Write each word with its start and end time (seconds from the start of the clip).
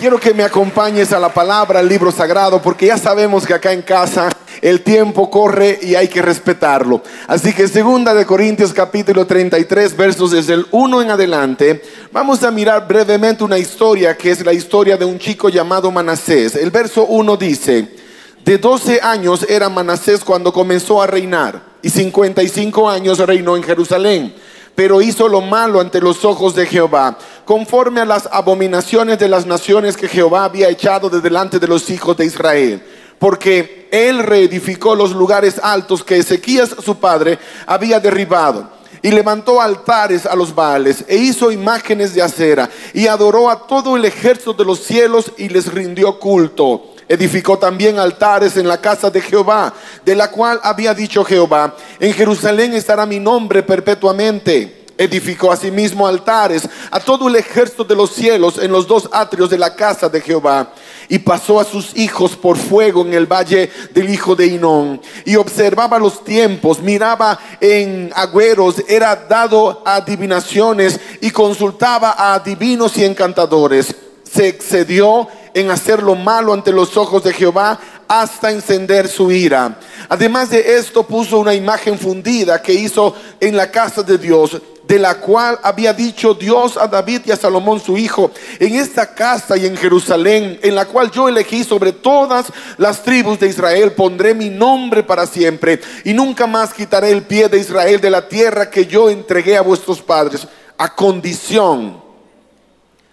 Quiero 0.00 0.18
que 0.18 0.32
me 0.32 0.44
acompañes 0.44 1.12
a 1.12 1.18
la 1.18 1.28
palabra, 1.28 1.80
al 1.80 1.86
libro 1.86 2.10
sagrado, 2.10 2.62
porque 2.62 2.86
ya 2.86 2.96
sabemos 2.96 3.46
que 3.46 3.52
acá 3.52 3.70
en 3.74 3.82
casa 3.82 4.30
el 4.62 4.80
tiempo 4.80 5.28
corre 5.28 5.78
y 5.82 5.94
hay 5.94 6.08
que 6.08 6.22
respetarlo. 6.22 7.02
Así 7.26 7.52
que 7.52 7.68
segunda 7.68 8.14
de 8.14 8.24
Corintios 8.24 8.72
capítulo 8.72 9.26
33, 9.26 9.94
versos 9.94 10.30
desde 10.30 10.54
el 10.54 10.66
1 10.70 11.02
en 11.02 11.10
adelante, 11.10 11.82
vamos 12.10 12.42
a 12.44 12.50
mirar 12.50 12.88
brevemente 12.88 13.44
una 13.44 13.58
historia 13.58 14.16
que 14.16 14.30
es 14.30 14.42
la 14.42 14.54
historia 14.54 14.96
de 14.96 15.04
un 15.04 15.18
chico 15.18 15.50
llamado 15.50 15.90
Manasés. 15.90 16.56
El 16.56 16.70
verso 16.70 17.04
1 17.04 17.36
dice, 17.36 17.94
de 18.42 18.56
12 18.56 19.00
años 19.02 19.44
era 19.50 19.68
Manasés 19.68 20.24
cuando 20.24 20.50
comenzó 20.50 21.02
a 21.02 21.06
reinar 21.06 21.60
y 21.82 21.90
55 21.90 22.88
años 22.88 23.18
reinó 23.18 23.54
en 23.54 23.64
Jerusalén 23.64 24.34
pero 24.74 25.02
hizo 25.02 25.28
lo 25.28 25.40
malo 25.40 25.80
ante 25.80 26.00
los 26.00 26.24
ojos 26.24 26.54
de 26.54 26.66
Jehová, 26.66 27.18
conforme 27.44 28.00
a 28.00 28.04
las 28.04 28.28
abominaciones 28.32 29.18
de 29.18 29.28
las 29.28 29.46
naciones 29.46 29.96
que 29.96 30.08
Jehová 30.08 30.44
había 30.44 30.68
echado 30.68 31.10
de 31.10 31.20
delante 31.20 31.58
de 31.58 31.68
los 31.68 31.90
hijos 31.90 32.16
de 32.16 32.26
Israel. 32.26 32.82
Porque 33.18 33.88
él 33.90 34.20
reedificó 34.20 34.94
los 34.94 35.12
lugares 35.12 35.60
altos 35.62 36.02
que 36.02 36.16
Ezequías 36.16 36.74
su 36.82 36.96
padre 36.96 37.38
había 37.66 38.00
derribado 38.00 38.80
y 39.02 39.10
levantó 39.10 39.60
altares 39.60 40.26
a 40.26 40.34
los 40.34 40.54
Baales 40.54 41.04
e 41.08 41.16
hizo 41.16 41.50
imágenes 41.50 42.14
de 42.14 42.22
acera 42.22 42.70
y 42.92 43.06
adoró 43.06 43.50
a 43.50 43.66
todo 43.66 43.96
el 43.96 44.04
ejército 44.04 44.52
de 44.52 44.64
los 44.64 44.80
cielos 44.80 45.32
y 45.36 45.48
les 45.48 45.72
rindió 45.72 46.18
culto. 46.18 46.94
Edificó 47.10 47.58
también 47.58 47.98
altares 47.98 48.56
en 48.56 48.68
la 48.68 48.80
casa 48.80 49.10
de 49.10 49.20
Jehová, 49.20 49.74
de 50.04 50.14
la 50.14 50.30
cual 50.30 50.60
había 50.62 50.94
dicho 50.94 51.24
Jehová, 51.24 51.74
en 51.98 52.12
Jerusalén 52.12 52.72
estará 52.72 53.04
mi 53.04 53.18
nombre 53.18 53.64
perpetuamente. 53.64 54.86
Edificó 54.96 55.50
asimismo 55.50 56.06
altares 56.06 56.68
a 56.88 57.00
todo 57.00 57.26
el 57.26 57.34
ejército 57.34 57.82
de 57.82 57.96
los 57.96 58.12
cielos 58.12 58.58
en 58.58 58.70
los 58.70 58.86
dos 58.86 59.08
atrios 59.10 59.50
de 59.50 59.58
la 59.58 59.74
casa 59.74 60.08
de 60.08 60.20
Jehová. 60.20 60.72
Y 61.08 61.18
pasó 61.18 61.58
a 61.58 61.64
sus 61.64 61.96
hijos 61.96 62.36
por 62.36 62.56
fuego 62.56 63.02
en 63.02 63.12
el 63.12 63.26
valle 63.26 63.68
del 63.92 64.08
hijo 64.08 64.36
de 64.36 64.46
Inón. 64.46 65.00
Y 65.24 65.34
observaba 65.34 65.98
los 65.98 66.22
tiempos, 66.22 66.78
miraba 66.78 67.36
en 67.60 68.12
agüeros, 68.14 68.84
era 68.86 69.16
dado 69.16 69.82
a 69.84 69.96
adivinaciones 69.96 71.00
y 71.20 71.32
consultaba 71.32 72.12
a 72.12 72.34
adivinos 72.34 72.96
y 72.98 73.04
encantadores. 73.04 73.96
Se 74.22 74.46
excedió 74.46 75.26
en 75.54 75.70
hacer 75.70 76.02
lo 76.02 76.14
malo 76.14 76.52
ante 76.52 76.72
los 76.72 76.96
ojos 76.96 77.22
de 77.24 77.32
Jehová 77.32 77.78
hasta 78.08 78.50
encender 78.50 79.08
su 79.08 79.30
ira. 79.30 79.78
Además 80.08 80.50
de 80.50 80.76
esto 80.76 81.04
puso 81.04 81.38
una 81.38 81.54
imagen 81.54 81.98
fundida 81.98 82.60
que 82.60 82.74
hizo 82.74 83.14
en 83.38 83.56
la 83.56 83.70
casa 83.70 84.02
de 84.02 84.18
Dios, 84.18 84.60
de 84.86 84.98
la 84.98 85.20
cual 85.20 85.56
había 85.62 85.92
dicho 85.92 86.34
Dios 86.34 86.76
a 86.76 86.88
David 86.88 87.20
y 87.26 87.30
a 87.30 87.36
Salomón 87.36 87.78
su 87.78 87.96
hijo, 87.96 88.32
en 88.58 88.74
esta 88.74 89.14
casa 89.14 89.56
y 89.56 89.66
en 89.66 89.76
Jerusalén, 89.76 90.58
en 90.62 90.74
la 90.74 90.86
cual 90.86 91.12
yo 91.12 91.28
elegí 91.28 91.62
sobre 91.62 91.92
todas 91.92 92.46
las 92.76 93.04
tribus 93.04 93.38
de 93.38 93.46
Israel, 93.46 93.92
pondré 93.92 94.34
mi 94.34 94.50
nombre 94.50 95.04
para 95.04 95.28
siempre, 95.28 95.80
y 96.04 96.12
nunca 96.12 96.48
más 96.48 96.74
quitaré 96.74 97.12
el 97.12 97.22
pie 97.22 97.48
de 97.48 97.58
Israel 97.58 98.00
de 98.00 98.10
la 98.10 98.26
tierra 98.26 98.68
que 98.68 98.86
yo 98.86 99.08
entregué 99.08 99.56
a 99.56 99.62
vuestros 99.62 100.02
padres, 100.02 100.48
a 100.76 100.92
condición 100.96 102.09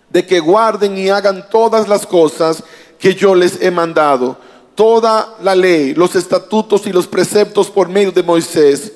de 0.09 0.25
que 0.25 0.39
guarden 0.39 0.97
y 0.97 1.09
hagan 1.09 1.49
todas 1.49 1.87
las 1.87 2.05
cosas 2.05 2.63
que 2.99 3.13
yo 3.13 3.35
les 3.35 3.61
he 3.61 3.71
mandado, 3.71 4.37
toda 4.75 5.35
la 5.41 5.55
ley, 5.55 5.93
los 5.93 6.15
estatutos 6.15 6.87
y 6.87 6.91
los 6.91 7.07
preceptos 7.07 7.69
por 7.69 7.89
medio 7.89 8.11
de 8.11 8.23
Moisés. 8.23 8.93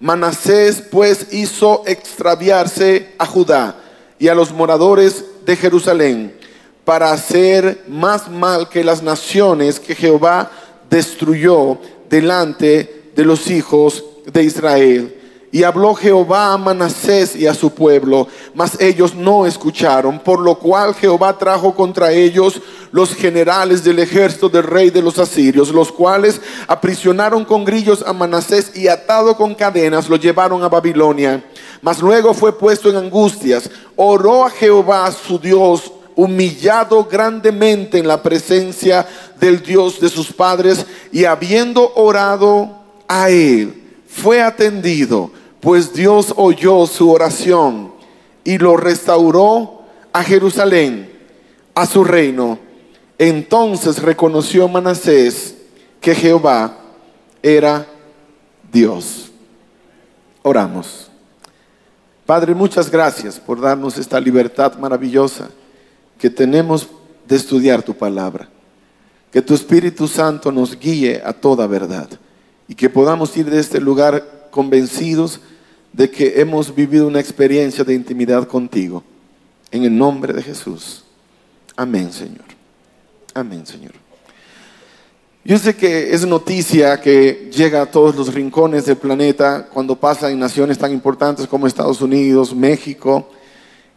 Manasés 0.00 0.82
pues 0.90 1.32
hizo 1.32 1.82
extraviarse 1.86 3.14
a 3.18 3.26
Judá 3.26 3.76
y 4.18 4.28
a 4.28 4.34
los 4.34 4.52
moradores 4.52 5.24
de 5.44 5.56
Jerusalén 5.56 6.38
para 6.84 7.12
hacer 7.12 7.84
más 7.88 8.30
mal 8.30 8.68
que 8.68 8.84
las 8.84 9.02
naciones 9.02 9.78
que 9.78 9.94
Jehová 9.94 10.50
destruyó 10.88 11.78
delante 12.08 13.10
de 13.14 13.24
los 13.24 13.50
hijos 13.50 14.04
de 14.32 14.44
Israel. 14.44 15.17
Y 15.50 15.62
habló 15.62 15.94
Jehová 15.94 16.52
a 16.52 16.58
Manasés 16.58 17.34
y 17.34 17.46
a 17.46 17.54
su 17.54 17.70
pueblo, 17.70 18.28
mas 18.54 18.78
ellos 18.80 19.14
no 19.14 19.46
escucharon, 19.46 20.18
por 20.18 20.40
lo 20.40 20.56
cual 20.56 20.94
Jehová 20.94 21.38
trajo 21.38 21.74
contra 21.74 22.12
ellos 22.12 22.60
los 22.92 23.14
generales 23.14 23.82
del 23.82 23.98
ejército 23.98 24.48
del 24.48 24.64
rey 24.64 24.90
de 24.90 25.00
los 25.00 25.18
asirios, 25.18 25.70
los 25.70 25.90
cuales 25.90 26.40
aprisionaron 26.66 27.44
con 27.44 27.64
grillos 27.64 28.04
a 28.06 28.12
Manasés 28.12 28.76
y 28.76 28.88
atado 28.88 29.36
con 29.36 29.54
cadenas 29.54 30.08
lo 30.08 30.16
llevaron 30.16 30.62
a 30.62 30.68
Babilonia. 30.68 31.42
Mas 31.80 32.00
luego 32.00 32.34
fue 32.34 32.56
puesto 32.56 32.90
en 32.90 32.96
angustias, 32.96 33.70
oró 33.96 34.44
a 34.44 34.50
Jehová 34.50 35.10
su 35.12 35.38
Dios, 35.38 35.92
humillado 36.14 37.04
grandemente 37.04 37.98
en 37.98 38.08
la 38.08 38.22
presencia 38.22 39.06
del 39.38 39.62
Dios 39.62 40.00
de 40.00 40.08
sus 40.08 40.32
padres, 40.32 40.84
y 41.12 41.24
habiendo 41.24 41.92
orado 41.94 42.76
a 43.06 43.30
él, 43.30 43.87
fue 44.08 44.42
atendido 44.42 45.30
pues 45.60 45.92
Dios 45.92 46.32
oyó 46.36 46.86
su 46.86 47.10
oración 47.10 47.92
y 48.44 48.58
lo 48.58 48.76
restauró 48.76 49.82
a 50.12 50.22
Jerusalén, 50.22 51.12
a 51.74 51.86
su 51.86 52.04
reino. 52.04 52.58
Entonces 53.18 54.00
reconoció 54.00 54.68
Manasés 54.68 55.56
que 56.00 56.14
Jehová 56.14 56.78
era 57.42 57.86
Dios. 58.72 59.30
Oramos. 60.42 61.10
Padre, 62.24 62.54
muchas 62.54 62.90
gracias 62.90 63.40
por 63.40 63.60
darnos 63.60 63.98
esta 63.98 64.20
libertad 64.20 64.78
maravillosa 64.78 65.48
que 66.18 66.30
tenemos 66.30 66.88
de 67.26 67.36
estudiar 67.36 67.82
tu 67.82 67.94
palabra. 67.94 68.48
Que 69.32 69.42
tu 69.42 69.54
Espíritu 69.54 70.06
Santo 70.06 70.52
nos 70.52 70.78
guíe 70.78 71.20
a 71.24 71.32
toda 71.32 71.66
verdad 71.66 72.08
y 72.68 72.74
que 72.74 72.90
podamos 72.90 73.34
ir 73.36 73.50
de 73.50 73.58
este 73.58 73.80
lugar 73.80 74.48
convencidos 74.50 75.40
de 75.92 76.10
que 76.10 76.40
hemos 76.40 76.74
vivido 76.74 77.06
una 77.06 77.18
experiencia 77.18 77.82
de 77.82 77.94
intimidad 77.94 78.46
contigo. 78.46 79.02
En 79.70 79.84
el 79.84 79.96
nombre 79.96 80.32
de 80.32 80.42
Jesús. 80.42 81.04
Amén, 81.76 82.12
Señor. 82.12 82.44
Amén, 83.34 83.66
Señor. 83.66 83.92
Yo 85.44 85.58
sé 85.58 85.74
que 85.74 86.12
es 86.12 86.26
noticia 86.26 87.00
que 87.00 87.50
llega 87.50 87.82
a 87.82 87.90
todos 87.90 88.14
los 88.14 88.34
rincones 88.34 88.84
del 88.84 88.96
planeta 88.96 89.66
cuando 89.72 89.96
pasa 89.96 90.30
en 90.30 90.38
naciones 90.38 90.76
tan 90.76 90.92
importantes 90.92 91.46
como 91.46 91.66
Estados 91.66 92.02
Unidos, 92.02 92.54
México 92.54 93.30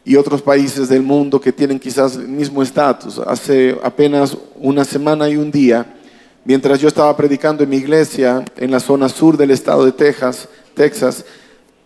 y 0.05 0.15
otros 0.15 0.41
países 0.41 0.87
del 0.87 1.03
mundo 1.03 1.41
que 1.41 1.51
tienen 1.51 1.79
quizás 1.79 2.15
el 2.15 2.29
mismo 2.29 2.63
estatus. 2.63 3.19
Hace 3.19 3.77
apenas 3.83 4.37
una 4.55 4.85
semana 4.85 5.27
y 5.27 5.35
un 5.35 5.51
día 5.51 6.00
Mientras 6.43 6.79
yo 6.79 6.87
estaba 6.87 7.15
predicando 7.15 7.63
en 7.63 7.69
mi 7.69 7.77
iglesia 7.77 8.43
en 8.57 8.71
la 8.71 8.79
zona 8.79 9.09
sur 9.09 9.37
del 9.37 9.51
estado 9.51 9.85
de 9.85 9.91
Texas, 9.91 10.49
Texas, 10.73 11.23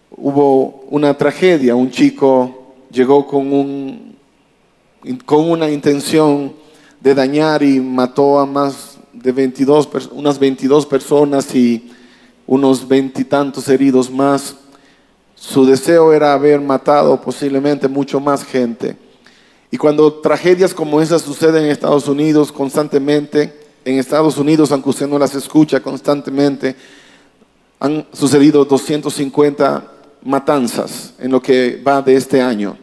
hubo 0.10 0.86
una 0.90 1.18
tragedia. 1.18 1.76
Un 1.76 1.92
chico 1.92 2.74
llegó 2.90 3.28
con, 3.28 3.52
un, 3.52 4.16
con 5.26 5.50
una 5.50 5.70
intención 5.70 6.54
de 7.02 7.14
dañar 7.14 7.64
y 7.64 7.82
mató 7.82 8.40
a 8.40 8.46
más 8.46 8.98
de 9.12 9.34
22, 9.34 9.90
unas 10.14 10.40
22 10.40 10.86
personas 10.86 11.54
y 11.54 11.92
unos 12.48 12.88
veintitantos 12.88 13.68
heridos 13.68 14.10
más. 14.10 14.56
Su 15.36 15.66
deseo 15.66 16.14
era 16.14 16.32
haber 16.32 16.62
matado 16.62 17.20
posiblemente 17.20 17.90
mucho 17.90 18.22
más 18.22 18.46
gente. 18.46 18.96
Y 19.70 19.76
cuando 19.76 20.14
tragedias 20.14 20.74
como 20.74 21.02
esas 21.02 21.24
suceden 21.24 21.66
en 21.66 21.72
Estados 21.72 22.08
Unidos 22.08 22.54
constantemente, 22.54 23.65
en 23.86 24.00
Estados 24.00 24.38
Unidos, 24.38 24.72
aunque 24.72 24.90
usted 24.90 25.08
no 25.08 25.20
las 25.20 25.36
escucha 25.36 25.80
constantemente, 25.80 26.76
han 27.80 28.06
sucedido 28.12 28.66
250 28.66 29.92
matanzas 30.24 31.14
en 31.20 31.32
lo 31.32 31.42
que 31.42 31.82
va 31.88 32.02
de 32.02 32.16
este 32.16 32.42
año. 32.42 32.76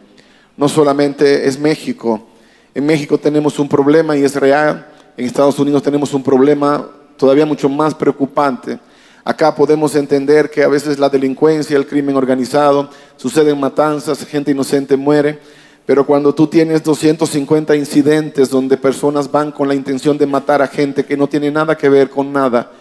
No 0.55 0.69
solamente 0.69 1.45
es 1.45 1.59
México, 1.59 2.25
en 2.73 2.85
México 2.85 3.17
tenemos 3.17 3.59
un 3.59 3.67
problema 3.67 4.15
y 4.15 4.23
es 4.23 4.35
real, 4.35 4.87
en 5.17 5.25
Estados 5.25 5.59
Unidos 5.59 5.83
tenemos 5.83 6.13
un 6.13 6.23
problema 6.23 6.87
todavía 7.17 7.45
mucho 7.45 7.67
más 7.67 7.93
preocupante. 7.93 8.79
Acá 9.25 9.53
podemos 9.53 9.95
entender 9.95 10.49
que 10.49 10.63
a 10.63 10.67
veces 10.67 10.99
la 10.99 11.09
delincuencia, 11.09 11.77
el 11.77 11.85
crimen 11.85 12.15
organizado, 12.15 12.89
suceden 13.17 13.59
matanzas, 13.59 14.25
gente 14.25 14.51
inocente 14.51 14.95
muere, 14.95 15.39
pero 15.85 16.05
cuando 16.05 16.33
tú 16.33 16.47
tienes 16.47 16.83
250 16.83 17.75
incidentes 17.75 18.49
donde 18.49 18.77
personas 18.77 19.29
van 19.29 19.51
con 19.51 19.67
la 19.67 19.75
intención 19.75 20.17
de 20.17 20.25
matar 20.25 20.61
a 20.61 20.67
gente 20.67 21.05
que 21.05 21.17
no 21.17 21.27
tiene 21.27 21.51
nada 21.51 21.77
que 21.77 21.89
ver 21.89 22.09
con 22.09 22.31
nada, 22.31 22.71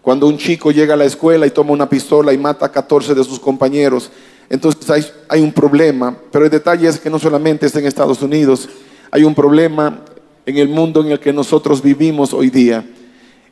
cuando 0.00 0.26
un 0.26 0.36
chico 0.36 0.70
llega 0.70 0.94
a 0.94 0.96
la 0.96 1.04
escuela 1.04 1.46
y 1.46 1.50
toma 1.50 1.72
una 1.72 1.88
pistola 1.88 2.32
y 2.32 2.38
mata 2.38 2.66
a 2.66 2.72
14 2.72 3.14
de 3.14 3.24
sus 3.24 3.38
compañeros, 3.38 4.10
entonces 4.52 5.12
hay, 5.28 5.40
un 5.40 5.52
problema. 5.52 6.14
Pero 6.30 6.44
el 6.44 6.50
detalle 6.50 6.86
es 6.86 7.00
que 7.00 7.08
no 7.08 7.18
solamente 7.18 7.66
es 7.66 7.74
en 7.74 7.86
Estados 7.86 8.20
Unidos, 8.20 8.68
hay 9.10 9.24
un 9.24 9.34
problema 9.34 10.00
en 10.44 10.58
el 10.58 10.68
mundo 10.68 11.00
en 11.00 11.12
el 11.12 11.20
que 11.20 11.32
nosotros 11.32 11.82
vivimos 11.82 12.34
hoy 12.34 12.50
día. 12.50 12.84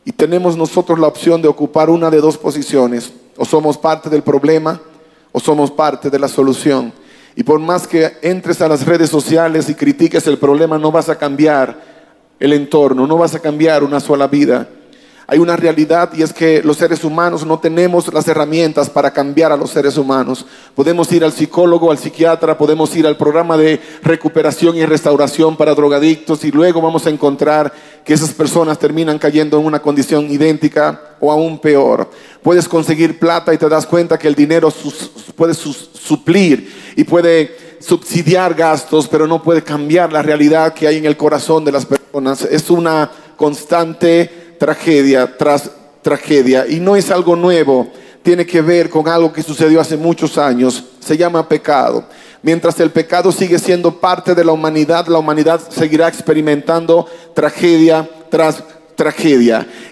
Y 0.05 0.13
tenemos 0.13 0.57
nosotros 0.57 0.99
la 0.99 1.07
opción 1.07 1.41
de 1.41 1.49
ocupar 1.49 1.89
una 1.89 2.11
de 2.11 2.21
dos 2.21 2.37
posiciones. 2.37 3.13
O 3.37 3.45
somos 3.45 3.79
parte 3.79 4.11
del 4.11 4.23
problema 4.23 4.81
o 5.33 5.41
somos 5.41 5.71
parte 5.71 6.11
de 6.11 6.19
la 6.19 6.29
solución. 6.29 6.93
Y 7.37 7.43
por 7.43 7.61
más 7.61 7.87
que 7.87 8.13
entres 8.23 8.61
a 8.61 8.69
las 8.69 8.85
redes 8.87 9.11
sociales 9.11 9.69
y 9.69 9.75
critiques 9.75 10.27
el 10.27 10.39
problema, 10.39 10.79
no 10.79 10.91
vas 10.91 11.09
a 11.09 11.19
cambiar 11.19 11.81
el 12.39 12.53
entorno, 12.53 13.07
no 13.07 13.17
vas 13.17 13.35
a 13.35 13.41
cambiar 13.41 13.85
una 13.85 14.01
sola 14.01 14.27
vida. 14.27 14.69
Hay 15.33 15.39
una 15.39 15.55
realidad 15.55 16.11
y 16.13 16.23
es 16.23 16.33
que 16.33 16.61
los 16.61 16.79
seres 16.79 17.05
humanos 17.05 17.47
no 17.47 17.61
tenemos 17.61 18.13
las 18.13 18.27
herramientas 18.27 18.91
para 18.91 19.13
cambiar 19.13 19.53
a 19.53 19.57
los 19.57 19.71
seres 19.71 19.97
humanos. 19.97 20.45
Podemos 20.75 21.13
ir 21.13 21.23
al 21.23 21.31
psicólogo, 21.31 21.93
al 21.93 21.99
psiquiatra, 21.99 22.59
podemos 22.59 22.97
ir 22.97 23.07
al 23.07 23.17
programa 23.17 23.57
de 23.57 23.81
recuperación 24.03 24.77
y 24.77 24.85
restauración 24.85 25.57
para 25.57 25.77
drogadictos 25.77 26.45
y 26.45 26.51
luego 26.51 26.83
vamos 26.83 27.07
a 27.07 27.11
encontrar 27.11 27.73
que 28.05 28.13
esas 28.13 28.33
personas 28.33 28.81
terminan 28.81 29.21
cayendo 29.21 29.61
en 29.61 29.67
una 29.67 29.79
condición 29.79 30.29
idéntica 30.29 31.01
o 31.21 31.31
aún 31.31 31.61
peor. 31.61 32.11
Puedes 32.43 32.69
conseguir 32.69 33.21
plata 33.21 33.55
y 33.55 33.59
te 33.59 33.69
das 33.69 33.87
cuenta 33.87 34.19
que 34.19 34.27
el 34.27 34.35
dinero 34.35 34.75
puede 35.37 35.55
suplir 35.55 36.93
y 36.97 37.05
puede 37.05 37.57
subsidiar 37.79 38.55
gastos, 38.55 39.07
pero 39.07 39.29
no 39.29 39.41
puede 39.45 39.63
cambiar 39.63 40.13
la 40.13 40.23
realidad 40.23 40.75
que 40.75 40.89
hay 40.89 40.97
en 40.97 41.05
el 41.05 41.17
corazón 41.17 41.65
de 41.65 41.71
las 41.71 41.87
personas. 41.87 42.43
Es 42.43 42.69
una 42.69 43.09
constante 43.37 44.40
tragedia 44.61 45.39
tras 45.39 45.71
tragedia. 46.03 46.67
Y 46.69 46.81
no 46.81 46.95
es 46.95 47.11
algo 47.11 47.35
nuevo, 47.35 47.89
tiene 48.23 48.45
que 48.45 48.61
ver 48.61 48.91
con 48.91 49.09
algo 49.09 49.33
que 49.33 49.43
sucedió 49.43 49.81
hace 49.81 49.97
muchos 49.97 50.37
años. 50.37 50.85
Se 51.01 51.17
llama 51.17 51.49
pecado. 51.49 52.05
Mientras 52.43 52.79
el 52.79 52.91
pecado 52.91 53.33
sigue 53.33 53.59
siendo 53.59 53.99
parte 53.99 54.35
de 54.35 54.45
la 54.45 54.53
humanidad, 54.53 55.07
la 55.07 55.19
humanidad 55.19 55.61
seguirá 55.71 56.09
experimentando 56.09 57.07
tragedia 57.35 58.09
tras 58.29 58.57
tragedia. 58.57 58.80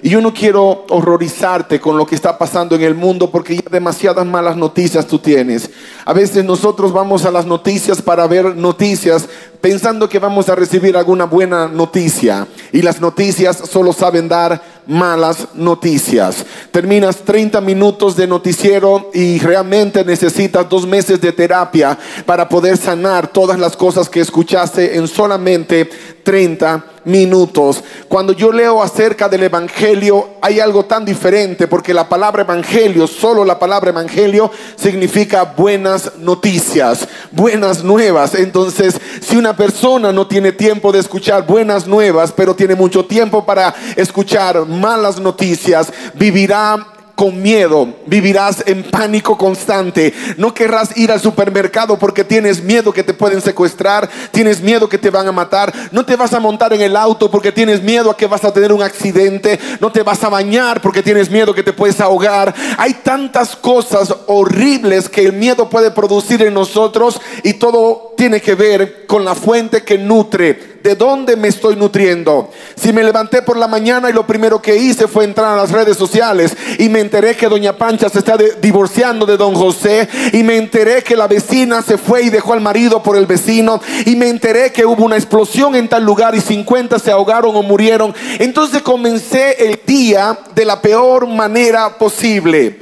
Y 0.02 0.10
yo 0.10 0.20
no 0.20 0.34
quiero 0.34 0.84
horrorizarte 0.88 1.80
con 1.80 1.96
lo 1.96 2.06
que 2.06 2.14
está 2.14 2.36
pasando 2.36 2.76
en 2.76 2.82
el 2.82 2.94
mundo 2.94 3.30
porque 3.30 3.56
ya 3.56 3.62
demasiadas 3.70 4.26
malas 4.26 4.56
noticias 4.56 5.06
tú 5.06 5.18
tienes. 5.18 5.70
A 6.04 6.12
veces 6.12 6.44
nosotros 6.44 6.92
vamos 6.92 7.24
a 7.24 7.30
las 7.30 7.46
noticias 7.46 8.02
para 8.02 8.26
ver 8.26 8.56
noticias 8.56 9.28
pensando 9.60 10.08
que 10.08 10.18
vamos 10.18 10.48
a 10.48 10.54
recibir 10.54 10.96
alguna 10.96 11.24
buena 11.24 11.68
noticia. 11.68 12.46
Y 12.72 12.82
las 12.82 13.00
noticias 13.00 13.56
solo 13.70 13.92
saben 13.92 14.28
dar 14.28 14.62
malas 14.88 15.48
noticias. 15.54 16.44
Terminas 16.72 17.18
30 17.18 17.60
minutos 17.60 18.16
de 18.16 18.26
noticiero 18.26 19.10
y 19.12 19.38
realmente 19.38 20.02
necesitas 20.02 20.66
dos 20.66 20.86
meses 20.86 21.20
de 21.20 21.30
terapia 21.30 21.96
para 22.24 22.48
poder 22.48 22.78
sanar 22.78 23.28
todas 23.28 23.58
las 23.58 23.76
cosas 23.76 24.08
que 24.08 24.20
escuchaste 24.20 24.96
en 24.96 25.06
solamente 25.06 25.88
30 26.24 26.84
minutos. 27.04 27.82
Cuando 28.06 28.32
yo 28.32 28.52
leo 28.52 28.82
acerca 28.82 29.28
del 29.28 29.44
Evangelio, 29.44 30.28
hay 30.42 30.60
algo 30.60 30.84
tan 30.84 31.04
diferente 31.04 31.66
porque 31.66 31.94
la 31.94 32.08
palabra 32.08 32.42
Evangelio, 32.42 33.06
solo 33.06 33.44
la 33.44 33.58
palabra 33.58 33.90
Evangelio, 33.90 34.50
significa 34.76 35.44
buenas 35.44 36.18
noticias, 36.18 37.08
buenas 37.30 37.82
nuevas. 37.82 38.34
Entonces, 38.34 38.94
si 39.20 39.36
una 39.36 39.56
persona 39.56 40.12
no 40.12 40.26
tiene 40.26 40.52
tiempo 40.52 40.92
de 40.92 41.00
escuchar 41.00 41.46
buenas 41.46 41.86
nuevas, 41.86 42.32
pero 42.32 42.54
tiene 42.54 42.74
mucho 42.74 43.06
tiempo 43.06 43.44
para 43.44 43.74
escuchar 43.96 44.66
malas 44.78 45.18
noticias, 45.18 45.92
vivirá 46.14 46.97
con 47.18 47.42
miedo, 47.42 47.94
vivirás 48.06 48.62
en 48.64 48.84
pánico 48.84 49.36
constante. 49.36 50.14
No 50.36 50.54
querrás 50.54 50.96
ir 50.96 51.10
al 51.10 51.20
supermercado 51.20 51.98
porque 51.98 52.22
tienes 52.22 52.62
miedo 52.62 52.92
que 52.92 53.02
te 53.02 53.12
pueden 53.12 53.40
secuestrar, 53.40 54.08
tienes 54.30 54.60
miedo 54.60 54.88
que 54.88 54.98
te 54.98 55.10
van 55.10 55.26
a 55.26 55.32
matar. 55.32 55.74
No 55.90 56.06
te 56.06 56.14
vas 56.14 56.32
a 56.32 56.38
montar 56.38 56.72
en 56.74 56.80
el 56.80 56.94
auto 56.94 57.28
porque 57.28 57.50
tienes 57.50 57.82
miedo 57.82 58.12
a 58.12 58.16
que 58.16 58.28
vas 58.28 58.44
a 58.44 58.52
tener 58.52 58.72
un 58.72 58.84
accidente. 58.84 59.58
No 59.80 59.90
te 59.90 60.04
vas 60.04 60.22
a 60.22 60.28
bañar 60.28 60.80
porque 60.80 61.02
tienes 61.02 61.28
miedo 61.28 61.52
que 61.52 61.64
te 61.64 61.72
puedes 61.72 62.00
ahogar. 62.00 62.54
Hay 62.76 62.94
tantas 63.02 63.56
cosas 63.56 64.14
horribles 64.28 65.08
que 65.08 65.22
el 65.22 65.32
miedo 65.32 65.68
puede 65.68 65.90
producir 65.90 66.42
en 66.42 66.54
nosotros 66.54 67.20
y 67.42 67.54
todo 67.54 68.14
tiene 68.16 68.40
que 68.40 68.54
ver 68.54 69.06
con 69.08 69.24
la 69.24 69.34
fuente 69.34 69.82
que 69.82 69.98
nutre 69.98 70.78
¿De 70.82 70.94
dónde 70.94 71.36
me 71.36 71.48
estoy 71.48 71.74
nutriendo? 71.74 72.50
Si 72.76 72.92
me 72.92 73.02
levanté 73.02 73.42
por 73.42 73.56
la 73.56 73.66
mañana 73.66 74.08
y 74.08 74.12
lo 74.12 74.26
primero 74.26 74.62
que 74.62 74.76
hice 74.76 75.08
fue 75.08 75.24
entrar 75.24 75.52
a 75.52 75.62
las 75.62 75.72
redes 75.72 75.96
sociales 75.96 76.56
y 76.78 76.88
me 76.88 77.00
enteré 77.08 77.34
que 77.34 77.48
doña 77.48 77.72
Pancha 77.72 78.10
se 78.10 78.18
está 78.18 78.36
divorciando 78.60 79.24
de 79.24 79.38
don 79.38 79.54
José 79.54 80.06
y 80.34 80.42
me 80.42 80.58
enteré 80.58 81.02
que 81.02 81.16
la 81.16 81.26
vecina 81.26 81.80
se 81.80 81.96
fue 81.96 82.24
y 82.24 82.28
dejó 82.28 82.52
al 82.52 82.60
marido 82.60 83.02
por 83.02 83.16
el 83.16 83.24
vecino 83.24 83.80
y 84.04 84.14
me 84.14 84.28
enteré 84.28 84.70
que 84.72 84.84
hubo 84.84 85.06
una 85.06 85.16
explosión 85.16 85.74
en 85.74 85.88
tal 85.88 86.04
lugar 86.04 86.34
y 86.34 86.42
50 86.42 86.98
se 86.98 87.10
ahogaron 87.10 87.56
o 87.56 87.62
murieron. 87.62 88.14
Entonces 88.38 88.82
comencé 88.82 89.70
el 89.70 89.80
día 89.86 90.38
de 90.54 90.66
la 90.66 90.82
peor 90.82 91.26
manera 91.26 91.96
posible. 91.96 92.78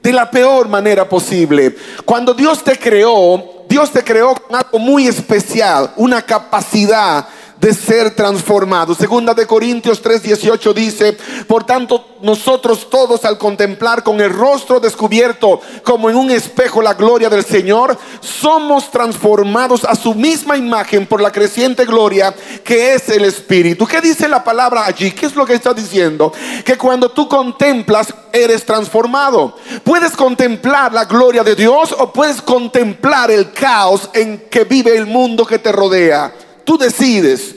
De 0.00 0.12
la 0.12 0.30
peor 0.30 0.68
manera 0.68 1.08
posible. 1.08 1.74
Cuando 2.04 2.32
Dios 2.32 2.62
te 2.62 2.78
creó, 2.78 3.64
Dios 3.68 3.90
te 3.90 4.04
creó 4.04 4.34
con 4.36 4.54
algo 4.54 4.78
muy 4.78 5.08
especial, 5.08 5.90
una 5.96 6.22
capacidad 6.22 7.26
de 7.64 7.72
ser 7.72 8.14
transformado. 8.14 8.94
Segunda 8.94 9.32
de 9.32 9.46
Corintios 9.46 10.02
3:18 10.02 10.74
dice, 10.74 11.16
por 11.48 11.64
tanto 11.64 12.08
nosotros 12.20 12.90
todos 12.90 13.24
al 13.24 13.38
contemplar 13.38 14.02
con 14.02 14.20
el 14.20 14.30
rostro 14.30 14.80
descubierto 14.80 15.62
como 15.82 16.10
en 16.10 16.16
un 16.16 16.30
espejo 16.30 16.82
la 16.82 16.92
gloria 16.92 17.30
del 17.30 17.42
Señor, 17.42 17.96
somos 18.20 18.90
transformados 18.90 19.82
a 19.86 19.94
su 19.94 20.14
misma 20.14 20.58
imagen 20.58 21.06
por 21.06 21.22
la 21.22 21.32
creciente 21.32 21.86
gloria 21.86 22.34
que 22.62 22.92
es 22.92 23.08
el 23.08 23.24
Espíritu. 23.24 23.86
¿Qué 23.86 24.02
dice 24.02 24.28
la 24.28 24.44
palabra 24.44 24.84
allí? 24.84 25.12
¿Qué 25.12 25.24
es 25.24 25.34
lo 25.34 25.46
que 25.46 25.54
está 25.54 25.72
diciendo? 25.72 26.34
Que 26.66 26.76
cuando 26.76 27.12
tú 27.12 27.26
contemplas 27.26 28.12
eres 28.30 28.66
transformado. 28.66 29.56
Puedes 29.82 30.12
contemplar 30.12 30.92
la 30.92 31.06
gloria 31.06 31.42
de 31.42 31.54
Dios 31.54 31.96
o 31.98 32.12
puedes 32.12 32.42
contemplar 32.42 33.30
el 33.30 33.52
caos 33.52 34.10
en 34.12 34.50
que 34.50 34.64
vive 34.64 34.94
el 34.94 35.06
mundo 35.06 35.46
que 35.46 35.58
te 35.58 35.72
rodea. 35.72 36.30
Tú 36.64 36.78
decides. 36.78 37.54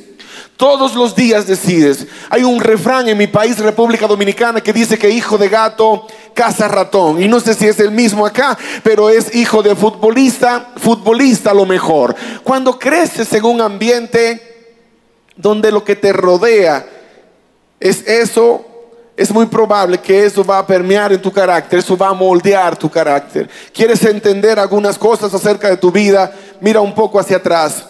Todos 0.57 0.95
los 0.95 1.15
días 1.15 1.45
decides. 1.45 2.07
Hay 2.31 2.44
un 2.44 2.59
refrán 2.59 3.07
en 3.07 3.18
mi 3.18 3.27
país, 3.27 3.59
República 3.59 4.07
Dominicana, 4.07 4.59
que 4.59 4.74
dice 4.74 4.98
que 4.98 5.07
hijo 5.07 5.38
de 5.38 5.50
gato 5.50 6.07
caza 6.33 6.68
ratón. 6.68 7.21
Y 7.21 7.27
no 7.27 7.39
sé 7.39 7.54
si 7.54 7.68
es 7.68 7.80
el 7.80 7.92
mismo 7.92 8.25
acá, 8.25 8.57
pero 8.81 9.07
es 9.09 9.36
hijo 9.36 9.62
de 9.62 9.75
futbolista, 9.75 10.71
futbolista 10.77 11.51
a 11.51 11.54
lo 11.54 11.68
mejor. 11.68 12.15
Cuando 12.44 12.80
creces 12.80 13.31
en 13.33 13.45
un 13.45 13.62
ambiente 13.62 14.75
donde 15.36 15.71
lo 15.71 15.83
que 15.83 15.95
te 15.95 16.12
rodea 16.12 16.88
es 17.80 18.07
eso, 18.07 18.65
es 19.15 19.31
muy 19.31 19.45
probable 19.45 20.00
que 20.00 20.25
eso 20.25 20.44
va 20.44 20.57
a 20.57 20.65
permear 20.65 21.13
en 21.13 21.21
tu 21.21 21.31
carácter, 21.31 21.80
eso 21.80 21.95
va 21.95 22.09
a 22.09 22.13
moldear 22.13 22.77
tu 22.77 22.89
carácter. 22.89 23.48
¿Quieres 23.71 24.04
entender 24.06 24.59
algunas 24.59 24.98
cosas 24.98 25.31
acerca 25.36 25.69
de 25.69 25.77
tu 25.77 25.92
vida? 25.92 26.31
Mira 26.62 26.81
un 26.81 26.95
poco 26.95 27.19
hacia 27.19 27.38
atrás. 27.38 27.86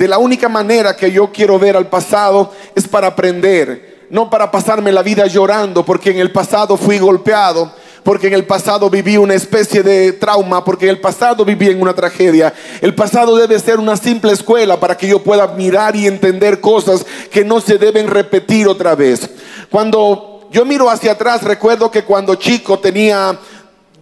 De 0.00 0.08
la 0.08 0.16
única 0.16 0.48
manera 0.48 0.96
que 0.96 1.12
yo 1.12 1.30
quiero 1.30 1.58
ver 1.58 1.76
al 1.76 1.88
pasado 1.88 2.54
es 2.74 2.88
para 2.88 3.08
aprender, 3.08 4.06
no 4.08 4.30
para 4.30 4.50
pasarme 4.50 4.92
la 4.92 5.02
vida 5.02 5.26
llorando 5.26 5.84
porque 5.84 6.10
en 6.10 6.20
el 6.20 6.32
pasado 6.32 6.78
fui 6.78 6.98
golpeado, 6.98 7.70
porque 8.02 8.28
en 8.28 8.32
el 8.32 8.46
pasado 8.46 8.88
viví 8.88 9.18
una 9.18 9.34
especie 9.34 9.82
de 9.82 10.14
trauma, 10.14 10.64
porque 10.64 10.86
en 10.86 10.92
el 10.92 11.00
pasado 11.00 11.44
viví 11.44 11.68
en 11.68 11.82
una 11.82 11.92
tragedia. 11.92 12.54
El 12.80 12.94
pasado 12.94 13.36
debe 13.36 13.58
ser 13.58 13.78
una 13.78 13.94
simple 13.94 14.32
escuela 14.32 14.80
para 14.80 14.96
que 14.96 15.06
yo 15.06 15.22
pueda 15.22 15.48
mirar 15.48 15.94
y 15.94 16.06
entender 16.06 16.62
cosas 16.62 17.04
que 17.30 17.44
no 17.44 17.60
se 17.60 17.76
deben 17.76 18.08
repetir 18.08 18.68
otra 18.68 18.94
vez. 18.94 19.28
Cuando 19.70 20.48
yo 20.50 20.64
miro 20.64 20.88
hacia 20.88 21.12
atrás, 21.12 21.42
recuerdo 21.42 21.90
que 21.90 22.04
cuando 22.04 22.36
chico 22.36 22.78
tenía 22.78 23.38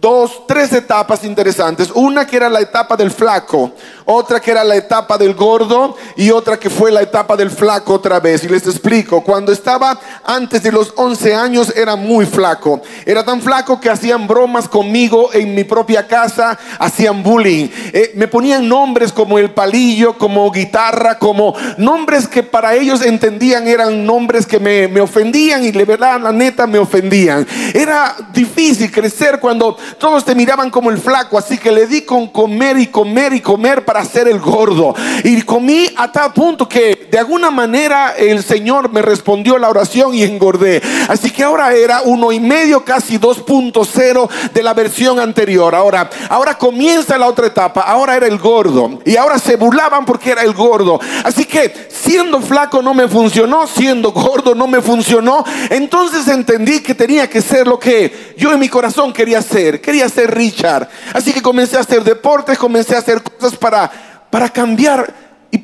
dos, 0.01 0.47
tres 0.47 0.71
etapas 0.73 1.23
interesantes. 1.23 1.89
Una 1.93 2.25
que 2.25 2.37
era 2.37 2.49
la 2.49 2.61
etapa 2.61 2.95
del 2.95 3.11
flaco, 3.11 3.71
otra 4.05 4.39
que 4.39 4.51
era 4.51 4.63
la 4.63 4.75
etapa 4.75 5.17
del 5.17 5.33
gordo 5.33 5.95
y 6.15 6.31
otra 6.31 6.57
que 6.57 6.69
fue 6.69 6.91
la 6.91 7.01
etapa 7.01 7.35
del 7.35 7.49
flaco 7.49 7.93
otra 7.93 8.19
vez. 8.19 8.43
Y 8.43 8.49
les 8.49 8.65
explico, 8.65 9.23
cuando 9.23 9.51
estaba 9.51 9.99
antes 10.23 10.63
de 10.63 10.71
los 10.71 10.93
11 10.95 11.35
años 11.35 11.73
era 11.75 11.95
muy 11.95 12.25
flaco. 12.25 12.81
Era 13.05 13.23
tan 13.23 13.41
flaco 13.41 13.79
que 13.79 13.89
hacían 13.89 14.27
bromas 14.27 14.67
conmigo 14.67 15.29
en 15.33 15.53
mi 15.53 15.63
propia 15.63 16.07
casa, 16.07 16.57
hacían 16.79 17.21
bullying. 17.23 17.69
Eh, 17.93 18.11
me 18.15 18.27
ponían 18.27 18.67
nombres 18.67 19.11
como 19.11 19.37
el 19.37 19.51
palillo, 19.51 20.17
como 20.17 20.49
guitarra, 20.51 21.17
como 21.17 21.55
nombres 21.77 22.27
que 22.27 22.43
para 22.43 22.75
ellos 22.75 23.01
entendían 23.01 23.67
eran 23.67 24.05
nombres 24.05 24.45
que 24.45 24.59
me, 24.59 24.87
me 24.87 25.01
ofendían 25.01 25.63
y 25.63 25.71
de 25.71 25.85
verdad, 25.85 26.19
la 26.21 26.31
neta, 26.31 26.67
me 26.67 26.79
ofendían. 26.79 27.45
Era 27.73 28.15
difícil 28.33 28.91
crecer 28.91 29.39
cuando 29.39 29.77
todos 29.97 30.25
te 30.25 30.35
miraban 30.35 30.69
como 30.69 30.89
el 30.89 30.97
flaco, 30.97 31.37
así 31.37 31.57
que 31.57 31.71
le 31.71 31.87
di 31.87 32.01
con 32.01 32.27
comer 32.27 32.77
y 32.77 32.87
comer 32.87 33.33
y 33.33 33.41
comer 33.41 33.85
para 33.85 34.03
ser 34.05 34.27
el 34.27 34.39
gordo. 34.39 34.93
Y 35.23 35.41
comí 35.41 35.87
a 35.95 36.11
tal 36.11 36.33
punto 36.33 36.67
que 36.67 37.07
de 37.09 37.17
alguna 37.17 37.49
manera 37.51 38.13
el 38.17 38.43
Señor 38.43 38.91
me 38.91 39.01
respondió 39.01 39.57
la 39.57 39.69
oración 39.69 40.13
y 40.13 40.23
engordé. 40.23 40.81
Así 41.07 41.31
que 41.31 41.43
ahora 41.43 41.73
era 41.73 42.01
uno 42.03 42.31
y 42.31 42.39
medio, 42.39 42.83
casi 42.83 43.17
2.0 43.17 44.29
de 44.53 44.63
la 44.63 44.73
versión 44.73 45.19
anterior. 45.19 45.73
Ahora, 45.75 46.09
ahora 46.29 46.57
comienza 46.57 47.17
la 47.17 47.27
otra 47.27 47.47
etapa. 47.47 47.81
Ahora 47.81 48.15
era 48.15 48.27
el 48.27 48.37
gordo. 48.37 48.99
Y 49.05 49.15
ahora 49.15 49.39
se 49.39 49.55
burlaban 49.55 50.05
porque 50.05 50.31
era 50.31 50.43
el 50.43 50.53
gordo. 50.53 50.99
Así 51.23 51.45
que 51.45 51.89
siendo 51.89 52.41
flaco 52.41 52.81
no 52.81 52.93
me 52.93 53.07
funcionó, 53.07 53.67
siendo 53.67 54.11
gordo 54.11 54.55
no 54.55 54.67
me 54.67 54.81
funcionó. 54.81 55.43
Entonces 55.69 56.27
entendí 56.27 56.81
que 56.81 56.95
tenía 56.95 57.29
que 57.29 57.41
ser 57.41 57.67
lo 57.67 57.79
que 57.79 58.33
yo 58.37 58.51
en 58.51 58.59
mi 58.59 58.69
corazón 58.69 59.13
quería 59.13 59.41
ser 59.41 59.78
quería 59.81 60.07
ser 60.09 60.33
Richard. 60.33 60.87
Así 61.13 61.33
que 61.33 61.41
comencé 61.41 61.77
a 61.77 61.81
hacer 61.81 62.03
deportes, 62.03 62.57
comencé 62.57 62.95
a 62.95 62.99
hacer 62.99 63.21
cosas 63.21 63.57
para, 63.57 63.91
para 64.29 64.49
cambiar 64.49 65.13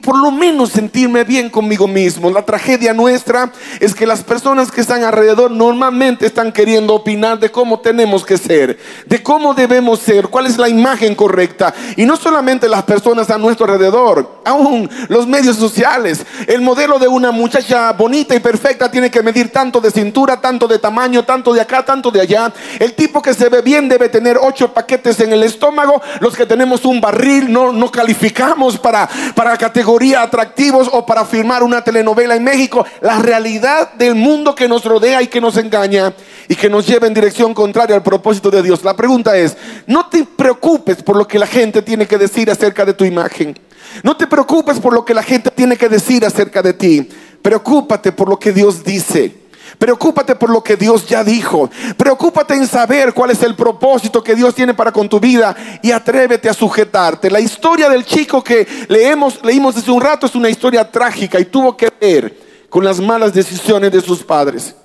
por 0.05 0.17
lo 0.19 0.29
menos 0.29 0.69
sentirme 0.69 1.23
bien 1.23 1.49
conmigo 1.49 1.87
mismo. 1.87 2.29
La 2.29 2.45
tragedia 2.45 2.93
nuestra 2.93 3.51
es 3.79 3.95
que 3.95 4.05
las 4.05 4.21
personas 4.21 4.71
que 4.71 4.81
están 4.81 5.03
alrededor 5.03 5.49
normalmente 5.49 6.27
están 6.27 6.51
queriendo 6.51 6.93
opinar 6.93 7.39
de 7.39 7.51
cómo 7.51 7.79
tenemos 7.79 8.23
que 8.23 8.37
ser, 8.37 8.77
de 9.07 9.23
cómo 9.23 9.55
debemos 9.55 9.99
ser, 9.99 10.27
cuál 10.27 10.45
es 10.45 10.59
la 10.59 10.69
imagen 10.69 11.15
correcta. 11.15 11.73
Y 11.95 12.05
no 12.05 12.17
solamente 12.17 12.69
las 12.69 12.83
personas 12.83 13.31
a 13.31 13.39
nuestro 13.39 13.65
alrededor, 13.65 14.41
aún 14.45 14.87
los 15.09 15.25
medios 15.25 15.57
sociales. 15.57 16.23
El 16.45 16.61
modelo 16.61 16.99
de 16.99 17.07
una 17.07 17.31
muchacha 17.31 17.91
bonita 17.93 18.35
y 18.35 18.39
perfecta 18.39 18.91
tiene 18.91 19.09
que 19.09 19.23
medir 19.23 19.51
tanto 19.51 19.81
de 19.81 19.89
cintura, 19.89 20.39
tanto 20.39 20.67
de 20.67 20.77
tamaño, 20.77 21.25
tanto 21.25 21.51
de 21.51 21.61
acá, 21.61 21.83
tanto 21.83 22.11
de 22.11 22.21
allá. 22.21 22.53
El 22.77 22.93
tipo 22.93 23.23
que 23.23 23.33
se 23.33 23.49
ve 23.49 23.63
bien 23.63 23.89
debe 23.89 24.09
tener 24.09 24.37
ocho 24.39 24.71
paquetes 24.71 25.19
en 25.21 25.33
el 25.33 25.41
estómago. 25.41 25.99
Los 26.19 26.35
que 26.35 26.45
tenemos 26.45 26.85
un 26.85 27.01
barril 27.01 27.51
no, 27.51 27.73
no 27.73 27.89
calificamos 27.89 28.77
para, 28.77 29.09
para 29.33 29.57
categoría 29.57 29.94
atractivos 30.23 30.89
o 30.91 31.05
para 31.05 31.25
firmar 31.25 31.63
una 31.63 31.83
telenovela 31.83 32.35
en 32.35 32.43
México. 32.43 32.85
La 33.01 33.19
realidad 33.19 33.93
del 33.93 34.15
mundo 34.15 34.55
que 34.55 34.67
nos 34.67 34.83
rodea 34.83 35.21
y 35.21 35.27
que 35.27 35.41
nos 35.41 35.57
engaña 35.57 36.13
y 36.47 36.55
que 36.55 36.69
nos 36.69 36.87
lleva 36.87 37.07
en 37.07 37.13
dirección 37.13 37.53
contraria 37.53 37.95
al 37.95 38.03
propósito 38.03 38.51
de 38.51 38.61
Dios. 38.61 38.83
La 38.83 38.95
pregunta 38.95 39.37
es, 39.37 39.55
no 39.87 40.07
te 40.07 40.23
preocupes 40.25 41.01
por 41.03 41.15
lo 41.15 41.27
que 41.27 41.39
la 41.39 41.47
gente 41.47 41.81
tiene 41.81 42.07
que 42.07 42.17
decir 42.17 42.49
acerca 42.51 42.85
de 42.85 42.93
tu 42.93 43.05
imagen. 43.05 43.57
No 44.03 44.17
te 44.17 44.27
preocupes 44.27 44.79
por 44.79 44.93
lo 44.93 45.05
que 45.05 45.13
la 45.13 45.23
gente 45.23 45.51
tiene 45.51 45.77
que 45.77 45.89
decir 45.89 46.25
acerca 46.25 46.61
de 46.61 46.73
ti. 46.73 47.09
Preocúpate 47.41 48.11
por 48.11 48.27
lo 48.27 48.37
que 48.37 48.51
Dios 48.51 48.83
dice. 48.83 49.44
Preocúpate 49.77 50.35
por 50.35 50.49
lo 50.49 50.63
que 50.63 50.75
Dios 50.75 51.07
ya 51.07 51.23
dijo. 51.23 51.69
Preocúpate 51.97 52.53
en 52.53 52.67
saber 52.67 53.13
cuál 53.13 53.31
es 53.31 53.43
el 53.43 53.55
propósito 53.55 54.23
que 54.23 54.35
Dios 54.35 54.55
tiene 54.55 54.73
para 54.73 54.91
con 54.91 55.09
tu 55.09 55.19
vida 55.19 55.55
y 55.81 55.91
atrévete 55.91 56.49
a 56.49 56.53
sujetarte. 56.53 57.29
La 57.29 57.39
historia 57.39 57.89
del 57.89 58.05
chico 58.05 58.43
que 58.43 58.67
leemos, 58.87 59.39
leímos 59.43 59.77
hace 59.77 59.91
un 59.91 60.01
rato 60.01 60.25
es 60.25 60.35
una 60.35 60.49
historia 60.49 60.89
trágica 60.89 61.39
y 61.39 61.45
tuvo 61.45 61.75
que 61.75 61.91
ver 61.99 62.45
con 62.69 62.83
las 62.83 62.99
malas 62.99 63.33
decisiones 63.33 63.91
de 63.91 64.01
sus 64.01 64.23
padres. 64.23 64.75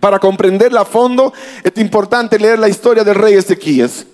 Para 0.00 0.18
comprenderla 0.18 0.82
a 0.82 0.84
fondo 0.84 1.32
es 1.62 1.72
importante 1.76 2.38
leer 2.38 2.58
la 2.58 2.68
historia 2.68 3.02
del 3.04 3.16
rey 3.16 3.34
Ezequías. 3.34 4.06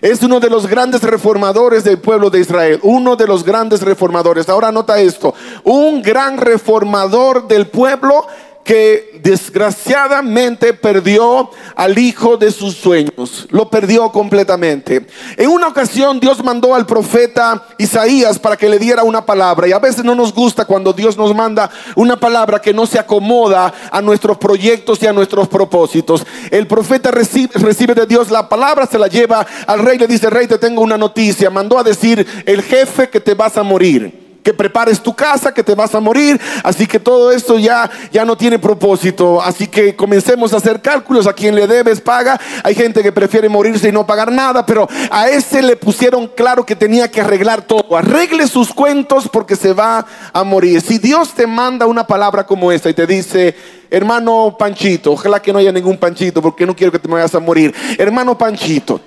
Es 0.00 0.20
uno 0.22 0.40
de 0.40 0.50
los 0.50 0.66
grandes 0.66 1.02
reformadores 1.02 1.84
del 1.84 1.98
pueblo 1.98 2.28
de 2.28 2.40
Israel, 2.40 2.80
uno 2.82 3.14
de 3.14 3.28
los 3.28 3.44
grandes 3.44 3.82
reformadores. 3.82 4.48
Ahora 4.48 4.72
nota 4.72 5.00
esto, 5.00 5.32
un 5.62 6.02
gran 6.02 6.38
reformador 6.38 7.46
del 7.46 7.68
pueblo 7.68 8.26
que 8.64 9.20
desgraciadamente 9.22 10.72
perdió 10.72 11.50
al 11.74 11.98
hijo 11.98 12.36
de 12.36 12.50
sus 12.50 12.76
sueños. 12.76 13.46
Lo 13.50 13.68
perdió 13.68 14.10
completamente. 14.10 15.06
En 15.36 15.50
una 15.50 15.68
ocasión 15.68 16.20
Dios 16.20 16.42
mandó 16.44 16.74
al 16.74 16.86
profeta 16.86 17.66
Isaías 17.78 18.38
para 18.38 18.56
que 18.56 18.68
le 18.68 18.78
diera 18.78 19.02
una 19.02 19.24
palabra. 19.24 19.66
Y 19.68 19.72
a 19.72 19.78
veces 19.78 20.04
no 20.04 20.14
nos 20.14 20.32
gusta 20.32 20.64
cuando 20.64 20.92
Dios 20.92 21.16
nos 21.16 21.34
manda 21.34 21.70
una 21.96 22.18
palabra 22.18 22.60
que 22.60 22.72
no 22.72 22.86
se 22.86 22.98
acomoda 22.98 23.72
a 23.90 24.00
nuestros 24.00 24.38
proyectos 24.38 25.02
y 25.02 25.06
a 25.06 25.12
nuestros 25.12 25.48
propósitos. 25.48 26.24
El 26.50 26.66
profeta 26.66 27.10
recibe, 27.10 27.94
de 27.94 28.06
Dios 28.06 28.30
la 28.30 28.48
palabra, 28.48 28.86
se 28.86 28.98
la 28.98 29.08
lleva 29.08 29.46
al 29.66 29.80
rey, 29.80 29.98
le 29.98 30.06
dice, 30.06 30.30
rey, 30.30 30.46
te 30.46 30.58
tengo 30.58 30.82
una 30.82 30.96
noticia. 30.96 31.50
Mandó 31.50 31.78
a 31.78 31.82
decir 31.82 32.26
el 32.46 32.62
jefe 32.62 33.08
que 33.08 33.20
te 33.20 33.34
vas 33.34 33.56
a 33.56 33.62
morir 33.62 34.21
que 34.42 34.52
prepares 34.52 35.00
tu 35.00 35.14
casa, 35.14 35.54
que 35.54 35.62
te 35.62 35.74
vas 35.74 35.94
a 35.94 36.00
morir. 36.00 36.40
Así 36.62 36.86
que 36.86 36.98
todo 36.98 37.30
esto 37.30 37.58
ya, 37.58 37.90
ya 38.10 38.24
no 38.24 38.36
tiene 38.36 38.58
propósito. 38.58 39.40
Así 39.40 39.66
que 39.66 39.94
comencemos 39.94 40.52
a 40.52 40.56
hacer 40.56 40.80
cálculos. 40.80 41.26
A 41.26 41.32
quien 41.32 41.54
le 41.54 41.66
debes 41.66 42.00
paga. 42.00 42.40
Hay 42.64 42.74
gente 42.74 43.02
que 43.02 43.12
prefiere 43.12 43.48
morirse 43.48 43.88
y 43.88 43.92
no 43.92 44.06
pagar 44.06 44.32
nada, 44.32 44.66
pero 44.66 44.88
a 45.10 45.28
ese 45.28 45.62
le 45.62 45.76
pusieron 45.76 46.28
claro 46.28 46.66
que 46.66 46.76
tenía 46.76 47.10
que 47.10 47.20
arreglar 47.20 47.62
todo. 47.62 47.96
Arregle 47.96 48.46
sus 48.46 48.72
cuentos 48.72 49.28
porque 49.28 49.56
se 49.56 49.72
va 49.72 50.04
a 50.32 50.44
morir. 50.44 50.80
Si 50.80 50.98
Dios 50.98 51.32
te 51.34 51.46
manda 51.46 51.86
una 51.86 52.06
palabra 52.06 52.44
como 52.46 52.72
esta 52.72 52.90
y 52.90 52.94
te 52.94 53.06
dice, 53.06 53.54
hermano 53.90 54.56
Panchito, 54.58 55.12
ojalá 55.12 55.40
que 55.40 55.52
no 55.52 55.58
haya 55.58 55.72
ningún 55.72 55.98
Panchito 55.98 56.42
porque 56.42 56.66
no 56.66 56.74
quiero 56.74 56.92
que 56.92 56.98
te 56.98 57.08
vayas 57.08 57.34
a 57.34 57.40
morir. 57.40 57.74
Hermano 57.98 58.36
Panchito, 58.36 59.00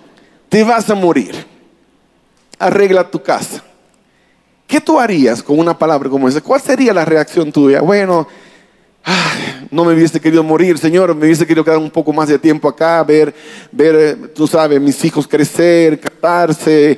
te 0.49 0.63
vas 0.63 0.89
a 0.89 0.95
morir. 0.95 1.45
Arregla 2.57 3.09
tu 3.09 3.21
casa 3.21 3.63
¿Qué 4.67 4.81
tú 4.81 4.99
harías 4.99 5.43
con 5.43 5.59
una 5.59 5.77
palabra 5.77 6.09
como 6.09 6.27
esa? 6.27 6.41
¿Cuál 6.41 6.61
sería 6.61 6.93
la 6.93 7.05
reacción 7.05 7.51
tuya? 7.51 7.81
Bueno, 7.81 8.27
no 9.69 9.85
me 9.85 9.93
hubiese 9.93 10.19
querido 10.19 10.43
morir, 10.43 10.77
Señor, 10.77 11.13
me 11.13 11.25
hubiese 11.25 11.45
querido 11.45 11.63
quedar 11.63 11.77
un 11.77 11.91
poco 11.91 12.11
más 12.11 12.29
de 12.29 12.39
tiempo 12.39 12.67
acá, 12.67 13.03
ver, 13.03 13.33
ver 13.71 13.95
eh, 13.95 14.15
tú 14.33 14.47
sabes, 14.47 14.81
mis 14.81 15.03
hijos 15.05 15.27
crecer, 15.27 15.99
casarse, 15.99 16.97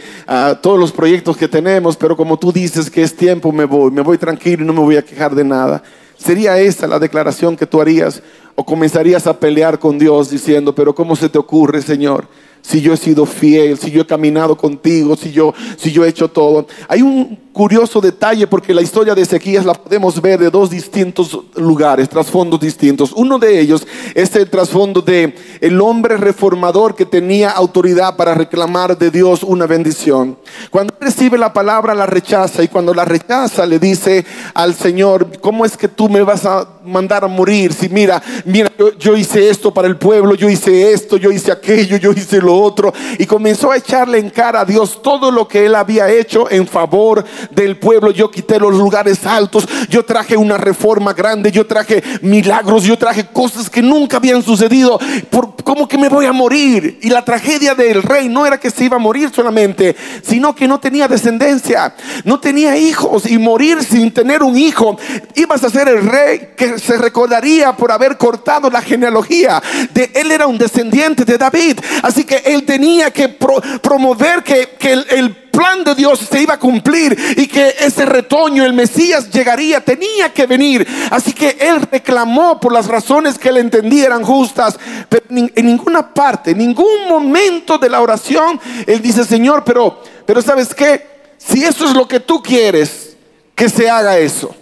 todos 0.62 0.80
los 0.80 0.92
proyectos 0.92 1.36
que 1.36 1.48
tenemos, 1.48 1.98
pero 1.98 2.16
como 2.16 2.38
tú 2.38 2.52
dices 2.52 2.90
que 2.90 3.04
es 3.04 3.16
tiempo, 3.16 3.52
me 3.52 3.66
voy, 3.66 3.92
me 3.92 4.02
voy 4.02 4.18
tranquilo 4.18 4.64
y 4.64 4.68
no 4.68 4.74
me 4.74 4.80
voy 4.80 4.96
a 4.96 5.02
quejar 5.04 5.36
de 5.36 5.44
nada. 5.44 5.84
¿Sería 6.18 6.58
esa 6.58 6.88
la 6.88 6.98
declaración 6.98 7.56
que 7.56 7.68
tú 7.68 7.80
harías? 7.80 8.24
¿O 8.56 8.66
comenzarías 8.66 9.28
a 9.28 9.40
pelear 9.40 9.78
con 9.78 10.00
Dios 10.00 10.32
diciendo, 10.32 10.74
pero 10.74 10.96
¿cómo 10.96 11.16
se 11.16 11.30
te 11.30 11.38
ocurre, 11.38 11.82
Señor? 11.82 12.28
Si 12.62 12.82
yo 12.82 12.92
he 12.92 12.98
sido 12.98 13.26
fiel, 13.26 13.78
si 13.78 13.92
yo 13.92 14.02
he 14.02 14.06
caminado 14.08 14.58
contigo, 14.58 15.16
si 15.16 15.32
yo, 15.32 15.54
si 15.78 15.92
yo 15.92 16.04
he 16.04 16.10
hecho 16.10 16.28
todo. 16.28 16.66
Hay 16.88 17.04
un 17.04 17.38
curioso 17.58 18.00
detalle 18.00 18.46
porque 18.46 18.72
la 18.72 18.84
historia 18.84 19.16
de 19.16 19.24
Ezequías 19.24 19.66
la 19.66 19.74
podemos 19.74 20.22
ver 20.22 20.40
de 20.40 20.52
dos 20.52 20.70
distintos 20.70 21.40
lugares, 21.56 22.08
trasfondos 22.08 22.60
distintos. 22.60 23.12
Uno 23.16 23.40
de 23.40 23.60
ellos 23.60 23.88
es 24.14 24.36
el 24.36 24.48
trasfondo 24.48 25.02
de 25.02 25.34
el 25.60 25.82
hombre 25.82 26.18
reformador 26.18 26.94
que 26.94 27.08
tenía 27.08 27.50
autoridad 27.50 28.16
para 28.16 28.36
reclamar 28.36 28.96
de 28.96 29.10
Dios 29.10 29.42
una 29.42 29.66
bendición. 29.66 30.38
Cuando 30.70 30.94
recibe 31.02 31.40
la 31.40 31.52
palabra 31.52 31.96
la 31.96 32.06
rechaza 32.06 32.62
y 32.62 32.68
cuando 32.68 32.94
la 32.94 33.06
rechaza 33.06 33.66
le 33.66 33.80
dice 33.80 34.24
al 34.54 34.76
Señor, 34.76 35.40
¿cómo 35.42 35.66
es 35.66 35.76
que 35.76 35.88
tú 35.88 36.10
me 36.10 36.22
vas 36.22 36.46
a 36.46 36.68
mandar 36.86 37.24
a 37.24 37.28
morir? 37.28 37.74
Si 37.74 37.90
mira, 37.90 38.22
mira, 38.46 38.72
yo, 38.78 38.96
yo 39.00 39.18
hice 39.18 39.50
esto 39.50 39.74
para 39.74 39.88
el 39.88 39.98
pueblo, 39.98 40.36
yo 40.36 40.48
hice 40.48 40.94
esto, 40.94 41.18
yo 41.18 41.32
hice 41.32 41.52
aquello, 41.52 41.98
yo 41.98 42.12
hice 42.12 42.40
lo 42.40 42.56
otro 42.56 42.94
y 43.18 43.26
comenzó 43.26 43.72
a 43.72 43.78
echarle 43.78 44.20
en 44.20 44.30
cara 44.30 44.60
a 44.60 44.66
Dios 44.66 45.02
todo 45.02 45.32
lo 45.32 45.48
que 45.48 45.66
él 45.66 45.74
había 45.74 46.08
hecho 46.12 46.52
en 46.52 46.68
favor 46.68 47.26
del 47.52 47.78
pueblo, 47.78 48.12
yo 48.12 48.32
quité 48.32 48.60
los 48.60 48.74
lugares 48.74 49.26
altos, 49.26 49.68
yo 49.90 50.04
traje 50.04 50.38
una 50.38 50.58
reforma 50.58 51.14
grande, 51.14 51.52
yo 51.52 51.66
traje 51.66 52.04
milagros, 52.22 52.84
yo 52.84 52.98
traje 52.98 53.28
cosas 53.28 53.70
que 53.70 53.82
nunca 53.82 54.18
habían 54.18 54.44
sucedido. 54.44 55.00
Por, 55.30 55.56
¿Cómo 55.68 55.86
que 55.86 55.98
me 55.98 56.08
voy 56.08 56.26
a 56.26 56.32
morir? 56.32 56.98
Y 57.02 57.10
la 57.10 57.26
tragedia 57.26 57.76
del 57.76 58.02
rey 58.02 58.30
no 58.30 58.46
era 58.46 58.58
que 58.58 58.72
se 58.72 58.86
iba 58.86 58.96
a 58.96 59.00
morir 59.00 59.32
solamente, 59.36 59.96
sino 60.24 60.56
que 60.56 60.66
no 60.66 60.80
tenía 60.80 61.10
descendencia, 61.10 61.94
no 62.24 62.40
tenía 62.40 62.78
hijos 62.78 63.30
y 63.30 63.38
morir 63.38 63.84
sin 63.84 64.14
tener 64.14 64.44
un 64.44 64.58
hijo. 64.58 64.98
Ibas 65.36 65.66
a 65.66 65.70
ser 65.70 65.90
el 65.90 66.08
rey 66.08 66.54
que 66.56 66.80
se 66.80 66.98
recordaría 66.98 67.76
por 67.76 67.92
haber 67.92 68.18
cortado 68.18 68.70
la 68.70 68.82
genealogía. 68.82 69.62
De 69.94 70.10
él 70.16 70.32
era 70.32 70.48
un 70.48 70.58
descendiente 70.58 71.26
de 71.26 71.38
David, 71.38 71.80
así 72.02 72.24
que 72.24 72.38
él 72.46 72.64
tenía 72.66 73.12
que 73.12 73.28
promover 73.28 74.44
que, 74.44 74.70
que 74.80 74.94
el, 74.94 75.06
el 75.10 75.47
plan 75.58 75.84
de 75.84 75.96
Dios 75.96 76.20
se 76.20 76.40
iba 76.40 76.54
a 76.54 76.60
cumplir 76.60 77.18
y 77.36 77.48
que 77.48 77.74
ese 77.80 78.06
retoño, 78.06 78.64
el 78.64 78.74
Mesías, 78.74 79.32
llegaría, 79.32 79.84
tenía 79.84 80.32
que 80.32 80.46
venir. 80.46 80.88
Así 81.10 81.34
que 81.34 81.58
él 81.60 81.82
reclamó 81.92 82.60
por 82.60 82.72
las 82.72 82.86
razones 82.86 83.40
que 83.40 83.50
él 83.50 83.58
entendía 83.58 84.06
eran 84.06 84.24
justas, 84.24 84.78
pero 85.10 85.26
en 85.30 85.66
ninguna 85.66 86.14
parte, 86.14 86.52
en 86.52 86.60
ningún 86.60 87.08
momento 87.10 87.80
de 87.80 87.90
la 87.90 88.02
oración, 88.02 88.60
él 88.86 89.02
dice, 89.02 89.26
Señor, 89.26 89.64
pero, 89.64 90.04
pero 90.28 90.44
¿sabes 90.44 90.76
qué? 90.76 91.34
Si 91.40 91.64
eso 91.64 91.86
es 91.86 91.96
lo 91.96 92.08
que 92.08 92.20
tú 92.20 92.40
quieres, 92.44 93.18
que 93.56 93.68
se 93.68 93.90
haga 93.90 94.16
eso. 94.20 94.54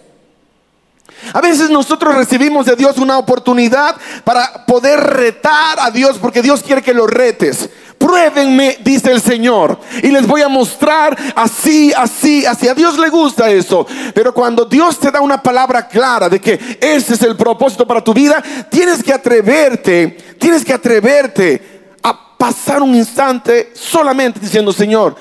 A 1.34 1.42
veces 1.42 1.70
nosotros 1.70 2.16
recibimos 2.16 2.66
de 2.66 2.78
Dios 2.78 2.98
una 3.00 3.18
oportunidad 3.18 3.98
para 4.24 4.66
poder 4.66 5.00
retar 5.02 5.78
a 5.80 5.92
Dios 5.92 6.18
porque 6.20 6.42
Dios 6.42 6.64
quiere 6.64 6.82
que 6.82 6.94
lo 6.94 7.06
retes. 7.06 7.70
Pruébenme, 8.16 8.78
dice 8.80 9.12
el 9.12 9.20
Señor, 9.20 9.78
y 10.02 10.08
les 10.08 10.26
voy 10.26 10.42
a 10.42 10.48
mostrar 10.48 11.18
así, 11.36 11.92
así, 11.92 12.46
así. 12.46 12.70
A 12.70 12.74
Dios 12.74 12.98
le 12.98 13.10
gusta 13.10 13.50
eso. 13.50 13.86
Pero 14.14 14.34
cuando 14.34 14.64
Dios 14.64 14.98
te 14.98 15.12
da 15.12 15.20
una 15.20 15.44
palabra 15.44 15.86
clara 15.86 16.30
de 16.30 16.40
que 16.40 16.54
ese 16.80 17.16
es 17.16 17.22
el 17.24 17.36
propósito 17.36 17.86
para 17.86 18.02
tu 18.02 18.14
vida, 18.14 18.42
tienes 18.72 19.04
que 19.04 19.12
atreverte, 19.12 20.18
tienes 20.40 20.64
que 20.64 20.72
atreverte 20.72 21.92
a 22.02 22.38
pasar 22.38 22.82
un 22.82 22.96
instante 22.96 23.74
solamente 23.74 24.40
diciendo, 24.40 24.72
Señor, 24.72 25.14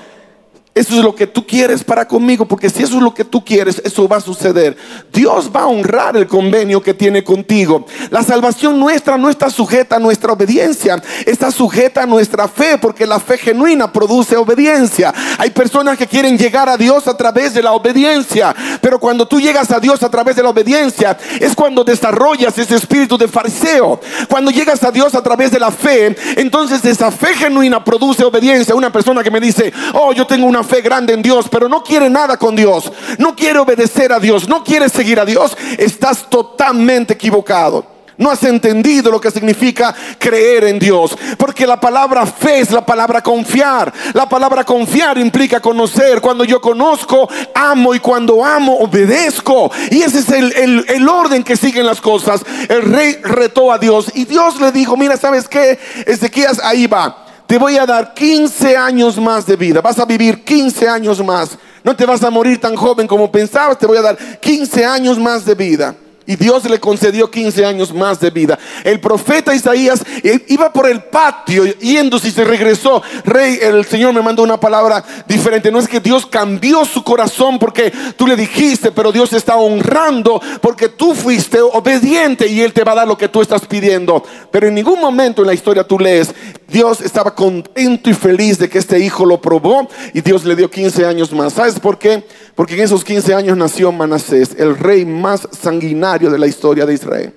Eso 0.74 0.96
es 0.96 1.04
lo 1.04 1.14
que 1.14 1.28
tú 1.28 1.46
quieres 1.46 1.84
para 1.84 2.08
conmigo, 2.08 2.46
porque 2.46 2.68
si 2.68 2.82
eso 2.82 2.96
es 2.96 3.02
lo 3.02 3.14
que 3.14 3.24
tú 3.24 3.44
quieres, 3.44 3.80
eso 3.84 4.08
va 4.08 4.16
a 4.16 4.20
suceder. 4.20 4.76
Dios 5.12 5.48
va 5.54 5.62
a 5.62 5.66
honrar 5.68 6.16
el 6.16 6.26
convenio 6.26 6.82
que 6.82 6.92
tiene 6.92 7.22
contigo. 7.22 7.86
La 8.10 8.24
salvación 8.24 8.80
nuestra 8.80 9.16
no 9.16 9.30
está 9.30 9.50
sujeta 9.50 9.96
a 9.96 9.98
nuestra 10.00 10.32
obediencia, 10.32 11.00
está 11.26 11.52
sujeta 11.52 12.02
a 12.02 12.06
nuestra 12.06 12.48
fe, 12.48 12.76
porque 12.76 13.06
la 13.06 13.20
fe 13.20 13.38
genuina 13.38 13.92
produce 13.92 14.36
obediencia. 14.36 15.14
Hay 15.38 15.50
personas 15.50 15.96
que 15.96 16.08
quieren 16.08 16.36
llegar 16.36 16.68
a 16.68 16.76
Dios 16.76 17.06
a 17.06 17.16
través 17.16 17.54
de 17.54 17.62
la 17.62 17.70
obediencia, 17.70 18.52
pero 18.80 18.98
cuando 18.98 19.28
tú 19.28 19.40
llegas 19.40 19.70
a 19.70 19.78
Dios 19.78 20.02
a 20.02 20.08
través 20.08 20.34
de 20.34 20.42
la 20.42 20.48
obediencia, 20.48 21.16
es 21.38 21.54
cuando 21.54 21.84
desarrollas 21.84 22.58
ese 22.58 22.74
espíritu 22.74 23.16
de 23.16 23.28
fariseo. 23.28 24.00
Cuando 24.28 24.50
llegas 24.50 24.82
a 24.82 24.90
Dios 24.90 25.14
a 25.14 25.22
través 25.22 25.52
de 25.52 25.60
la 25.60 25.70
fe, 25.70 26.16
entonces 26.36 26.84
esa 26.84 27.12
fe 27.12 27.28
genuina 27.36 27.84
produce 27.84 28.24
obediencia. 28.24 28.74
Una 28.74 28.90
persona 28.90 29.22
que 29.22 29.30
me 29.30 29.38
dice, 29.38 29.72
oh, 29.92 30.12
yo 30.12 30.26
tengo 30.26 30.46
una 30.48 30.63
fe 30.64 30.80
grande 30.80 31.14
en 31.14 31.22
Dios, 31.22 31.46
pero 31.50 31.68
no 31.68 31.82
quiere 31.82 32.10
nada 32.10 32.36
con 32.36 32.56
Dios, 32.56 32.90
no 33.18 33.36
quiere 33.36 33.58
obedecer 33.58 34.12
a 34.12 34.18
Dios, 34.18 34.48
no 34.48 34.64
quiere 34.64 34.88
seguir 34.88 35.20
a 35.20 35.24
Dios, 35.24 35.56
estás 35.78 36.28
totalmente 36.28 37.14
equivocado. 37.14 37.94
No 38.16 38.30
has 38.30 38.42
entendido 38.44 39.10
lo 39.10 39.20
que 39.20 39.30
significa 39.30 39.94
creer 40.18 40.64
en 40.64 40.78
Dios. 40.78 41.16
Porque 41.36 41.66
la 41.66 41.80
palabra 41.80 42.26
fe 42.26 42.60
es 42.60 42.70
la 42.70 42.84
palabra 42.84 43.22
confiar. 43.22 43.92
La 44.12 44.28
palabra 44.28 44.64
confiar 44.64 45.18
implica 45.18 45.60
conocer. 45.60 46.20
Cuando 46.20 46.44
yo 46.44 46.60
conozco, 46.60 47.28
amo. 47.54 47.94
Y 47.94 48.00
cuando 48.00 48.44
amo, 48.44 48.78
obedezco. 48.78 49.70
Y 49.90 50.02
ese 50.02 50.20
es 50.20 50.28
el, 50.30 50.84
el 50.88 51.08
orden 51.08 51.42
que 51.42 51.56
siguen 51.56 51.86
las 51.86 52.00
cosas. 52.00 52.42
El 52.68 52.82
rey 52.82 53.18
retó 53.22 53.72
a 53.72 53.78
Dios. 53.78 54.12
Y 54.14 54.24
Dios 54.26 54.60
le 54.60 54.70
dijo, 54.70 54.96
mira, 54.96 55.16
¿sabes 55.16 55.48
qué? 55.48 55.78
Ezequías 56.06 56.60
ahí 56.62 56.86
va 56.86 57.23
te 57.46 57.58
voy 57.58 57.76
a 57.76 57.86
dar 57.86 58.14
15 58.14 58.76
años 58.76 59.18
más 59.18 59.46
de 59.46 59.56
vida, 59.56 59.80
vas 59.80 59.98
a 59.98 60.04
vivir 60.04 60.44
15 60.44 60.88
años 60.88 61.24
más. 61.24 61.58
No 61.82 61.94
te 61.94 62.06
vas 62.06 62.22
a 62.22 62.30
morir 62.30 62.58
tan 62.58 62.76
joven 62.76 63.06
como 63.06 63.30
pensabas, 63.30 63.78
te 63.78 63.86
voy 63.86 63.98
a 63.98 64.02
dar 64.02 64.16
15 64.40 64.84
años 64.86 65.18
más 65.18 65.44
de 65.44 65.54
vida. 65.54 65.94
Y 66.26 66.36
Dios 66.36 66.68
le 66.70 66.80
concedió 66.80 67.30
15 67.30 67.66
años 67.66 67.92
más 67.92 68.18
de 68.18 68.30
vida. 68.30 68.58
El 68.82 68.98
profeta 68.98 69.54
Isaías 69.54 70.02
iba 70.48 70.72
por 70.72 70.88
el 70.88 71.02
patio 71.02 71.64
yéndose 71.64 72.28
y 72.28 72.30
se 72.30 72.44
regresó. 72.44 73.02
Rey, 73.24 73.58
el 73.60 73.84
Señor 73.84 74.14
me 74.14 74.22
mandó 74.22 74.42
una 74.42 74.58
palabra 74.58 75.04
diferente. 75.28 75.70
No 75.70 75.78
es 75.78 75.88
que 75.88 76.00
Dios 76.00 76.24
cambió 76.24 76.84
su 76.86 77.04
corazón 77.04 77.58
porque 77.58 77.92
tú 78.16 78.26
le 78.26 78.36
dijiste, 78.36 78.90
pero 78.90 79.12
Dios 79.12 79.34
está 79.34 79.56
honrando 79.56 80.40
porque 80.62 80.88
tú 80.88 81.14
fuiste 81.14 81.60
obediente 81.60 82.46
y 82.46 82.62
Él 82.62 82.72
te 82.72 82.84
va 82.84 82.92
a 82.92 82.96
dar 82.96 83.08
lo 83.08 83.18
que 83.18 83.28
tú 83.28 83.42
estás 83.42 83.66
pidiendo. 83.66 84.24
Pero 84.50 84.68
en 84.68 84.74
ningún 84.74 85.00
momento 85.00 85.42
en 85.42 85.48
la 85.48 85.54
historia 85.54 85.86
tú 85.86 85.98
lees, 85.98 86.34
Dios 86.68 87.02
estaba 87.02 87.34
contento 87.34 88.08
y 88.08 88.14
feliz 88.14 88.58
de 88.58 88.70
que 88.70 88.78
este 88.78 88.98
hijo 88.98 89.26
lo 89.26 89.40
probó 89.40 89.88
y 90.14 90.22
Dios 90.22 90.44
le 90.44 90.56
dio 90.56 90.70
15 90.70 91.04
años 91.04 91.32
más. 91.32 91.52
¿Sabes 91.52 91.78
por 91.78 91.98
qué? 91.98 92.24
Porque 92.54 92.74
en 92.74 92.80
esos 92.80 93.04
15 93.04 93.34
años 93.34 93.56
nació 93.56 93.90
Manasés, 93.90 94.54
el 94.58 94.76
rey 94.76 95.04
más 95.04 95.48
sanguinario 95.50 96.30
de 96.30 96.38
la 96.38 96.46
historia 96.46 96.86
de 96.86 96.94
Israel. 96.94 97.34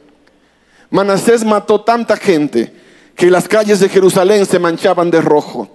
Manasés 0.90 1.44
mató 1.44 1.82
tanta 1.82 2.16
gente 2.18 2.72
que 3.16 3.32
las 3.32 3.48
calles 3.48 3.80
de 3.80 3.90
Jerusalén 3.90 4.46
se 4.46 4.60
manchaban 4.60 5.10
de 5.10 5.22
rojo. 5.22 5.70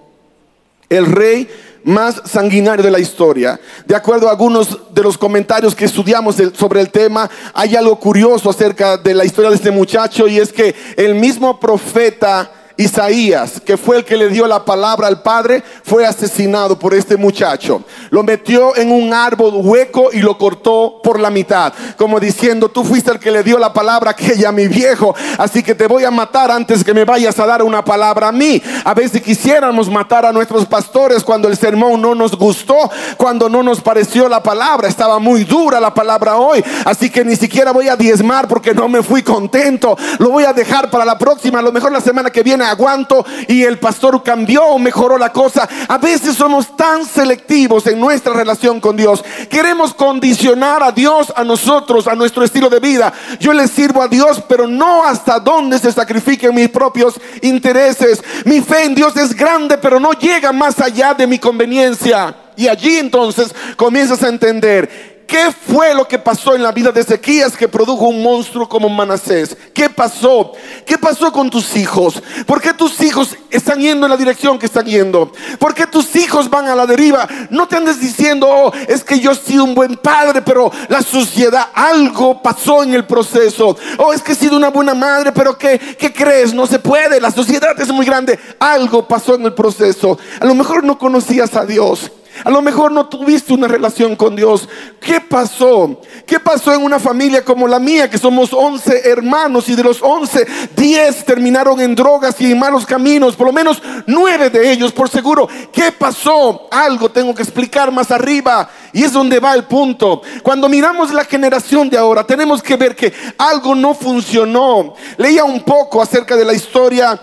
El 0.89 1.05
rey 1.05 1.49
más 1.83 2.21
sanguinario 2.25 2.83
de 2.83 2.91
la 2.91 2.99
historia. 2.99 3.59
De 3.85 3.95
acuerdo 3.95 4.27
a 4.27 4.31
algunos 4.31 4.93
de 4.93 5.03
los 5.03 5.17
comentarios 5.17 5.75
que 5.75 5.85
estudiamos 5.85 6.37
sobre 6.53 6.79
el 6.79 6.89
tema, 6.89 7.29
hay 7.53 7.75
algo 7.75 7.99
curioso 7.99 8.49
acerca 8.49 8.97
de 8.97 9.13
la 9.13 9.25
historia 9.25 9.49
de 9.49 9.57
este 9.57 9.71
muchacho 9.71 10.27
y 10.27 10.39
es 10.39 10.53
que 10.53 10.73
el 10.95 11.15
mismo 11.15 11.59
profeta 11.59 12.49
Isaías, 12.77 13.61
que 13.63 13.77
fue 13.77 13.97
el 13.97 14.05
que 14.05 14.17
le 14.17 14.29
dio 14.29 14.47
la 14.47 14.65
palabra 14.65 15.07
al 15.07 15.21
padre, 15.21 15.63
fue 15.83 16.05
asesinado 16.05 16.77
por 16.79 16.93
este 16.93 17.17
muchacho. 17.17 17.83
Lo 18.09 18.23
metió 18.23 18.75
en 18.75 18.91
un 18.91 19.13
árbol 19.13 19.53
hueco 19.55 20.09
y 20.11 20.19
lo 20.19 20.37
cortó 20.37 20.99
por 21.03 21.19
la 21.19 21.29
mitad, 21.29 21.73
como 21.97 22.19
diciendo, 22.19 22.69
tú 22.69 22.83
fuiste 22.83 23.11
el 23.11 23.19
que 23.19 23.31
le 23.31 23.43
dio 23.43 23.59
la 23.59 23.71
palabra 23.71 24.11
aquella 24.11 24.49
a 24.49 24.51
mi 24.51 24.67
viejo, 24.67 25.15
así 25.37 25.61
que 25.61 25.75
te 25.75 25.87
voy 25.87 26.03
a 26.03 26.11
matar 26.11 26.49
antes 26.49 26.83
que 26.83 26.93
me 26.93 27.05
vayas 27.05 27.39
a 27.39 27.45
dar 27.45 27.61
una 27.61 27.85
palabra 27.85 28.29
a 28.29 28.31
mí. 28.31 28.61
A 28.83 28.93
veces 28.93 29.21
quisiéramos 29.21 29.89
matar 29.89 30.25
a 30.25 30.31
nuestros 30.31 30.65
pastores 30.65 31.23
cuando 31.23 31.47
el 31.47 31.57
sermón 31.57 32.01
no 32.01 32.15
nos 32.15 32.35
gustó, 32.35 32.89
cuando 33.17 33.49
no 33.49 33.61
nos 33.61 33.81
pareció 33.81 34.27
la 34.27 34.41
palabra, 34.41 34.87
estaba 34.87 35.19
muy 35.19 35.43
dura 35.43 35.79
la 35.79 35.93
palabra 35.93 36.37
hoy, 36.37 36.63
así 36.85 37.09
que 37.09 37.23
ni 37.23 37.35
siquiera 37.35 37.71
voy 37.71 37.87
a 37.87 37.95
diezmar 37.95 38.47
porque 38.47 38.73
no 38.73 38.89
me 38.89 39.03
fui 39.03 39.21
contento, 39.21 39.95
lo 40.17 40.29
voy 40.29 40.45
a 40.45 40.53
dejar 40.53 40.89
para 40.89 41.05
la 41.05 41.17
próxima, 41.17 41.59
a 41.59 41.61
lo 41.61 41.71
mejor 41.71 41.91
la 41.91 42.01
semana 42.01 42.31
que 42.31 42.41
viene 42.41 42.62
aguanto 42.63 43.25
y 43.47 43.63
el 43.63 43.79
pastor 43.79 44.23
cambió 44.23 44.65
o 44.65 44.79
mejoró 44.79 45.17
la 45.17 45.31
cosa. 45.31 45.67
A 45.87 45.97
veces 45.97 46.35
somos 46.35 46.75
tan 46.75 47.05
selectivos 47.05 47.87
en 47.87 47.99
nuestra 47.99 48.33
relación 48.33 48.79
con 48.79 48.95
Dios. 48.95 49.23
Queremos 49.49 49.93
condicionar 49.93 50.83
a 50.83 50.91
Dios 50.91 51.31
a 51.35 51.43
nosotros, 51.43 52.07
a 52.07 52.15
nuestro 52.15 52.43
estilo 52.43 52.69
de 52.69 52.79
vida. 52.79 53.13
Yo 53.39 53.53
le 53.53 53.67
sirvo 53.67 54.01
a 54.01 54.07
Dios, 54.07 54.43
pero 54.47 54.67
no 54.67 55.03
hasta 55.03 55.39
donde 55.39 55.79
se 55.79 55.91
sacrifiquen 55.91 56.55
mis 56.55 56.69
propios 56.69 57.19
intereses. 57.41 58.21
Mi 58.45 58.61
fe 58.61 58.85
en 58.85 58.95
Dios 58.95 59.15
es 59.17 59.35
grande, 59.35 59.77
pero 59.77 59.99
no 59.99 60.13
llega 60.13 60.51
más 60.51 60.79
allá 60.79 61.13
de 61.13 61.27
mi 61.27 61.39
conveniencia. 61.39 62.35
Y 62.55 62.67
allí 62.67 62.97
entonces 62.97 63.53
comienzas 63.75 64.21
a 64.23 64.29
entender 64.29 65.12
¿Qué 65.27 65.51
fue 65.51 65.93
lo 65.93 66.07
que 66.07 66.19
pasó 66.19 66.55
en 66.55 66.63
la 66.63 66.71
vida 66.71 66.91
de 66.91 67.01
Ezequías 67.01 67.55
que 67.55 67.67
produjo 67.67 68.05
un 68.07 68.21
monstruo 68.21 68.67
como 68.67 68.89
Manasés? 68.89 69.55
¿Qué 69.73 69.89
pasó? 69.89 70.51
¿Qué 70.85 70.97
pasó 70.97 71.31
con 71.31 71.49
tus 71.49 71.75
hijos? 71.75 72.21
¿Por 72.45 72.61
qué 72.61 72.73
tus 72.73 72.99
hijos 73.01 73.35
están 73.49 73.79
yendo 73.79 74.05
en 74.05 74.11
la 74.11 74.17
dirección 74.17 74.59
que 74.59 74.65
están 74.65 74.85
yendo? 74.85 75.31
¿Por 75.59 75.73
qué 75.73 75.87
tus 75.87 76.15
hijos 76.15 76.49
van 76.49 76.67
a 76.67 76.75
la 76.75 76.85
deriva? 76.85 77.27
No 77.49 77.67
te 77.67 77.77
andes 77.77 77.99
diciendo, 77.99 78.47
oh, 78.49 78.73
es 78.87 79.03
que 79.03 79.19
yo 79.19 79.31
he 79.31 79.35
sido 79.35 79.63
un 79.63 79.73
buen 79.73 79.95
padre, 79.95 80.41
pero 80.41 80.71
la 80.89 81.01
sociedad, 81.01 81.69
algo 81.73 82.41
pasó 82.41 82.83
en 82.83 82.93
el 82.93 83.05
proceso. 83.05 83.77
Oh, 83.97 84.13
es 84.13 84.21
que 84.21 84.33
he 84.33 84.35
sido 84.35 84.57
una 84.57 84.69
buena 84.69 84.93
madre, 84.93 85.31
pero 85.31 85.57
¿qué, 85.57 85.79
qué 85.97 86.11
crees? 86.11 86.53
No 86.53 86.67
se 86.67 86.79
puede, 86.79 87.21
la 87.21 87.31
sociedad 87.31 87.79
es 87.79 87.91
muy 87.91 88.05
grande. 88.05 88.37
Algo 88.59 89.07
pasó 89.07 89.35
en 89.35 89.45
el 89.45 89.53
proceso. 89.53 90.17
A 90.39 90.45
lo 90.45 90.53
mejor 90.53 90.83
no 90.83 90.97
conocías 90.97 91.55
a 91.55 91.65
Dios. 91.65 92.11
A 92.43 92.49
lo 92.49 92.61
mejor 92.61 92.91
no 92.91 93.05
tuviste 93.07 93.53
una 93.53 93.67
relación 93.67 94.15
con 94.15 94.35
Dios. 94.35 94.67
¿Qué 94.99 95.21
pasó? 95.21 96.01
¿Qué 96.25 96.39
pasó 96.39 96.73
en 96.73 96.83
una 96.83 96.99
familia 96.99 97.45
como 97.45 97.67
la 97.67 97.79
mía, 97.79 98.09
que 98.09 98.17
somos 98.17 98.53
11 98.53 99.09
hermanos 99.09 99.69
y 99.69 99.75
de 99.75 99.83
los 99.83 100.01
11, 100.01 100.45
10 100.75 101.25
terminaron 101.25 101.79
en 101.79 101.95
drogas 101.95 102.39
y 102.41 102.51
en 102.51 102.59
malos 102.59 102.85
caminos? 102.85 103.35
Por 103.35 103.47
lo 103.47 103.53
menos 103.53 103.81
9 104.07 104.49
de 104.49 104.71
ellos, 104.71 104.91
por 104.91 105.09
seguro. 105.09 105.47
¿Qué 105.71 105.91
pasó? 105.91 106.67
Algo 106.71 107.09
tengo 107.09 107.33
que 107.35 107.43
explicar 107.43 107.91
más 107.91 108.11
arriba. 108.11 108.69
Y 108.91 109.03
es 109.03 109.13
donde 109.13 109.39
va 109.39 109.53
el 109.53 109.63
punto. 109.65 110.21
Cuando 110.41 110.69
miramos 110.69 111.13
la 111.13 111.25
generación 111.25 111.89
de 111.89 111.97
ahora, 111.97 112.25
tenemos 112.25 112.61
que 112.61 112.75
ver 112.75 112.95
que 112.95 113.13
algo 113.37 113.75
no 113.75 113.93
funcionó. 113.93 114.95
Leía 115.17 115.43
un 115.43 115.61
poco 115.61 116.01
acerca 116.01 116.35
de 116.35 116.45
la 116.45 116.53
historia 116.53 117.19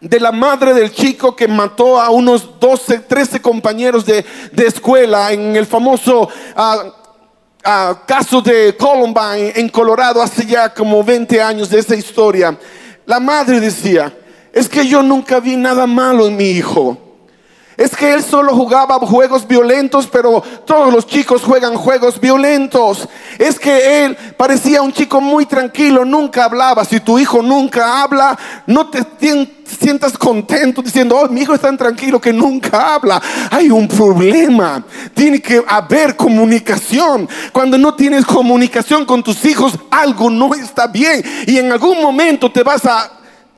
de 0.00 0.20
la 0.20 0.32
madre 0.32 0.74
del 0.74 0.92
chico 0.92 1.34
que 1.34 1.48
mató 1.48 2.00
a 2.00 2.10
unos 2.10 2.58
12, 2.60 3.00
13 3.00 3.40
compañeros 3.40 4.04
de, 4.04 4.24
escuela 4.56 5.32
en 5.32 5.56
el 5.56 5.66
famoso 5.66 6.28
ah, 6.54 6.84
ah, 7.64 8.02
caso 8.06 8.42
de 8.42 8.76
Columbine 8.76 9.52
en 9.56 9.68
Colorado 9.68 10.20
hace 10.20 10.44
ya 10.46 10.72
como 10.72 11.02
20 11.02 11.40
años 11.40 11.70
de 11.70 11.78
esa 11.78 11.94
historia. 11.94 12.58
La 13.06 13.20
madre 13.20 13.60
decía, 13.60 14.12
es 14.52 14.68
que 14.68 14.86
yo 14.86 15.02
nunca 15.02 15.40
vi 15.40 15.56
nada 15.56 15.86
malo 15.86 16.26
en 16.26 16.36
mi 16.36 16.50
hijo. 16.50 17.05
Es 17.76 17.94
que 17.94 18.14
él 18.14 18.22
solo 18.22 18.54
jugaba 18.54 18.98
juegos 19.00 19.46
violentos, 19.46 20.06
pero 20.06 20.42
todos 20.64 20.90
los 20.92 21.06
chicos 21.06 21.42
juegan 21.42 21.76
juegos 21.76 22.18
violentos. 22.18 23.06
Es 23.38 23.58
que 23.58 24.04
él 24.04 24.16
parecía 24.36 24.80
un 24.80 24.92
chico 24.92 25.20
muy 25.20 25.44
tranquilo, 25.44 26.04
nunca 26.04 26.44
hablaba. 26.44 26.86
Si 26.86 27.00
tu 27.00 27.18
hijo 27.18 27.42
nunca 27.42 28.02
habla, 28.02 28.38
no 28.66 28.88
te 28.88 29.04
sientas 29.66 30.16
contento 30.16 30.80
diciendo, 30.80 31.18
oh, 31.18 31.28
mi 31.28 31.42
hijo 31.42 31.52
es 31.52 31.60
tan 31.60 31.76
tranquilo 31.76 32.18
que 32.18 32.32
nunca 32.32 32.94
habla. 32.94 33.20
Hay 33.50 33.70
un 33.70 33.86
problema. 33.88 34.82
Tiene 35.12 35.42
que 35.42 35.62
haber 35.68 36.16
comunicación. 36.16 37.28
Cuando 37.52 37.76
no 37.76 37.94
tienes 37.94 38.24
comunicación 38.24 39.04
con 39.04 39.22
tus 39.22 39.44
hijos, 39.44 39.74
algo 39.90 40.30
no 40.30 40.54
está 40.54 40.86
bien. 40.86 41.22
Y 41.46 41.58
en 41.58 41.70
algún 41.70 42.00
momento 42.00 42.50
te 42.50 42.62
vas 42.62 42.86
a 42.86 43.12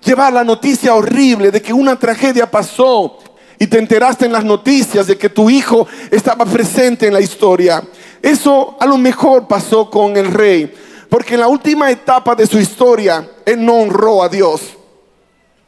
llevar 0.05 0.33
la 0.33 0.43
noticia 0.43 0.95
horrible 0.95 1.53
de 1.53 1.63
que 1.63 1.73
una 1.73 1.97
tragedia 1.97 2.51
pasó 2.51 3.19
y 3.59 3.67
te 3.67 3.79
enteraste 3.79 4.27
en 4.27 4.33
las 4.33 4.45
noticias 4.45 5.07
de 5.07 5.19
que 5.19 5.29
tu 5.29 5.51
hijo 5.51 5.87
estaba 6.11 6.45
presente 6.45 7.07
en 7.07 7.15
la 7.15 7.21
historia. 7.21 7.83
Eso 8.23 8.77
a 8.79 8.87
lo 8.87 8.97
mejor 8.97 9.49
pasó 9.49 9.91
con 9.91 10.17
el 10.17 10.33
rey, 10.33 10.73
porque 11.09 11.35
en 11.35 11.41
la 11.41 11.49
última 11.49 11.91
etapa 11.91 12.35
de 12.35 12.47
su 12.47 12.59
historia, 12.59 13.29
él 13.45 13.65
no 13.65 13.75
honró 13.75 14.23
a 14.23 14.29
Dios. 14.29 14.63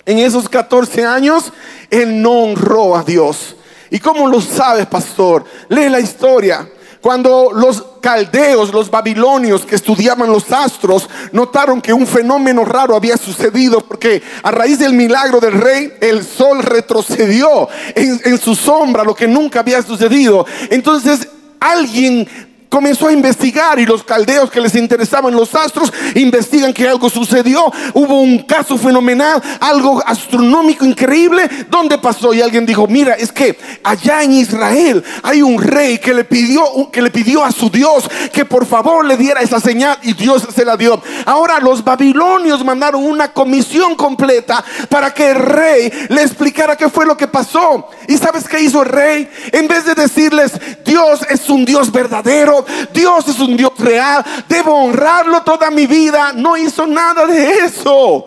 En 0.06 0.18
esos 0.18 0.48
14 0.48 1.04
años, 1.04 1.52
él 1.90 2.20
no 2.22 2.32
honró 2.32 2.96
a 2.96 3.02
Dios. 3.02 3.56
¿Y 3.90 3.98
cómo 3.98 4.28
lo 4.28 4.40
sabes, 4.40 4.86
pastor? 4.86 5.44
Lee 5.68 5.88
la 5.88 6.00
historia. 6.00 6.68
Cuando 7.00 7.50
los 7.54 7.82
caldeos, 8.02 8.74
los 8.74 8.90
babilonios 8.90 9.64
que 9.64 9.74
estudiaban 9.74 10.30
los 10.30 10.52
astros, 10.52 11.08
notaron 11.32 11.80
que 11.80 11.94
un 11.94 12.06
fenómeno 12.06 12.64
raro 12.64 12.94
había 12.94 13.16
sucedido 13.16 13.80
porque 13.80 14.22
a 14.42 14.50
raíz 14.50 14.78
del 14.78 14.92
milagro 14.92 15.40
del 15.40 15.54
rey, 15.54 15.94
el 16.00 16.22
sol 16.24 16.62
retrocedió 16.62 17.68
en, 17.94 18.38
su 18.38 18.54
sombra, 18.54 19.02
lo 19.02 19.14
que 19.14 19.26
nunca 19.26 19.60
había 19.60 19.80
sucedido. 19.82 20.44
Entonces 20.68 21.26
alguien 21.58 22.28
comenzó 22.70 23.08
a 23.08 23.12
investigar 23.12 23.78
y 23.78 23.84
los 23.84 24.02
caldeos 24.02 24.50
que 24.50 24.60
les 24.60 24.74
interesaban 24.74 25.34
los 25.34 25.54
astros 25.54 25.92
investigan 26.14 26.72
que 26.72 26.88
algo 26.88 27.10
sucedió, 27.10 27.70
hubo 27.92 28.20
un 28.20 28.38
caso 28.44 28.78
fenomenal, 28.78 29.42
algo 29.60 30.02
astronómico 30.06 30.86
increíble, 30.86 31.48
¿dónde 31.68 31.98
pasó? 31.98 32.32
Y 32.32 32.40
alguien 32.40 32.64
dijo, 32.64 32.86
mira, 32.86 33.14
es 33.14 33.32
que 33.32 33.58
allá 33.82 34.22
en 34.22 34.32
Israel 34.32 35.04
hay 35.22 35.42
un 35.42 35.60
rey 35.60 35.98
que 35.98 36.14
le 36.14 36.24
pidió 36.24 36.90
que 36.92 37.02
le 37.02 37.10
pidió 37.10 37.44
a 37.44 37.52
su 37.52 37.68
Dios 37.70 38.08
que 38.32 38.44
por 38.44 38.64
favor 38.66 39.04
le 39.04 39.16
diera 39.16 39.40
esa 39.40 39.60
señal 39.60 39.98
y 40.02 40.12
Dios 40.12 40.46
se 40.54 40.64
la 40.64 40.76
dio. 40.76 41.02
Ahora 41.26 41.58
los 41.58 41.82
babilonios 41.82 42.64
mandaron 42.64 43.04
una 43.04 43.32
comisión 43.32 43.96
completa 43.96 44.64
para 44.88 45.12
que 45.12 45.30
el 45.30 45.36
rey 45.36 45.92
le 46.08 46.22
explicara 46.22 46.76
qué 46.76 46.88
fue 46.88 47.06
lo 47.06 47.16
que 47.16 47.26
pasó. 47.26 47.88
¿Y 48.06 48.16
sabes 48.16 48.48
qué 48.48 48.60
hizo 48.60 48.82
el 48.82 48.88
rey? 48.88 49.28
En 49.52 49.66
vez 49.66 49.84
de 49.84 49.94
decirles, 49.94 50.52
Dios 50.84 51.20
es 51.28 51.48
un 51.48 51.64
Dios 51.64 51.90
verdadero, 51.90 52.59
Dios 52.92 53.28
es 53.28 53.38
un 53.40 53.56
Dios 53.56 53.72
real, 53.78 54.24
debo 54.48 54.74
honrarlo 54.74 55.42
toda 55.42 55.70
mi 55.70 55.86
vida. 55.86 56.32
No 56.34 56.56
hizo 56.56 56.86
nada 56.86 57.26
de 57.26 57.64
eso. 57.64 58.26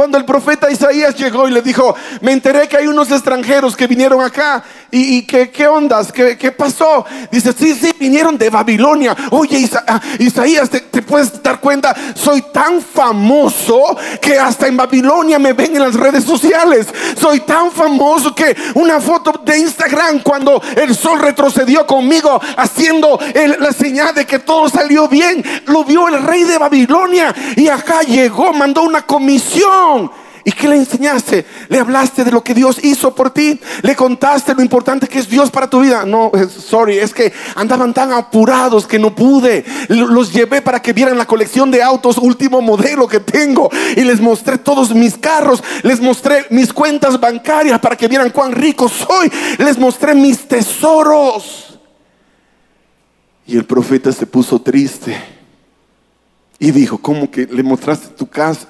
Cuando 0.00 0.16
el 0.16 0.24
profeta 0.24 0.70
Isaías 0.70 1.14
llegó 1.14 1.46
y 1.46 1.50
le 1.50 1.60
dijo, 1.60 1.94
me 2.22 2.32
enteré 2.32 2.66
que 2.66 2.78
hay 2.78 2.86
unos 2.86 3.10
extranjeros 3.10 3.76
que 3.76 3.86
vinieron 3.86 4.22
acá 4.22 4.64
y, 4.90 5.26
que, 5.26 5.50
qué 5.50 5.68
ondas, 5.68 6.10
¿Qué, 6.10 6.38
¿Qué, 6.38 6.50
pasó. 6.50 7.04
Dice, 7.30 7.52
sí, 7.52 7.74
sí, 7.74 7.92
vinieron 8.00 8.38
de 8.38 8.48
Babilonia. 8.48 9.14
Oye, 9.30 9.68
ah, 9.86 10.00
Isaías, 10.18 10.70
te, 10.70 10.80
puedes 11.02 11.42
dar 11.42 11.60
cuenta, 11.60 11.94
soy 12.14 12.40
tan 12.50 12.80
famoso 12.80 13.94
que 14.22 14.38
hasta 14.38 14.68
en 14.68 14.78
Babilonia 14.78 15.38
me 15.38 15.52
ven 15.52 15.76
en 15.76 15.82
las 15.82 15.94
redes 15.94 16.24
sociales. 16.24 16.86
Soy 17.20 17.40
tan 17.40 17.70
famoso 17.70 18.34
que 18.34 18.56
una 18.76 19.02
foto 19.02 19.42
de 19.44 19.58
Instagram 19.58 20.22
cuando 20.22 20.62
el 20.76 20.96
sol 20.96 21.20
retrocedió 21.20 21.86
conmigo 21.86 22.40
haciendo 22.56 23.20
la 23.58 23.72
señal 23.72 24.14
de 24.14 24.24
que 24.24 24.38
todo 24.38 24.70
salió 24.70 25.08
bien, 25.08 25.44
lo 25.66 25.84
vio 25.84 26.08
el 26.08 26.22
rey 26.22 26.44
de 26.44 26.56
Babilonia 26.56 27.34
y 27.54 27.68
acá 27.68 28.00
llegó, 28.00 28.54
mandó 28.54 28.82
una 28.82 29.02
comisión 29.02 29.89
¿Y 30.42 30.52
qué 30.52 30.68
le 30.68 30.76
enseñaste? 30.76 31.44
¿Le 31.68 31.78
hablaste 31.78 32.24
de 32.24 32.30
lo 32.30 32.42
que 32.42 32.54
Dios 32.54 32.82
hizo 32.82 33.14
por 33.14 33.30
ti? 33.30 33.60
¿Le 33.82 33.94
contaste 33.94 34.54
lo 34.54 34.62
importante 34.62 35.06
que 35.06 35.18
es 35.18 35.28
Dios 35.28 35.50
para 35.50 35.68
tu 35.68 35.80
vida? 35.80 36.04
No, 36.06 36.32
sorry, 36.48 36.98
es 36.98 37.12
que 37.12 37.32
andaban 37.56 37.92
tan 37.92 38.12
apurados 38.12 38.86
que 38.86 38.98
no 38.98 39.14
pude. 39.14 39.64
Los 39.88 40.32
llevé 40.32 40.62
para 40.62 40.80
que 40.80 40.94
vieran 40.94 41.18
la 41.18 41.26
colección 41.26 41.70
de 41.70 41.82
autos 41.82 42.16
último 42.16 42.62
modelo 42.62 43.06
que 43.06 43.20
tengo. 43.20 43.68
Y 43.96 44.02
les 44.02 44.20
mostré 44.20 44.56
todos 44.56 44.94
mis 44.94 45.18
carros. 45.18 45.62
Les 45.82 46.00
mostré 46.00 46.46
mis 46.50 46.72
cuentas 46.72 47.20
bancarias 47.20 47.78
para 47.78 47.96
que 47.96 48.08
vieran 48.08 48.30
cuán 48.30 48.52
rico 48.52 48.88
soy. 48.88 49.30
Les 49.58 49.78
mostré 49.78 50.14
mis 50.14 50.48
tesoros. 50.48 51.78
Y 53.46 53.56
el 53.56 53.64
profeta 53.64 54.10
se 54.10 54.26
puso 54.26 54.60
triste. 54.60 55.16
Y 56.58 56.70
dijo, 56.70 56.98
¿cómo 56.98 57.30
que 57.30 57.46
le 57.46 57.62
mostraste 57.62 58.08
tu 58.08 58.26
casa? 58.26 58.68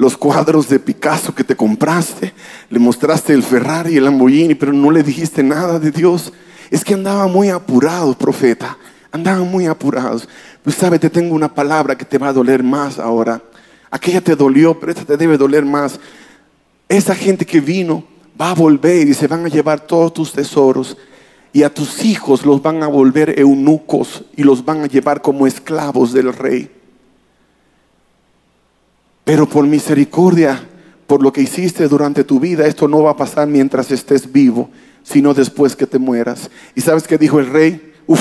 Los 0.00 0.16
cuadros 0.16 0.66
de 0.70 0.78
Picasso 0.78 1.34
que 1.34 1.44
te 1.44 1.54
compraste, 1.54 2.32
le 2.70 2.78
mostraste 2.78 3.34
el 3.34 3.42
Ferrari, 3.42 3.98
el 3.98 4.04
Lamborghini, 4.04 4.54
pero 4.54 4.72
no 4.72 4.90
le 4.90 5.02
dijiste 5.02 5.42
nada 5.42 5.78
de 5.78 5.90
Dios. 5.90 6.32
Es 6.70 6.82
que 6.82 6.94
andaba 6.94 7.26
muy 7.26 7.50
apurado, 7.50 8.16
profeta. 8.16 8.78
Andaban 9.12 9.50
muy 9.50 9.66
apurados. 9.66 10.26
Pues 10.64 10.76
sabe, 10.76 10.98
te 10.98 11.10
tengo 11.10 11.34
una 11.34 11.54
palabra 11.54 11.98
que 11.98 12.06
te 12.06 12.16
va 12.16 12.28
a 12.28 12.32
doler 12.32 12.62
más 12.62 12.98
ahora. 12.98 13.42
Aquella 13.90 14.22
te 14.22 14.34
dolió, 14.34 14.80
pero 14.80 14.90
esta 14.90 15.04
te 15.04 15.18
debe 15.18 15.36
doler 15.36 15.66
más. 15.66 16.00
Esa 16.88 17.14
gente 17.14 17.44
que 17.44 17.60
vino 17.60 18.02
va 18.40 18.52
a 18.52 18.54
volver 18.54 19.06
y 19.06 19.12
se 19.12 19.26
van 19.26 19.44
a 19.44 19.50
llevar 19.50 19.80
todos 19.80 20.14
tus 20.14 20.32
tesoros 20.32 20.96
y 21.52 21.62
a 21.62 21.74
tus 21.74 22.06
hijos 22.06 22.46
los 22.46 22.62
van 22.62 22.82
a 22.82 22.86
volver 22.86 23.38
eunucos 23.38 24.24
y 24.34 24.44
los 24.44 24.64
van 24.64 24.80
a 24.80 24.86
llevar 24.86 25.20
como 25.20 25.46
esclavos 25.46 26.14
del 26.14 26.32
rey. 26.32 26.79
Pero 29.30 29.48
por 29.48 29.64
misericordia, 29.64 30.60
por 31.06 31.22
lo 31.22 31.32
que 31.32 31.40
hiciste 31.40 31.86
durante 31.86 32.24
tu 32.24 32.40
vida, 32.40 32.66
esto 32.66 32.88
no 32.88 33.04
va 33.04 33.12
a 33.12 33.16
pasar 33.16 33.46
mientras 33.46 33.92
estés 33.92 34.32
vivo, 34.32 34.70
sino 35.04 35.34
después 35.34 35.76
que 35.76 35.86
te 35.86 36.00
mueras. 36.00 36.50
¿Y 36.74 36.80
sabes 36.80 37.06
qué 37.06 37.16
dijo 37.16 37.38
el 37.38 37.46
rey? 37.46 37.92
Uf, 38.08 38.20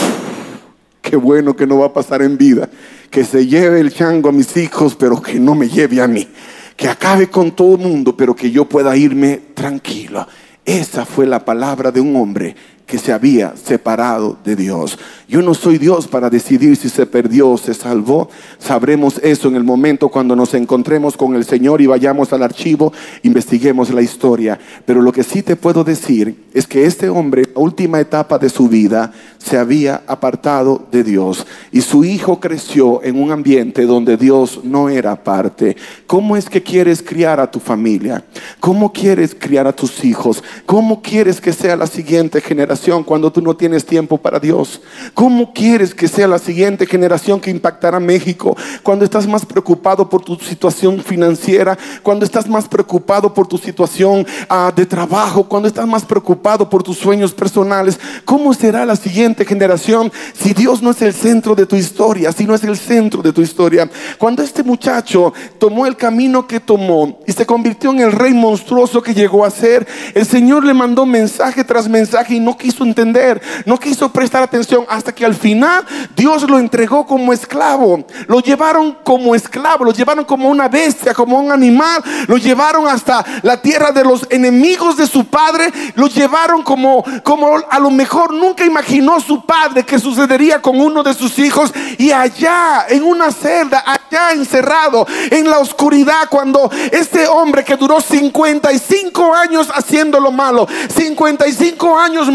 qué 1.01 1.15
bueno 1.15 1.55
que 1.55 1.65
no 1.65 1.79
va 1.79 1.87
a 1.87 1.93
pasar 1.93 2.21
en 2.21 2.37
vida. 2.37 2.69
Que 3.09 3.23
se 3.23 3.47
lleve 3.47 3.79
el 3.79 3.91
chango 3.91 4.29
a 4.29 4.31
mis 4.31 4.55
hijos, 4.55 4.93
pero 4.93 5.19
que 5.19 5.39
no 5.39 5.55
me 5.55 5.67
lleve 5.67 5.99
a 5.99 6.07
mí. 6.07 6.27
Que 6.75 6.87
acabe 6.87 7.27
con 7.27 7.55
todo 7.55 7.73
el 7.73 7.81
mundo, 7.81 8.15
pero 8.15 8.35
que 8.35 8.51
yo 8.51 8.69
pueda 8.69 8.95
irme 8.95 9.41
tranquilo. 9.55 10.27
Esa 10.63 11.07
fue 11.07 11.25
la 11.25 11.43
palabra 11.43 11.89
de 11.91 12.01
un 12.01 12.15
hombre 12.17 12.55
que 12.89 12.97
se 12.97 13.13
había 13.13 13.53
separado 13.55 14.35
de 14.43 14.55
Dios. 14.55 14.97
Yo 15.27 15.43
no 15.43 15.53
soy 15.53 15.77
Dios 15.77 16.07
para 16.07 16.31
decidir 16.31 16.75
si 16.75 16.89
se 16.89 17.05
perdió 17.05 17.51
o 17.51 17.57
se 17.59 17.75
salvó. 17.75 18.29
Sabremos 18.57 19.19
eso 19.21 19.47
en 19.47 19.55
el 19.55 19.63
momento 19.63 20.09
cuando 20.09 20.35
nos 20.35 20.55
encontremos 20.55 21.15
con 21.15 21.35
el 21.35 21.45
Señor 21.45 21.81
y 21.81 21.85
vayamos 21.85 22.33
al 22.33 22.41
archivo, 22.41 22.91
investiguemos 23.21 23.91
la 23.91 24.01
historia. 24.01 24.57
Pero 24.87 25.03
lo 25.03 25.11
que 25.11 25.21
sí 25.21 25.43
te 25.43 25.55
puedo 25.55 25.83
decir 25.83 26.47
es 26.51 26.65
que 26.65 26.87
este 26.87 27.09
hombre, 27.09 27.43
la 27.53 27.61
última 27.61 27.99
etapa 27.99 28.39
de 28.39 28.49
su 28.49 28.67
vida, 28.67 29.11
se 29.37 29.59
había 29.59 30.01
apartado 30.07 30.87
de 30.91 31.03
Dios 31.03 31.45
y 31.71 31.81
su 31.81 32.03
hijo 32.03 32.39
creció 32.39 33.03
en 33.03 33.21
un 33.21 33.31
ambiente 33.31 33.85
donde 33.85 34.17
Dios 34.17 34.61
no 34.63 34.89
era 34.89 35.23
parte. 35.23 35.77
¿Cómo 36.07 36.35
es 36.35 36.49
que 36.49 36.63
quieres 36.63 37.03
criar 37.03 37.39
a 37.39 37.51
tu 37.51 37.59
familia? 37.59 38.25
¿Cómo 38.59 38.91
quieres 38.91 39.35
criar 39.39 39.67
a 39.67 39.73
tus 39.73 40.03
hijos? 40.03 40.43
¿Cómo 40.65 41.03
quieres 41.03 41.39
que 41.39 41.53
sea 41.53 41.75
la 41.75 41.85
siguiente 41.85 42.41
generación? 42.41 42.78
Cuando 43.05 43.31
tú 43.31 43.41
no 43.41 43.55
tienes 43.55 43.85
tiempo 43.85 44.17
para 44.17 44.39
Dios? 44.39 44.81
¿Cómo 45.13 45.53
quieres 45.53 45.93
que 45.93 46.07
sea 46.07 46.27
la 46.27 46.39
siguiente 46.39 46.85
generación 46.85 47.39
que 47.39 47.51
impactará 47.51 47.99
México 47.99 48.55
cuando 48.83 49.05
estás 49.05 49.27
más 49.27 49.45
preocupado 49.45 50.09
por 50.09 50.23
tu 50.23 50.35
situación 50.35 51.01
financiera, 51.03 51.77
cuando 52.01 52.25
estás 52.25 52.47
más 52.47 52.67
preocupado 52.67 53.33
por 53.33 53.47
tu 53.47 53.57
situación 53.57 54.25
ah, 54.47 54.71
de 54.75 54.85
trabajo, 54.85 55.43
cuando 55.43 55.67
estás 55.67 55.87
más 55.87 56.05
preocupado 56.05 56.69
por 56.69 56.81
tus 56.81 56.97
sueños 56.97 57.33
personales? 57.33 57.99
¿Cómo 58.23 58.53
será 58.53 58.85
la 58.85 58.95
siguiente 58.95 59.45
generación 59.45 60.11
si 60.33 60.53
Dios 60.53 60.81
no 60.81 60.91
es 60.91 61.01
el 61.01 61.13
centro 61.13 61.55
de 61.55 61.65
tu 61.65 61.75
historia, 61.75 62.31
si 62.31 62.45
no 62.45 62.55
es 62.55 62.63
el 62.63 62.77
centro 62.77 63.21
de 63.21 63.33
tu 63.33 63.41
historia? 63.41 63.89
Cuando 64.17 64.41
este 64.41 64.63
muchacho 64.63 65.33
tomó 65.57 65.85
el 65.85 65.97
camino 65.97 66.47
que 66.47 66.59
tomó 66.59 67.19
y 67.27 67.33
se 67.33 67.45
convirtió 67.45 67.91
en 67.91 67.99
el 67.99 68.11
rey 68.11 68.33
monstruoso 68.33 69.01
que 69.01 69.13
llegó 69.13 69.43
a 69.43 69.49
ser, 69.49 69.87
el 70.13 70.25
Señor 70.25 70.63
le 70.63 70.73
mandó 70.73 71.05
mensaje 71.05 71.63
tras 71.63 71.89
mensaje 71.89 72.35
y 72.35 72.39
no 72.39 72.57
quiso 72.57 72.68
quiso 72.69 72.83
entender, 72.83 73.41
no 73.65 73.79
quiso 73.79 74.11
prestar 74.11 74.43
atención 74.43 74.85
hasta 74.89 75.13
que 75.13 75.25
al 75.25 75.33
final 75.33 75.85
Dios 76.15 76.43
lo 76.43 76.59
entregó 76.59 77.05
como 77.05 77.33
esclavo. 77.33 78.05
Lo 78.27 78.41
llevaron 78.41 78.97
como 79.03 79.33
esclavo, 79.33 79.85
lo 79.85 79.91
llevaron 79.91 80.23
como 80.25 80.49
una 80.49 80.67
bestia, 80.67 81.13
como 81.13 81.39
un 81.39 81.51
animal, 81.51 82.03
lo 82.27 82.37
llevaron 82.37 82.87
hasta 82.87 83.25
la 83.41 83.59
tierra 83.59 83.91
de 83.91 84.03
los 84.03 84.27
enemigos 84.29 84.97
de 84.97 85.07
su 85.07 85.25
padre, 85.25 85.71
lo 85.95 86.07
llevaron 86.07 86.61
como 86.61 87.03
como 87.23 87.57
a 87.69 87.79
lo 87.79 87.89
mejor 87.89 88.33
nunca 88.33 88.65
imaginó 88.65 89.19
su 89.19 89.45
padre 89.45 89.83
que 89.83 89.97
sucedería 89.97 90.61
con 90.61 90.79
uno 90.79 91.01
de 91.01 91.13
sus 91.13 91.39
hijos 91.39 91.73
y 91.97 92.11
allá 92.11 92.85
en 92.87 93.03
una 93.03 93.31
celda, 93.31 93.83
allá 93.85 94.31
encerrado 94.33 95.07
en 95.31 95.49
la 95.49 95.59
oscuridad 95.59 96.29
cuando 96.29 96.69
este 96.91 97.27
hombre 97.27 97.63
que 97.63 97.75
duró 97.75 97.99
55 97.99 99.33
años 99.33 99.69
haciendo 99.73 100.19
lo 100.19 100.31
malo, 100.31 100.67
55 100.95 101.97
años 101.97 102.29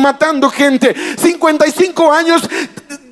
gente, 0.50 0.94
55 1.18 2.12
años 2.12 2.48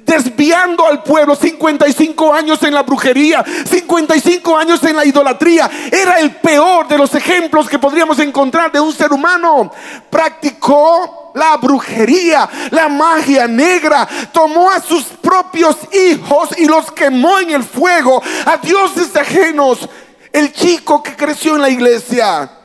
desviando 0.05 0.87
al 0.87 1.03
pueblo, 1.03 1.35
55 1.35 2.35
años 2.35 2.63
en 2.63 2.75
la 2.75 2.83
brujería, 2.83 3.45
55 3.45 4.57
años 4.57 4.83
en 4.85 4.97
la 4.97 5.05
idolatría. 5.05 5.71
Era 5.91 6.21
el 6.21 6.33
peor 6.37 6.89
de 6.89 6.99
los 6.99 7.15
ejemplos 7.15 7.69
que 7.69 7.79
podríamos 7.79 8.19
encontrar 8.19 8.71
de 8.71 8.81
un 8.81 8.93
ser 8.93 9.13
humano. 9.13 9.73
Practicó 10.11 11.33
la 11.35 11.57
brujería, 11.57 12.49
la 12.71 12.89
magia 12.89 13.47
negra, 13.47 14.07
tomó 14.33 14.71
a 14.71 14.81
sus 14.81 15.05
propios 15.05 15.77
hijos 15.93 16.51
y 16.59 16.67
los 16.67 16.91
quemó 16.93 17.39
en 17.39 17.51
el 17.51 17.63
fuego, 17.63 18.23
a 18.47 18.57
dioses 18.59 19.15
ajenos. 19.17 19.89
El 20.33 20.53
chico 20.53 21.03
que 21.03 21.15
creció 21.15 21.57
en 21.57 21.63
la 21.63 21.69
iglesia 21.69 22.62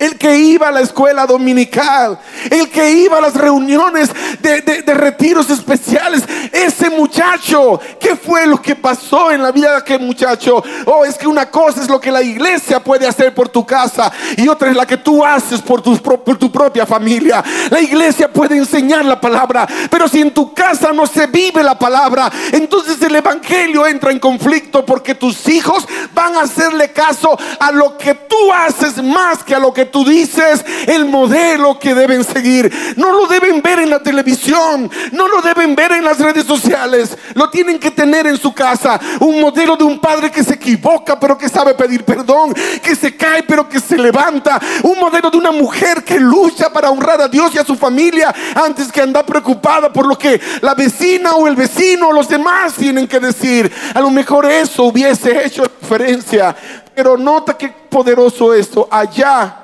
el 0.00 0.16
que 0.16 0.36
iba 0.38 0.68
a 0.68 0.72
la 0.72 0.80
escuela 0.80 1.26
dominical, 1.26 2.18
el 2.50 2.70
que 2.70 2.90
iba 2.90 3.18
a 3.18 3.20
las 3.20 3.34
reuniones 3.34 4.10
de, 4.40 4.82
retiros 4.94 5.50
especiales, 5.50 6.24
ese 6.50 6.88
muchacho, 6.88 7.78
¿qué 8.00 8.16
fue 8.16 8.46
lo 8.46 8.60
que 8.60 8.74
pasó 8.74 9.30
en 9.30 9.42
la 9.42 9.52
vida 9.52 9.72
de 9.72 9.76
aquel 9.76 10.00
muchacho? 10.00 10.64
Oh, 10.86 11.04
es 11.04 11.18
que 11.18 11.28
una 11.28 11.50
cosa 11.50 11.82
es 11.82 11.88
lo 11.88 12.00
que 12.00 12.10
la 12.10 12.22
iglesia 12.22 12.82
puede 12.82 13.06
hacer 13.06 13.34
por 13.34 13.50
tu 13.50 13.64
casa 13.66 14.10
y 14.38 14.48
otra 14.48 14.70
es 14.70 14.76
la 14.76 14.86
que 14.86 14.96
tú 14.96 15.22
haces 15.22 15.60
por 15.60 15.82
tu, 15.82 15.94
por 15.98 16.38
tu 16.38 16.50
propia 16.50 16.86
familia. 16.86 17.44
La 17.68 17.80
iglesia 17.80 18.32
puede 18.32 18.56
enseñar 18.56 19.04
la 19.04 19.20
palabra, 19.20 19.68
pero 19.90 20.08
si 20.08 20.22
en 20.22 20.32
tu 20.32 20.54
casa 20.54 20.94
no 20.94 21.06
se 21.06 21.26
vive 21.26 21.62
la 21.62 21.78
palabra, 21.78 22.32
entonces 22.52 23.00
el 23.02 23.16
evangelio 23.16 23.86
entra 23.86 24.10
en 24.10 24.18
conflicto 24.18 24.84
porque 24.86 25.14
tus 25.14 25.46
hijos 25.46 25.86
van 26.14 26.36
a 26.36 26.42
hacerle 26.42 26.90
caso 26.90 27.38
a 27.58 27.70
lo 27.70 27.98
que 27.98 28.14
tú 28.14 28.50
haces 28.50 29.02
más 29.02 29.44
que 29.44 29.54
a 29.54 29.58
lo 29.58 29.74
que 29.74 29.89
tú 29.90 30.04
dices, 30.04 30.64
el 30.86 31.04
modelo 31.04 31.78
que 31.78 31.94
deben 31.94 32.24
seguir. 32.24 32.72
No 32.96 33.12
lo 33.12 33.26
deben 33.26 33.60
ver 33.62 33.80
en 33.80 33.90
la 33.90 34.02
televisión, 34.02 34.90
no 35.12 35.28
lo 35.28 35.40
deben 35.42 35.74
ver 35.74 35.92
en 35.92 36.04
las 36.04 36.18
redes 36.18 36.44
sociales, 36.44 37.16
lo 37.34 37.50
tienen 37.50 37.78
que 37.78 37.90
tener 37.90 38.26
en 38.26 38.38
su 38.38 38.52
casa. 38.52 39.00
Un 39.20 39.40
modelo 39.40 39.76
de 39.76 39.84
un 39.84 39.98
padre 39.98 40.30
que 40.30 40.44
se 40.44 40.54
equivoca 40.54 41.18
pero 41.18 41.36
que 41.36 41.48
sabe 41.48 41.74
pedir 41.74 42.04
perdón, 42.04 42.54
que 42.82 42.94
se 42.94 43.16
cae 43.16 43.42
pero 43.42 43.68
que 43.68 43.80
se 43.80 43.96
levanta. 43.96 44.60
Un 44.82 44.98
modelo 44.98 45.30
de 45.30 45.38
una 45.38 45.52
mujer 45.52 46.04
que 46.04 46.18
lucha 46.18 46.72
para 46.72 46.90
honrar 46.90 47.20
a 47.20 47.28
Dios 47.28 47.54
y 47.54 47.58
a 47.58 47.64
su 47.64 47.76
familia 47.76 48.34
antes 48.54 48.90
que 48.90 49.00
andar 49.00 49.24
preocupada 49.24 49.92
por 49.92 50.06
lo 50.06 50.16
que 50.16 50.40
la 50.60 50.74
vecina 50.74 51.34
o 51.34 51.46
el 51.46 51.56
vecino 51.56 52.08
o 52.08 52.12
los 52.12 52.28
demás 52.28 52.74
tienen 52.74 53.06
que 53.06 53.20
decir. 53.20 53.70
A 53.94 54.00
lo 54.00 54.10
mejor 54.10 54.46
eso 54.46 54.84
hubiese 54.84 55.44
hecho 55.44 55.64
diferencia. 55.80 56.54
Pero 56.94 57.16
nota 57.16 57.56
qué 57.56 57.68
poderoso 57.68 58.54
esto. 58.54 58.88
Allá 58.90 59.56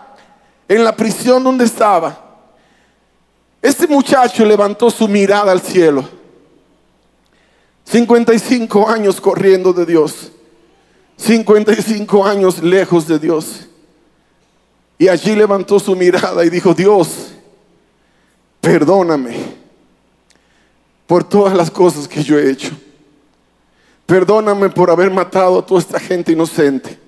en 0.69 0.85
la 0.85 0.95
prisión 0.95 1.45
donde 1.45 1.65
estaba, 1.65 2.25
este 3.63 3.87
muchacho 3.87 4.45
levantó 4.45 4.91
su 4.91 5.09
mirada 5.09 5.53
al 5.53 5.61
cielo. 5.61 6.09
55 7.85 8.89
años 8.89 9.21
corriendo 9.21 9.73
de 9.73 9.87
Dios. 9.87 10.33
55 11.17 12.27
años 12.27 12.63
lejos 12.63 13.07
de 13.07 13.19
Dios. 13.19 13.67
Y 14.99 15.09
allí 15.09 15.35
levantó 15.35 15.79
su 15.79 15.95
mirada 15.95 16.45
y 16.45 16.51
dijo, 16.51 16.75
Dios, 16.75 17.29
perdóname 18.61 19.37
por 21.07 21.25
todas 21.25 21.55
las 21.57 21.71
cosas 21.71 22.09
que 22.09 22.23
yo 22.23 22.39
he 22.39 22.51
hecho. 22.51 22.71
Perdóname 24.07 24.71
por 24.71 24.91
haber 24.91 25.11
matado 25.11 25.59
a 25.59 25.67
toda 25.67 25.81
esta 25.81 25.99
gente 25.99 26.33
inocente. 26.33 27.06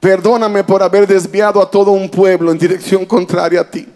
Perdóname 0.00 0.64
por 0.64 0.82
haber 0.82 1.06
desviado 1.06 1.60
a 1.60 1.70
todo 1.70 1.90
un 1.90 2.08
pueblo 2.08 2.50
en 2.50 2.58
dirección 2.58 3.04
contraria 3.04 3.60
a 3.60 3.70
ti. 3.70 3.86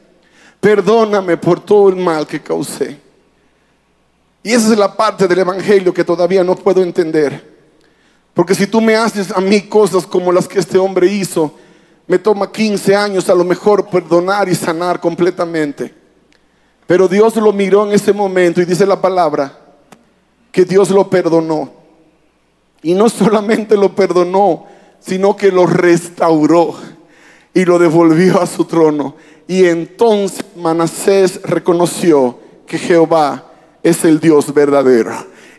Perdóname 0.61 1.38
por 1.38 1.61
todo 1.61 1.88
el 1.88 1.97
mal 1.97 2.27
que 2.27 2.40
causé. 2.40 3.01
Y 4.43 4.53
esa 4.53 4.73
es 4.73 4.79
la 4.79 4.95
parte 4.95 5.27
del 5.27 5.38
Evangelio 5.38 5.95
que 5.95 6.05
todavía 6.05 6.45
no 6.45 6.55
puedo 6.55 6.83
entender. 6.83 7.55
Porque 8.35 8.55
si 8.55 8.67
tú 8.67 8.83
me 8.83 8.95
haces 8.95 9.31
a 9.31 9.40
mí 9.40 9.62
cosas 9.62 10.07
como 10.07 10.31
las 10.31 10.47
que 10.47 10.59
este 10.59 10.77
hombre 10.77 11.07
hizo, 11.07 11.55
me 12.07 12.19
toma 12.19 12.53
15 12.53 12.95
años 12.95 13.31
a 13.31 13.35
lo 13.35 13.45
mejor 13.45 13.88
perdonar 13.88 14.49
y 14.49 14.55
sanar 14.55 15.01
completamente. 15.01 15.95
Pero 16.87 17.09
Dios 17.09 17.37
lo 17.37 17.53
miró 17.53 17.87
en 17.87 17.93
ese 17.93 18.12
momento 18.12 18.61
y 18.61 18.67
dice 18.67 18.85
la 18.85 19.01
palabra 19.01 19.59
que 20.53 20.67
Dios 20.67 20.90
lo 20.90 21.09
perdonó. 21.09 21.73
Y 22.83 22.93
no 22.93 23.09
solamente 23.09 23.77
lo 23.77 23.95
perdonó, 23.95 24.67
sino 25.07 25.37
que 25.37 25.51
lo 25.51 25.67
restauró 25.67 26.75
y 27.53 27.64
lo 27.64 27.79
devolvió 27.79 28.40
a 28.40 28.47
su 28.47 28.64
trono. 28.64 29.17
Y 29.47 29.64
entonces 29.67 30.45
Manasés 30.57 31.40
reconoció 31.43 32.38
que 32.67 32.79
Jehová 32.79 33.51
es 33.83 34.05
el 34.05 34.19
Dios 34.19 34.53
verdadero. 34.53 35.12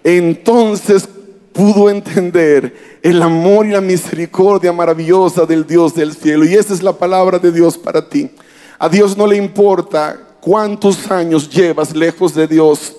Entonces 0.03 1.07
pudo 1.53 1.89
entender 1.89 2.99
el 3.01 3.21
amor 3.21 3.65
y 3.65 3.71
la 3.71 3.81
misericordia 3.81 4.73
maravillosa 4.73 5.45
del 5.45 5.65
Dios 5.65 5.93
del 5.93 6.13
cielo. 6.13 6.43
Y 6.45 6.55
esa 6.55 6.73
es 6.73 6.83
la 6.83 6.93
palabra 6.93 7.39
de 7.39 7.51
Dios 7.51 7.77
para 7.77 8.09
ti. 8.09 8.29
A 8.77 8.89
Dios 8.89 9.15
no 9.15 9.25
le 9.25 9.37
importa 9.37 10.19
cuántos 10.41 11.09
años 11.09 11.49
llevas 11.49 11.95
lejos 11.95 12.33
de 12.33 12.47
Dios. 12.47 12.93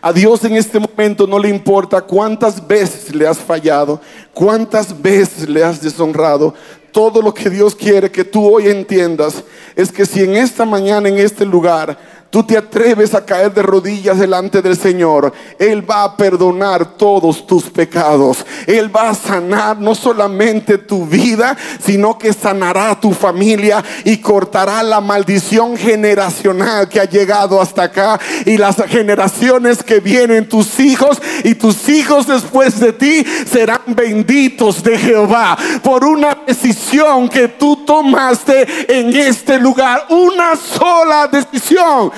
A 0.00 0.12
Dios 0.12 0.44
en 0.44 0.54
este 0.54 0.78
momento 0.78 1.26
no 1.26 1.38
le 1.38 1.48
importa 1.48 2.00
cuántas 2.00 2.64
veces 2.64 3.12
le 3.14 3.26
has 3.26 3.38
fallado, 3.38 4.00
cuántas 4.32 5.00
veces 5.02 5.48
le 5.48 5.64
has 5.64 5.82
deshonrado. 5.82 6.54
Todo 6.92 7.20
lo 7.20 7.34
que 7.34 7.50
Dios 7.50 7.74
quiere 7.74 8.10
que 8.10 8.24
tú 8.24 8.48
hoy 8.48 8.68
entiendas 8.68 9.42
es 9.74 9.90
que 9.90 10.06
si 10.06 10.22
en 10.22 10.36
esta 10.36 10.64
mañana, 10.64 11.08
en 11.08 11.18
este 11.18 11.44
lugar, 11.44 11.98
tú 12.30 12.42
te 12.42 12.56
atreves 12.56 13.14
a 13.14 13.24
caer 13.24 13.52
de 13.52 13.62
rodillas 13.62 14.18
delante 14.18 14.60
del 14.62 14.76
Señor, 14.76 15.32
Él 15.58 15.88
va 15.88 16.04
a 16.04 16.16
perdonar 16.16 16.96
todos 16.96 17.46
tus 17.46 17.64
pecados. 17.64 18.44
Él 18.66 18.94
va 18.94 19.10
a 19.10 19.14
sanar 19.14 19.78
no 19.78 19.94
solamente 19.94 20.78
tu 20.78 21.06
vida, 21.06 21.56
sino 21.82 22.18
que 22.18 22.32
sanará 22.32 22.98
tu 23.00 23.12
familia 23.12 23.82
y 24.04 24.18
cortará 24.18 24.82
la 24.82 25.00
maldición 25.00 25.76
generacional 25.76 26.88
que 26.88 27.00
ha 27.00 27.04
llegado 27.04 27.60
hasta 27.60 27.84
acá 27.84 28.20
y 28.44 28.56
las 28.56 28.76
generaciones 28.86 29.82
que 29.82 30.00
vienen, 30.00 30.48
tus 30.48 30.78
hijos 30.80 31.20
y 31.44 31.54
tus 31.54 31.88
hijos 31.88 32.26
después 32.26 32.78
de 32.80 32.92
ti 32.92 33.24
serán 33.50 33.80
benditos 33.86 34.82
de 34.82 34.98
Jehová 34.98 35.56
por 35.82 36.04
una 36.04 36.38
decisión 36.46 37.28
que 37.28 37.48
tú 37.48 37.84
tomaste 37.84 38.66
en 38.88 39.14
este 39.16 39.58
lugar. 39.58 40.06
Una 40.10 40.56
sola 40.56 41.28
decisión. 41.28 42.10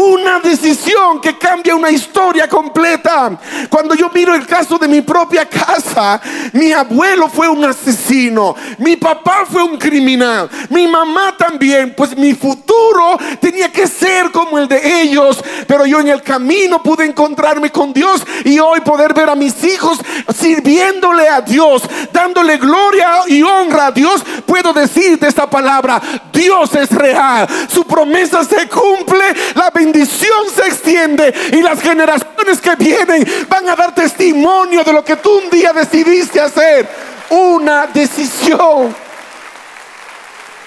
Una 0.00 0.40
decisión 0.40 1.20
que 1.20 1.36
cambia 1.36 1.76
una 1.76 1.90
historia 1.90 2.48
completa. 2.48 3.38
Cuando 3.68 3.94
yo 3.94 4.08
miro 4.08 4.34
el 4.34 4.46
caso 4.46 4.78
de 4.78 4.88
mi 4.88 5.02
propia 5.02 5.44
casa, 5.44 6.18
mi 6.54 6.72
abuelo 6.72 7.28
fue 7.28 7.50
un 7.50 7.62
asesino, 7.66 8.56
mi 8.78 8.96
papá 8.96 9.44
fue 9.50 9.62
un 9.62 9.76
criminal, 9.76 10.48
mi 10.70 10.86
mamá 10.86 11.36
también, 11.36 11.92
pues 11.94 12.16
mi 12.16 12.32
futuro 12.32 13.18
tenía 13.42 13.70
que 13.70 13.86
ser 13.86 14.30
como 14.30 14.58
el 14.58 14.68
de 14.68 15.02
ellos, 15.02 15.44
pero 15.66 15.84
yo 15.84 16.00
en 16.00 16.08
el 16.08 16.22
camino 16.22 16.82
pude 16.82 17.04
encontrarme 17.04 17.70
con 17.70 17.92
Dios 17.92 18.24
y 18.46 18.58
hoy 18.58 18.80
poder 18.80 19.12
ver 19.12 19.28
a 19.28 19.34
mis 19.34 19.62
hijos 19.64 19.98
sirviéndole 20.34 21.28
a 21.28 21.42
Dios, 21.42 21.82
dándole 22.10 22.56
gloria 22.56 23.20
y 23.26 23.42
honra 23.42 23.88
a 23.88 23.92
Dios, 23.92 24.24
puedo 24.46 24.72
decir 24.72 25.18
de 25.18 25.28
esta 25.28 25.48
palabra, 25.48 26.00
Dios 26.32 26.74
es 26.74 26.90
real, 26.90 27.46
su 27.70 27.84
promesa 27.84 28.42
se 28.44 28.66
cumple, 28.66 29.24
la 29.54 29.68
bendición 29.68 29.89
bendición 29.90 30.46
se 30.54 30.66
extiende 30.66 31.34
y 31.52 31.62
las 31.62 31.80
generaciones 31.80 32.60
que 32.60 32.76
vienen 32.76 33.26
van 33.48 33.68
a 33.68 33.76
dar 33.76 33.94
testimonio 33.94 34.84
de 34.84 34.92
lo 34.92 35.04
que 35.04 35.16
tú 35.16 35.38
un 35.38 35.50
día 35.50 35.72
decidiste 35.72 36.40
hacer. 36.40 36.88
Una 37.30 37.86
decisión. 37.86 38.94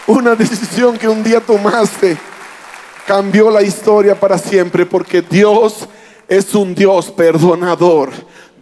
Una 0.07 0.36
decisión 0.36 0.97
que 0.97 1.07
un 1.07 1.23
día 1.23 1.39
tomaste 1.39 2.17
cambió 3.07 3.49
la 3.49 3.62
historia 3.62 4.15
para 4.15 4.38
siempre 4.38 4.86
porque 4.86 5.21
Dios 5.21 5.88
es 6.27 6.53
un 6.55 6.75
Dios 6.75 7.12
perdonador. 7.12 8.12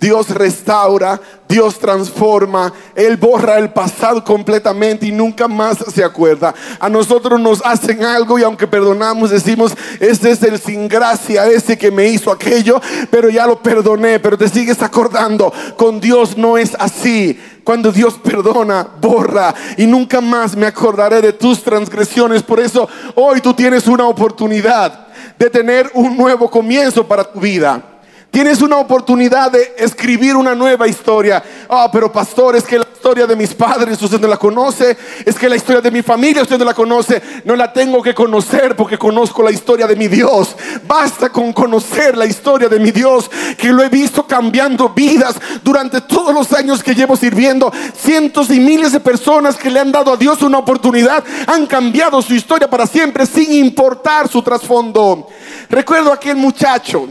Dios 0.01 0.29
restaura, 0.29 1.21
Dios 1.47 1.77
transforma, 1.77 2.73
Él 2.95 3.17
borra 3.17 3.59
el 3.59 3.69
pasado 3.69 4.23
completamente 4.23 5.05
y 5.05 5.11
nunca 5.11 5.47
más 5.47 5.77
se 5.93 6.03
acuerda. 6.03 6.55
A 6.79 6.89
nosotros 6.89 7.39
nos 7.39 7.63
hacen 7.63 8.03
algo 8.03 8.39
y 8.39 8.43
aunque 8.43 8.65
perdonamos 8.65 9.29
decimos, 9.29 9.73
este 9.99 10.31
es 10.31 10.41
el 10.41 10.59
sin 10.59 10.87
gracia, 10.87 11.45
ese 11.45 11.77
que 11.77 11.91
me 11.91 12.07
hizo 12.07 12.31
aquello, 12.31 12.81
pero 13.11 13.29
ya 13.29 13.45
lo 13.45 13.61
perdoné, 13.61 14.19
pero 14.19 14.39
te 14.39 14.49
sigues 14.49 14.81
acordando. 14.81 15.53
Con 15.77 16.01
Dios 16.01 16.35
no 16.35 16.57
es 16.57 16.75
así. 16.79 17.39
Cuando 17.63 17.91
Dios 17.91 18.15
perdona, 18.23 18.87
borra 18.99 19.53
y 19.77 19.85
nunca 19.85 20.19
más 20.19 20.55
me 20.55 20.65
acordaré 20.65 21.21
de 21.21 21.33
tus 21.33 21.61
transgresiones. 21.61 22.41
Por 22.41 22.59
eso 22.59 22.89
hoy 23.13 23.39
tú 23.39 23.53
tienes 23.53 23.85
una 23.85 24.07
oportunidad 24.07 25.09
de 25.37 25.47
tener 25.51 25.91
un 25.93 26.17
nuevo 26.17 26.49
comienzo 26.49 27.07
para 27.07 27.23
tu 27.23 27.39
vida. 27.39 27.90
Tienes 28.31 28.61
una 28.61 28.77
oportunidad 28.77 29.51
de 29.51 29.75
escribir 29.77 30.37
una 30.37 30.55
nueva 30.55 30.87
historia. 30.87 31.43
Ah, 31.67 31.89
pero 31.91 32.09
pastor, 32.09 32.55
es 32.55 32.63
que 32.63 32.79
la 32.79 32.87
historia 32.93 33.27
de 33.27 33.35
mis 33.35 33.53
padres 33.53 34.01
usted 34.01 34.21
no 34.21 34.27
la 34.29 34.37
conoce. 34.37 34.97
Es 35.25 35.37
que 35.37 35.49
la 35.49 35.57
historia 35.57 35.81
de 35.81 35.91
mi 35.91 36.01
familia 36.01 36.41
usted 36.41 36.57
no 36.57 36.63
la 36.63 36.73
conoce. 36.73 37.21
No 37.43 37.57
la 37.57 37.73
tengo 37.73 38.01
que 38.01 38.13
conocer 38.13 38.77
porque 38.77 38.97
conozco 38.97 39.43
la 39.43 39.51
historia 39.51 39.85
de 39.85 39.97
mi 39.97 40.07
Dios. 40.07 40.55
Basta 40.87 41.27
con 41.27 41.51
conocer 41.51 42.17
la 42.17 42.25
historia 42.25 42.69
de 42.69 42.79
mi 42.79 42.91
Dios, 42.91 43.29
que 43.57 43.73
lo 43.73 43.83
he 43.83 43.89
visto 43.89 44.25
cambiando 44.25 44.87
vidas 44.87 45.35
durante 45.61 45.99
todos 45.99 46.33
los 46.33 46.53
años 46.53 46.81
que 46.81 46.95
llevo 46.95 47.17
sirviendo. 47.17 47.69
Cientos 47.93 48.49
y 48.49 48.61
miles 48.61 48.93
de 48.93 49.01
personas 49.01 49.57
que 49.57 49.69
le 49.69 49.81
han 49.81 49.91
dado 49.91 50.13
a 50.13 50.17
Dios 50.17 50.41
una 50.41 50.59
oportunidad 50.59 51.21
han 51.47 51.67
cambiado 51.67 52.21
su 52.21 52.33
historia 52.33 52.69
para 52.69 52.87
siempre 52.87 53.25
sin 53.25 53.51
importar 53.51 54.29
su 54.29 54.41
trasfondo. 54.41 55.27
Recuerdo 55.69 56.11
a 56.11 56.15
aquel 56.15 56.37
muchacho 56.37 57.09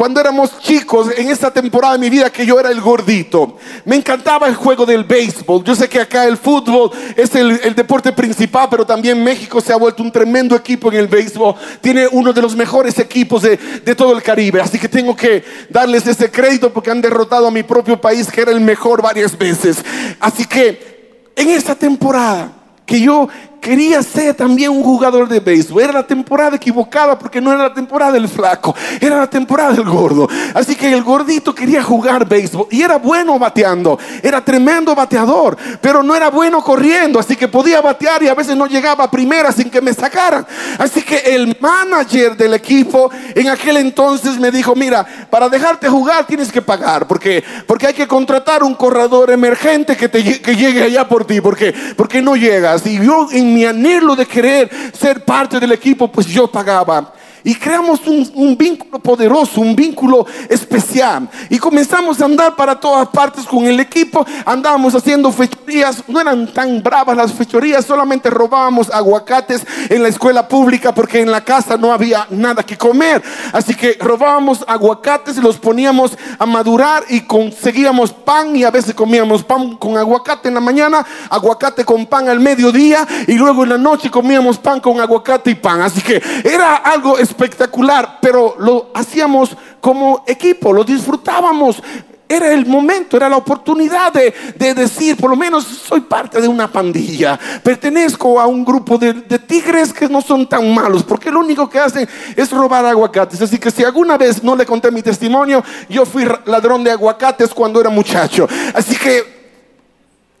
cuando 0.00 0.18
éramos 0.18 0.58
chicos, 0.60 1.08
en 1.14 1.28
esta 1.28 1.50
temporada 1.50 1.92
de 1.92 1.98
mi 1.98 2.08
vida, 2.08 2.32
que 2.32 2.46
yo 2.46 2.58
era 2.58 2.70
el 2.70 2.80
gordito. 2.80 3.58
Me 3.84 3.96
encantaba 3.96 4.48
el 4.48 4.54
juego 4.54 4.86
del 4.86 5.04
béisbol. 5.04 5.62
Yo 5.62 5.74
sé 5.74 5.90
que 5.90 6.00
acá 6.00 6.24
el 6.24 6.38
fútbol 6.38 6.90
es 7.14 7.34
el, 7.34 7.74
deporte 7.74 8.10
principal, 8.10 8.68
pero 8.70 8.86
también 8.86 9.22
México 9.22 9.60
se 9.60 9.74
ha 9.74 9.76
vuelto 9.76 10.02
un 10.02 10.10
tremendo 10.10 10.56
equipo 10.56 10.90
en 10.90 10.96
el 10.96 11.06
béisbol. 11.06 11.54
Tiene 11.82 12.08
uno 12.10 12.32
de 12.32 12.40
los 12.40 12.56
mejores 12.56 12.98
equipos 12.98 13.42
de, 13.42 13.58
de 13.58 13.94
todo 13.94 14.16
el 14.16 14.22
Caribe. 14.22 14.62
Así 14.62 14.78
que 14.78 14.88
tengo 14.88 15.14
que 15.14 15.44
darles 15.68 16.06
ese 16.06 16.30
crédito 16.30 16.72
porque 16.72 16.90
han 16.90 17.02
derrotado 17.02 17.48
a 17.48 17.50
mi 17.50 17.62
propio 17.62 18.00
país, 18.00 18.32
que 18.32 18.40
era 18.40 18.52
el 18.52 18.60
mejor 18.62 19.02
varias 19.02 19.36
veces. 19.36 19.84
Así 20.18 20.46
que 20.46 21.28
en 21.36 21.50
esta 21.50 21.74
temporada 21.74 22.52
que 22.86 23.02
yo 23.02 23.28
quería 23.60 24.02
ser 24.02 24.34
también 24.34 24.70
un 24.70 24.82
jugador 24.82 25.28
de 25.28 25.40
béisbol. 25.40 25.82
Era 25.82 25.92
la 25.92 26.06
temporada 26.06 26.56
equivocada 26.56 27.18
porque 27.18 27.40
no 27.40 27.52
era 27.52 27.64
la 27.64 27.74
temporada 27.74 28.12
del 28.12 28.28
flaco, 28.28 28.74
era 29.00 29.18
la 29.18 29.26
temporada 29.28 29.72
del 29.72 29.84
gordo. 29.84 30.28
Así 30.54 30.74
que 30.74 30.92
el 30.92 31.02
gordito 31.02 31.54
quería 31.54 31.82
jugar 31.82 32.26
béisbol 32.26 32.66
y 32.70 32.82
era 32.82 32.96
bueno 32.96 33.38
bateando, 33.38 33.98
era 34.22 34.44
tremendo 34.44 34.94
bateador, 34.94 35.56
pero 35.80 36.02
no 36.02 36.14
era 36.14 36.30
bueno 36.30 36.62
corriendo, 36.62 37.18
así 37.18 37.36
que 37.36 37.48
podía 37.48 37.80
batear 37.80 38.22
y 38.22 38.28
a 38.28 38.34
veces 38.34 38.56
no 38.56 38.66
llegaba 38.66 39.04
a 39.04 39.10
primera 39.10 39.52
sin 39.52 39.70
que 39.70 39.80
me 39.80 39.92
sacaran. 39.92 40.46
Así 40.78 41.02
que 41.02 41.18
el 41.18 41.56
manager 41.60 42.36
del 42.36 42.54
equipo 42.54 43.10
en 43.34 43.48
aquel 43.48 43.76
entonces 43.76 44.38
me 44.38 44.50
dijo, 44.50 44.74
mira, 44.74 45.06
para 45.28 45.48
dejarte 45.48 45.88
jugar 45.88 46.26
tienes 46.26 46.50
que 46.50 46.62
pagar, 46.62 47.06
porque, 47.06 47.44
porque 47.66 47.88
hay 47.88 47.94
que 47.94 48.08
contratar 48.08 48.62
un 48.62 48.74
corredor 48.74 49.30
emergente 49.30 49.96
que, 49.96 50.08
te, 50.08 50.40
que 50.40 50.56
llegue 50.56 50.82
allá 50.82 51.06
por 51.06 51.24
ti, 51.24 51.40
porque, 51.40 51.74
porque 51.96 52.22
no 52.22 52.36
llegas. 52.36 52.86
Y 52.86 53.04
yo 53.04 53.28
en 53.30 53.49
mi 53.52 53.64
anhelo 53.64 54.16
de 54.16 54.26
querer 54.26 54.70
ser 54.92 55.24
parte 55.24 55.60
del 55.60 55.72
equipo, 55.72 56.08
pues 56.08 56.26
yo 56.26 56.46
pagaba. 56.46 57.12
Y 57.42 57.54
creamos 57.54 58.00
un, 58.06 58.56
vínculo 58.56 58.98
poderoso, 58.98 59.60
un 59.60 59.74
vínculo 59.74 60.26
especial. 60.48 61.28
Y 61.48 61.58
comenzamos 61.58 62.20
a 62.20 62.26
andar 62.26 62.54
para 62.54 62.78
todas 62.78 63.08
partes 63.08 63.44
con 63.44 63.66
el 63.66 63.80
equipo. 63.80 64.24
Andábamos 64.44 64.94
haciendo 64.94 65.32
fechorías. 65.32 66.04
No 66.06 66.20
eran 66.20 66.52
tan 66.52 66.82
bravas 66.82 67.16
las 67.16 67.32
fechorías. 67.32 67.84
Solamente 67.84 68.28
robábamos 68.28 68.90
aguacates 68.90 69.66
en 69.88 70.02
la 70.02 70.08
escuela 70.08 70.46
pública 70.46 70.92
porque 70.92 71.20
en 71.20 71.30
la 71.30 71.42
casa 71.42 71.76
no 71.76 71.92
había 71.92 72.26
nada 72.30 72.62
que 72.62 72.76
comer. 72.76 73.22
Así 73.52 73.74
que 73.74 73.96
robábamos 74.00 74.64
aguacates 74.66 75.38
y 75.38 75.40
los 75.40 75.56
poníamos 75.56 76.16
a 76.38 76.44
madurar 76.44 77.04
y 77.08 77.22
conseguíamos 77.22 78.12
pan. 78.12 78.54
Y 78.54 78.64
a 78.64 78.70
veces 78.70 78.94
comíamos 78.94 79.44
pan 79.44 79.76
con 79.76 79.96
aguacate 79.96 80.48
en 80.48 80.54
la 80.54 80.60
mañana, 80.60 81.06
aguacate 81.30 81.84
con 81.84 82.06
pan 82.06 82.28
al 82.28 82.40
mediodía. 82.40 83.06
Y 83.26 83.34
luego 83.34 83.62
en 83.62 83.70
la 83.70 83.78
noche 83.78 84.10
comíamos 84.10 84.58
pan 84.58 84.80
con 84.80 85.00
aguacate 85.00 85.50
y 85.50 85.54
pan. 85.54 85.80
Así 85.80 86.02
que 86.02 86.22
era 86.44 86.76
algo 86.76 87.16
espectacular, 87.30 88.18
pero 88.20 88.56
lo 88.58 88.90
hacíamos 88.94 89.56
como 89.80 90.24
equipo, 90.26 90.72
lo 90.72 90.84
disfrutábamos. 90.84 91.82
Era 92.28 92.52
el 92.52 92.64
momento, 92.64 93.16
era 93.16 93.28
la 93.28 93.36
oportunidad 93.36 94.12
de, 94.12 94.32
de, 94.54 94.72
decir, 94.72 95.16
por 95.16 95.30
lo 95.30 95.36
menos 95.36 95.64
soy 95.64 96.00
parte 96.02 96.40
de 96.40 96.46
una 96.46 96.70
pandilla, 96.70 97.36
pertenezco 97.60 98.38
a 98.38 98.46
un 98.46 98.64
grupo 98.64 98.96
de, 98.98 99.14
tigres 99.40 99.92
que 99.92 100.08
no 100.08 100.20
son 100.20 100.48
tan 100.48 100.72
malos, 100.72 101.02
porque 101.02 101.28
lo 101.28 101.40
único 101.40 101.68
que 101.68 101.80
hacen 101.80 102.08
es 102.36 102.50
robar 102.52 102.84
aguacates. 102.86 103.42
Así 103.42 103.58
que 103.58 103.72
si 103.72 103.82
alguna 103.82 104.16
vez 104.16 104.44
no 104.44 104.54
le 104.54 104.64
conté 104.64 104.92
mi 104.92 105.02
testimonio, 105.02 105.64
yo 105.88 106.06
fui 106.06 106.24
ladrón 106.44 106.84
de 106.84 106.92
aguacates 106.92 107.52
cuando 107.52 107.80
era 107.80 107.90
muchacho. 107.90 108.46
Así 108.74 108.94
que, 108.94 109.24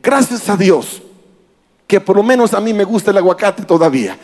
gracias 0.00 0.48
a 0.48 0.56
Dios, 0.56 1.02
que 1.88 2.00
por 2.00 2.14
lo 2.14 2.22
menos 2.22 2.54
a 2.54 2.60
mí 2.60 2.72
me 2.72 2.84
gusta 2.84 3.10
el 3.10 3.16
aguacate 3.16 3.64
todavía. 3.64 4.16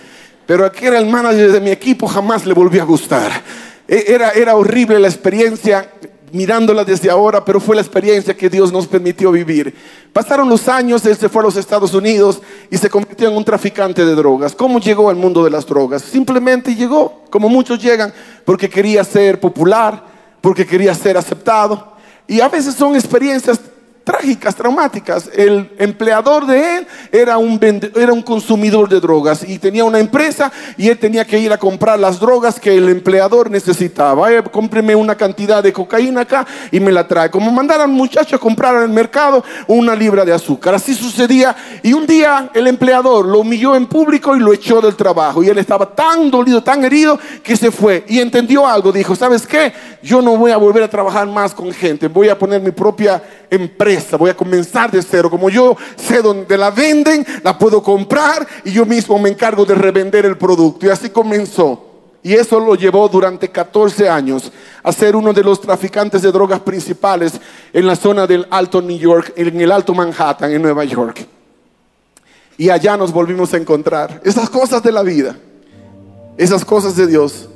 Pero 0.47 0.65
aquí 0.65 0.87
era 0.87 0.99
el 0.99 1.07
manager 1.07 1.53
de 1.53 1.61
mi 1.61 1.71
equipo, 1.71 2.07
jamás 2.07 2.47
le 2.47 2.55
volvió 2.55 2.83
a 2.83 2.87
gustar. 2.87 3.43
Era, 3.89 4.31
era 4.31 4.57
horrible 4.57 4.99
la 4.99 5.09
experiencia 5.09 5.91
mirándola 6.33 6.85
desde 6.85 7.11
ahora, 7.11 7.45
pero 7.45 7.61
fue 7.61 7.77
la 7.77 7.83
experiencia 7.83 8.37
que 8.37 8.51
Dios 8.51 8.73
nos 8.73 8.87
permitió 8.87 9.31
vivir. 9.33 9.75
Pasaron 10.13 10.49
los 10.49 10.69
años, 10.69 11.05
él 11.07 11.17
se 11.17 11.29
fue 11.29 11.43
a 11.43 11.45
los 11.45 11.57
Estados 11.57 11.95
Unidos 11.95 12.41
y 12.71 12.77
se 12.77 12.91
convirtió 12.91 13.29
en 13.29 13.37
un 13.37 13.45
traficante 13.45 14.05
de 14.05 14.15
drogas. 14.15 14.55
¿Cómo 14.55 14.79
llegó 14.81 15.09
al 15.09 15.17
mundo 15.17 15.45
de 15.45 15.51
las 15.51 15.67
drogas? 15.67 16.03
Simplemente 16.03 16.75
llegó, 16.75 17.23
como 17.31 17.49
muchos 17.49 17.83
llegan, 17.83 18.13
porque 18.45 18.69
quería 18.69 19.05
ser 19.05 19.41
popular, 19.41 20.05
porque 20.41 20.67
quería 20.67 20.95
ser 20.95 21.17
aceptado. 21.17 21.97
Y 22.27 22.41
a 22.41 22.49
veces 22.49 22.75
son 22.75 22.95
experiencias 22.95 23.61
trágicas, 24.07 24.55
traumáticas. 24.55 25.29
El 25.35 25.69
empleador 25.79 26.47
de 26.47 26.77
él 26.77 26.87
era 27.11 27.39
un, 27.39 27.59
era 27.97 28.13
un 28.13 28.23
consumidor 28.23 28.89
de 28.89 29.01
drogas 29.01 29.43
y 29.43 29.59
tenía 29.59 29.85
una 29.85 29.99
empresa 29.99 30.53
y 30.77 30.89
él 30.89 30.97
tenía 30.97 31.25
que 31.25 31.41
ir 31.41 31.53
a 31.53 31.59
comprar 31.59 31.99
las 31.99 32.21
drogas 32.21 32.61
que 32.61 32.77
el 32.77 32.89
empleador 32.89 33.51
necesitaba. 33.51 34.33
Eh, 34.33 34.45
cómpreme 34.45 34.95
una 34.95 35.17
cantidad 35.17 35.61
de 35.61 35.73
cocaína 35.73 36.21
acá 36.21 36.47
y 36.71 36.79
me 36.79 36.93
la 36.93 37.09
trae. 37.09 37.33
Como 37.33 37.51
mandar 37.51 37.81
al 37.81 37.89
muchacho 37.89 38.37
a 38.37 38.39
comprar 38.39 38.81
el 38.81 38.91
mercado 38.91 39.43
una 39.67 39.97
libra 39.97 40.25
de 40.25 40.33
azúcar. 40.33 40.77
Así 40.77 40.95
sucedía 40.95 41.57
y 41.83 41.93
un 41.93 42.07
día 42.07 42.51
el 42.55 42.69
empleador 42.69 43.27
lo 43.27 43.41
humilló 43.41 43.75
en 43.75 43.87
público 43.87 44.37
y 44.37 44.39
lo 44.39 44.53
echó 44.53 44.81
del 44.81 44.95
trabajo 44.95 45.43
y 45.43 45.49
él 45.49 45.59
estaba 45.59 45.97
tan 45.97 46.31
dolido, 46.31 46.63
tan 46.63 46.85
herido 46.85 47.19
que 47.43 47.57
se 47.57 47.73
fue 47.73 48.05
y 48.07 48.21
entendió 48.21 48.69
algo. 48.69 48.93
Dijo, 48.93 49.17
¿sabes 49.17 49.45
qué? 49.49 49.73
Yo 50.01 50.23
no 50.23 50.37
voy 50.37 50.53
a 50.53 50.59
volver 50.59 50.85
a 50.85 50.89
trabajar 50.89 51.27
más 51.27 51.53
con 51.53 51.73
gente, 51.73 52.07
voy 52.07 52.29
a 52.29 52.39
poner 52.39 52.63
mi 52.63 52.71
propia 52.71 53.21
empresa 53.51 53.96
voy 54.19 54.31
a 54.31 54.37
comenzar 54.37 54.91
de 54.91 55.03
cero. 55.03 55.31
Como 55.31 55.51
yo 55.51 55.77
sé 55.97 56.23
dónde 56.23 56.57
la 56.57 56.71
venden, 56.71 57.27
la 57.43 57.59
puedo 57.59 57.83
comprar 57.83 58.47
y 58.65 58.73
yo 58.73 58.87
mismo 58.87 59.19
me 59.19 59.29
encargo 59.29 59.65
de 59.65 59.75
revender 59.75 60.27
el 60.27 60.37
producto. 60.37 60.87
Y 60.87 60.89
así 60.89 61.11
comenzó. 61.11 61.83
Y 62.23 62.35
eso 62.35 62.59
lo 62.59 62.75
llevó 62.75 63.09
durante 63.09 63.49
14 63.49 64.09
años 64.09 64.51
a 64.83 64.91
ser 64.91 65.15
uno 65.15 65.33
de 65.33 65.45
los 65.45 65.61
traficantes 65.61 66.23
de 66.23 66.33
drogas 66.33 66.59
principales 66.59 67.35
en 67.73 67.87
la 67.87 67.95
zona 67.95 68.27
del 68.27 68.47
Alto 68.51 68.83
New 68.83 68.99
York, 68.99 69.33
en 69.37 69.61
el 69.61 69.71
Alto 69.71 69.95
Manhattan, 69.95 70.51
en 70.51 70.61
Nueva 70.61 70.85
York. 70.85 71.25
Y 72.59 72.71
allá 72.71 72.97
nos 72.97 73.13
volvimos 73.13 73.55
a 73.55 73.59
encontrar. 73.59 74.21
Esas 74.25 74.51
cosas 74.51 74.83
de 74.83 74.91
la 74.91 75.03
vida, 75.03 75.37
esas 76.37 76.65
cosas 76.65 76.97
de 76.97 77.07
Dios. 77.07 77.49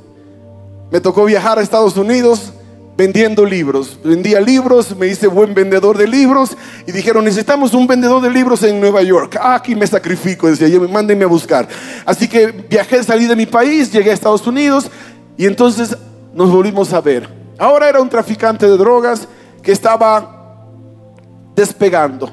Me 0.92 1.00
tocó 1.00 1.24
viajar 1.24 1.58
a 1.58 1.62
Estados 1.62 1.96
Unidos 1.96 2.52
vendiendo 3.00 3.46
libros. 3.46 3.98
Vendía 4.04 4.42
libros, 4.42 4.94
me 4.94 5.06
hice 5.06 5.26
buen 5.26 5.54
vendedor 5.54 5.96
de 5.96 6.06
libros 6.06 6.54
y 6.86 6.92
dijeron, 6.92 7.24
necesitamos 7.24 7.72
un 7.72 7.86
vendedor 7.86 8.20
de 8.20 8.28
libros 8.28 8.62
en 8.62 8.78
Nueva 8.78 9.00
York. 9.00 9.38
Ah, 9.40 9.54
aquí 9.54 9.74
me 9.74 9.86
sacrifico, 9.86 10.48
decía 10.48 10.78
mándenme 10.80 11.24
a 11.24 11.26
buscar. 11.26 11.66
Así 12.04 12.28
que 12.28 12.48
viajé, 12.48 13.02
salí 13.02 13.24
de 13.24 13.34
mi 13.34 13.46
país, 13.46 13.90
llegué 13.90 14.10
a 14.10 14.12
Estados 14.12 14.46
Unidos 14.46 14.90
y 15.38 15.46
entonces 15.46 15.96
nos 16.34 16.52
volvimos 16.52 16.92
a 16.92 17.00
ver. 17.00 17.26
Ahora 17.56 17.88
era 17.88 18.02
un 18.02 18.10
traficante 18.10 18.66
de 18.66 18.76
drogas 18.76 19.26
que 19.62 19.72
estaba 19.72 20.66
despegando. 21.56 22.30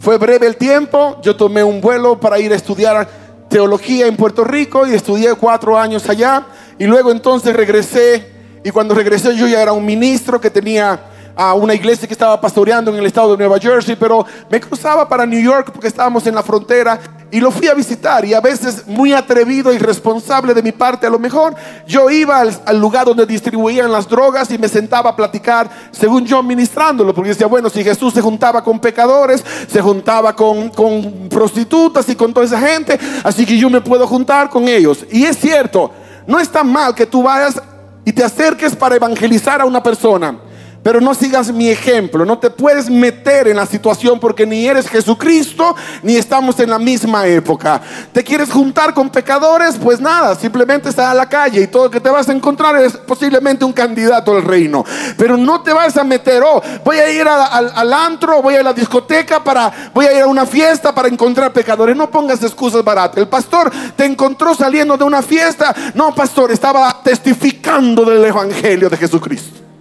Fue 0.00 0.16
breve 0.16 0.46
el 0.46 0.56
tiempo, 0.56 1.20
yo 1.22 1.36
tomé 1.36 1.62
un 1.62 1.82
vuelo 1.82 2.18
para 2.18 2.38
ir 2.38 2.54
a 2.54 2.56
estudiar 2.56 3.06
teología 3.50 4.06
en 4.06 4.16
Puerto 4.16 4.44
Rico 4.44 4.86
y 4.86 4.94
estudié 4.94 5.34
cuatro 5.34 5.78
años 5.78 6.08
allá 6.08 6.46
y 6.78 6.86
luego 6.86 7.10
entonces 7.10 7.54
regresé 7.54 8.31
y 8.64 8.70
cuando 8.70 8.94
regresé 8.94 9.36
yo 9.36 9.46
ya 9.46 9.60
era 9.62 9.72
un 9.72 9.84
ministro 9.84 10.40
que 10.40 10.50
tenía 10.50 11.00
a 11.34 11.54
una 11.54 11.74
iglesia 11.74 12.06
que 12.06 12.14
estaba 12.14 12.40
pastoreando 12.40 12.90
en 12.90 12.98
el 12.98 13.06
estado 13.06 13.32
de 13.32 13.38
Nueva 13.38 13.58
Jersey, 13.58 13.96
pero 13.96 14.24
me 14.50 14.60
cruzaba 14.60 15.08
para 15.08 15.24
New 15.24 15.40
York 15.40 15.70
porque 15.72 15.88
estábamos 15.88 16.26
en 16.26 16.34
la 16.34 16.42
frontera 16.42 17.00
y 17.30 17.40
lo 17.40 17.50
fui 17.50 17.66
a 17.68 17.74
visitar 17.74 18.24
y 18.26 18.34
a 18.34 18.40
veces 18.40 18.86
muy 18.86 19.14
atrevido 19.14 19.72
y 19.72 19.78
responsable 19.78 20.52
de 20.52 20.62
mi 20.62 20.72
parte 20.72 21.06
a 21.06 21.10
lo 21.10 21.18
mejor, 21.18 21.54
yo 21.86 22.10
iba 22.10 22.40
al, 22.40 22.78
lugar 22.78 23.06
donde 23.06 23.24
distribuían 23.24 23.90
las 23.90 24.06
drogas 24.06 24.50
y 24.50 24.58
me 24.58 24.68
sentaba 24.68 25.10
a 25.10 25.16
platicar 25.16 25.70
según 25.90 26.26
yo 26.26 26.42
ministrándolo, 26.42 27.14
porque 27.14 27.30
decía, 27.30 27.46
bueno, 27.46 27.70
si 27.70 27.82
Jesús 27.82 28.12
se 28.12 28.20
juntaba 28.20 28.62
con 28.62 28.78
pecadores, 28.78 29.42
se 29.66 29.80
juntaba 29.80 30.36
con, 30.36 30.68
con 30.68 31.28
prostitutas 31.30 32.06
y 32.10 32.14
con 32.14 32.34
toda 32.34 32.44
esa 32.44 32.60
gente, 32.60 32.98
así 33.24 33.46
que 33.46 33.56
yo 33.56 33.70
me 33.70 33.80
puedo 33.80 34.06
juntar 34.06 34.50
con 34.50 34.68
ellos. 34.68 35.06
Y 35.10 35.24
es 35.24 35.38
cierto, 35.38 35.90
no 36.26 36.38
está 36.38 36.62
mal 36.62 36.94
que 36.94 37.06
tú 37.06 37.22
vayas 37.22 37.60
y 38.04 38.12
te 38.12 38.24
acerques 38.24 38.74
para 38.76 38.96
evangelizar 38.96 39.60
a 39.60 39.64
una 39.64 39.82
persona. 39.82 40.36
Pero 40.82 41.00
no 41.00 41.14
sigas 41.14 41.52
mi 41.52 41.68
ejemplo, 41.68 42.24
no 42.24 42.38
te 42.38 42.50
puedes 42.50 42.90
meter 42.90 43.46
en 43.46 43.56
la 43.56 43.66
situación 43.66 44.18
porque 44.18 44.44
ni 44.44 44.66
eres 44.66 44.88
Jesucristo 44.88 45.76
ni 46.02 46.16
estamos 46.16 46.58
en 46.58 46.70
la 46.70 46.78
misma 46.78 47.26
época. 47.28 47.80
¿Te 48.12 48.24
quieres 48.24 48.50
juntar 48.50 48.92
con 48.92 49.08
pecadores? 49.08 49.76
Pues 49.80 50.00
nada, 50.00 50.34
simplemente 50.34 50.88
está 50.88 51.12
a 51.12 51.14
la 51.14 51.28
calle 51.28 51.62
y 51.62 51.66
todo 51.68 51.84
lo 51.84 51.90
que 51.90 52.00
te 52.00 52.10
vas 52.10 52.28
a 52.28 52.32
encontrar 52.32 52.76
es 52.76 52.96
posiblemente 52.96 53.64
un 53.64 53.72
candidato 53.72 54.32
al 54.32 54.42
reino. 54.42 54.84
Pero 55.16 55.36
no 55.36 55.62
te 55.62 55.72
vas 55.72 55.96
a 55.96 56.02
meter, 56.02 56.42
oh, 56.44 56.60
voy 56.84 56.96
a 56.96 57.10
ir 57.10 57.28
a, 57.28 57.44
al 57.44 57.92
antro, 57.92 58.42
voy 58.42 58.54
a 58.54 58.56
ir 58.56 58.60
a 58.62 58.70
la 58.70 58.72
discoteca 58.72 59.42
para, 59.42 59.90
voy 59.94 60.06
a 60.06 60.12
ir 60.12 60.22
a 60.22 60.26
una 60.26 60.46
fiesta 60.46 60.92
para 60.92 61.06
encontrar 61.06 61.52
pecadores. 61.52 61.96
No 61.96 62.10
pongas 62.10 62.42
excusas 62.42 62.82
baratas. 62.82 63.18
El 63.18 63.28
pastor 63.28 63.70
te 63.96 64.04
encontró 64.04 64.52
saliendo 64.52 64.96
de 64.96 65.04
una 65.04 65.22
fiesta. 65.22 65.72
No, 65.94 66.12
pastor, 66.12 66.50
estaba 66.50 67.02
testificando 67.04 68.04
del 68.04 68.24
evangelio 68.24 68.90
de 68.90 68.96
Jesucristo. 68.96 69.71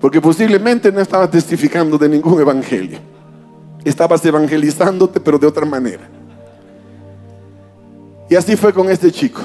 Porque 0.00 0.20
posiblemente 0.20 0.90
no 0.90 1.00
estabas 1.00 1.30
testificando 1.30 1.98
de 1.98 2.08
ningún 2.08 2.40
evangelio. 2.40 2.98
Estabas 3.84 4.24
evangelizándote, 4.24 5.20
pero 5.20 5.38
de 5.38 5.46
otra 5.46 5.66
manera. 5.66 6.08
Y 8.28 8.34
así 8.36 8.56
fue 8.56 8.72
con 8.72 8.88
este 8.90 9.10
chico. 9.12 9.40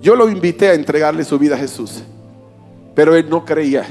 Yo 0.00 0.14
lo 0.14 0.28
invité 0.28 0.68
a 0.68 0.74
entregarle 0.74 1.24
su 1.24 1.38
vida 1.38 1.54
a 1.54 1.58
Jesús. 1.58 2.02
pero 2.94 3.16
él 3.16 3.28
no 3.28 3.44
creía. 3.44 3.84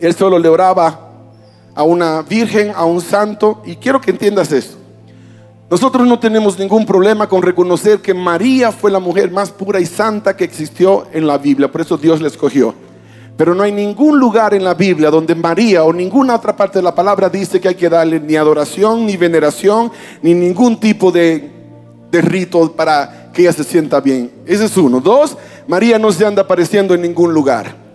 Él 0.00 0.14
solo 0.14 0.38
le 0.38 0.48
oraba 0.48 1.10
a 1.74 1.82
una 1.82 2.22
virgen, 2.22 2.72
a 2.74 2.84
un 2.84 3.00
santo, 3.00 3.62
y 3.66 3.76
quiero 3.76 4.00
que 4.00 4.10
entiendas 4.10 4.50
esto. 4.50 4.76
Nosotros 5.70 6.06
no 6.06 6.18
tenemos 6.18 6.58
ningún 6.58 6.86
problema 6.86 7.28
con 7.28 7.42
reconocer 7.42 8.00
que 8.00 8.14
María 8.14 8.72
fue 8.72 8.90
la 8.90 8.98
mujer 8.98 9.30
más 9.30 9.50
pura 9.50 9.78
y 9.78 9.84
santa 9.84 10.34
que 10.34 10.44
existió 10.44 11.06
en 11.12 11.26
la 11.26 11.36
Biblia, 11.36 11.70
por 11.70 11.82
eso 11.82 11.98
Dios 11.98 12.22
la 12.22 12.28
escogió. 12.28 12.74
Pero 13.38 13.54
no 13.54 13.62
hay 13.62 13.70
ningún 13.70 14.18
lugar 14.18 14.52
en 14.52 14.64
la 14.64 14.74
Biblia 14.74 15.10
donde 15.10 15.32
María 15.36 15.84
o 15.84 15.92
ninguna 15.92 16.34
otra 16.34 16.56
parte 16.56 16.80
de 16.80 16.82
la 16.82 16.92
palabra 16.92 17.30
dice 17.30 17.60
que 17.60 17.68
hay 17.68 17.76
que 17.76 17.88
darle 17.88 18.18
ni 18.18 18.34
adoración, 18.34 19.06
ni 19.06 19.16
veneración, 19.16 19.92
ni 20.22 20.34
ningún 20.34 20.80
tipo 20.80 21.12
de, 21.12 21.48
de 22.10 22.20
rito 22.20 22.72
para 22.72 23.30
que 23.32 23.42
ella 23.42 23.52
se 23.52 23.62
sienta 23.62 24.00
bien. 24.00 24.32
Ese 24.44 24.64
es 24.64 24.76
uno. 24.76 25.00
Dos, 25.00 25.38
María 25.68 26.00
no 26.00 26.10
se 26.10 26.26
anda 26.26 26.42
apareciendo 26.42 26.96
en 26.96 27.02
ningún 27.02 27.32
lugar. 27.32 27.87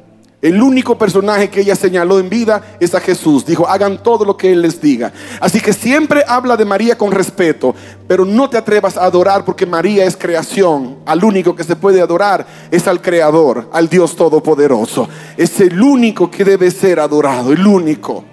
El 0.44 0.62
único 0.62 0.98
personaje 0.98 1.50
que 1.50 1.62
ella 1.62 1.74
señaló 1.74 2.20
en 2.20 2.28
vida 2.28 2.76
es 2.78 2.94
a 2.94 3.00
Jesús. 3.00 3.46
Dijo, 3.46 3.66
hagan 3.66 4.04
todo 4.04 4.26
lo 4.26 4.36
que 4.36 4.52
Él 4.52 4.62
les 4.62 4.82
diga. 4.82 5.14
Así 5.40 5.62
que 5.62 5.72
siempre 5.72 6.22
habla 6.28 6.58
de 6.58 6.66
María 6.66 6.98
con 6.98 7.14
respeto, 7.14 7.74
pero 8.10 8.26
no 8.26 8.50
te 8.50 8.58
atrevas 8.58 8.98
a 8.98 9.06
adorar 9.06 9.46
porque 9.46 9.66
María 9.66 10.04
es 10.04 10.18
creación. 10.18 10.98
Al 11.06 11.24
único 11.24 11.56
que 11.56 11.64
se 11.64 11.78
puede 11.78 12.02
adorar 12.02 12.46
es 12.70 12.90
al 12.90 13.02
Creador, 13.02 13.70
al 13.72 13.88
Dios 13.88 14.18
Todopoderoso. 14.18 15.08
Es 15.38 15.62
el 15.62 15.82
único 15.82 16.30
que 16.30 16.44
debe 16.44 16.70
ser 16.72 17.00
adorado, 17.00 17.54
el 17.54 17.66
único. 17.66 18.26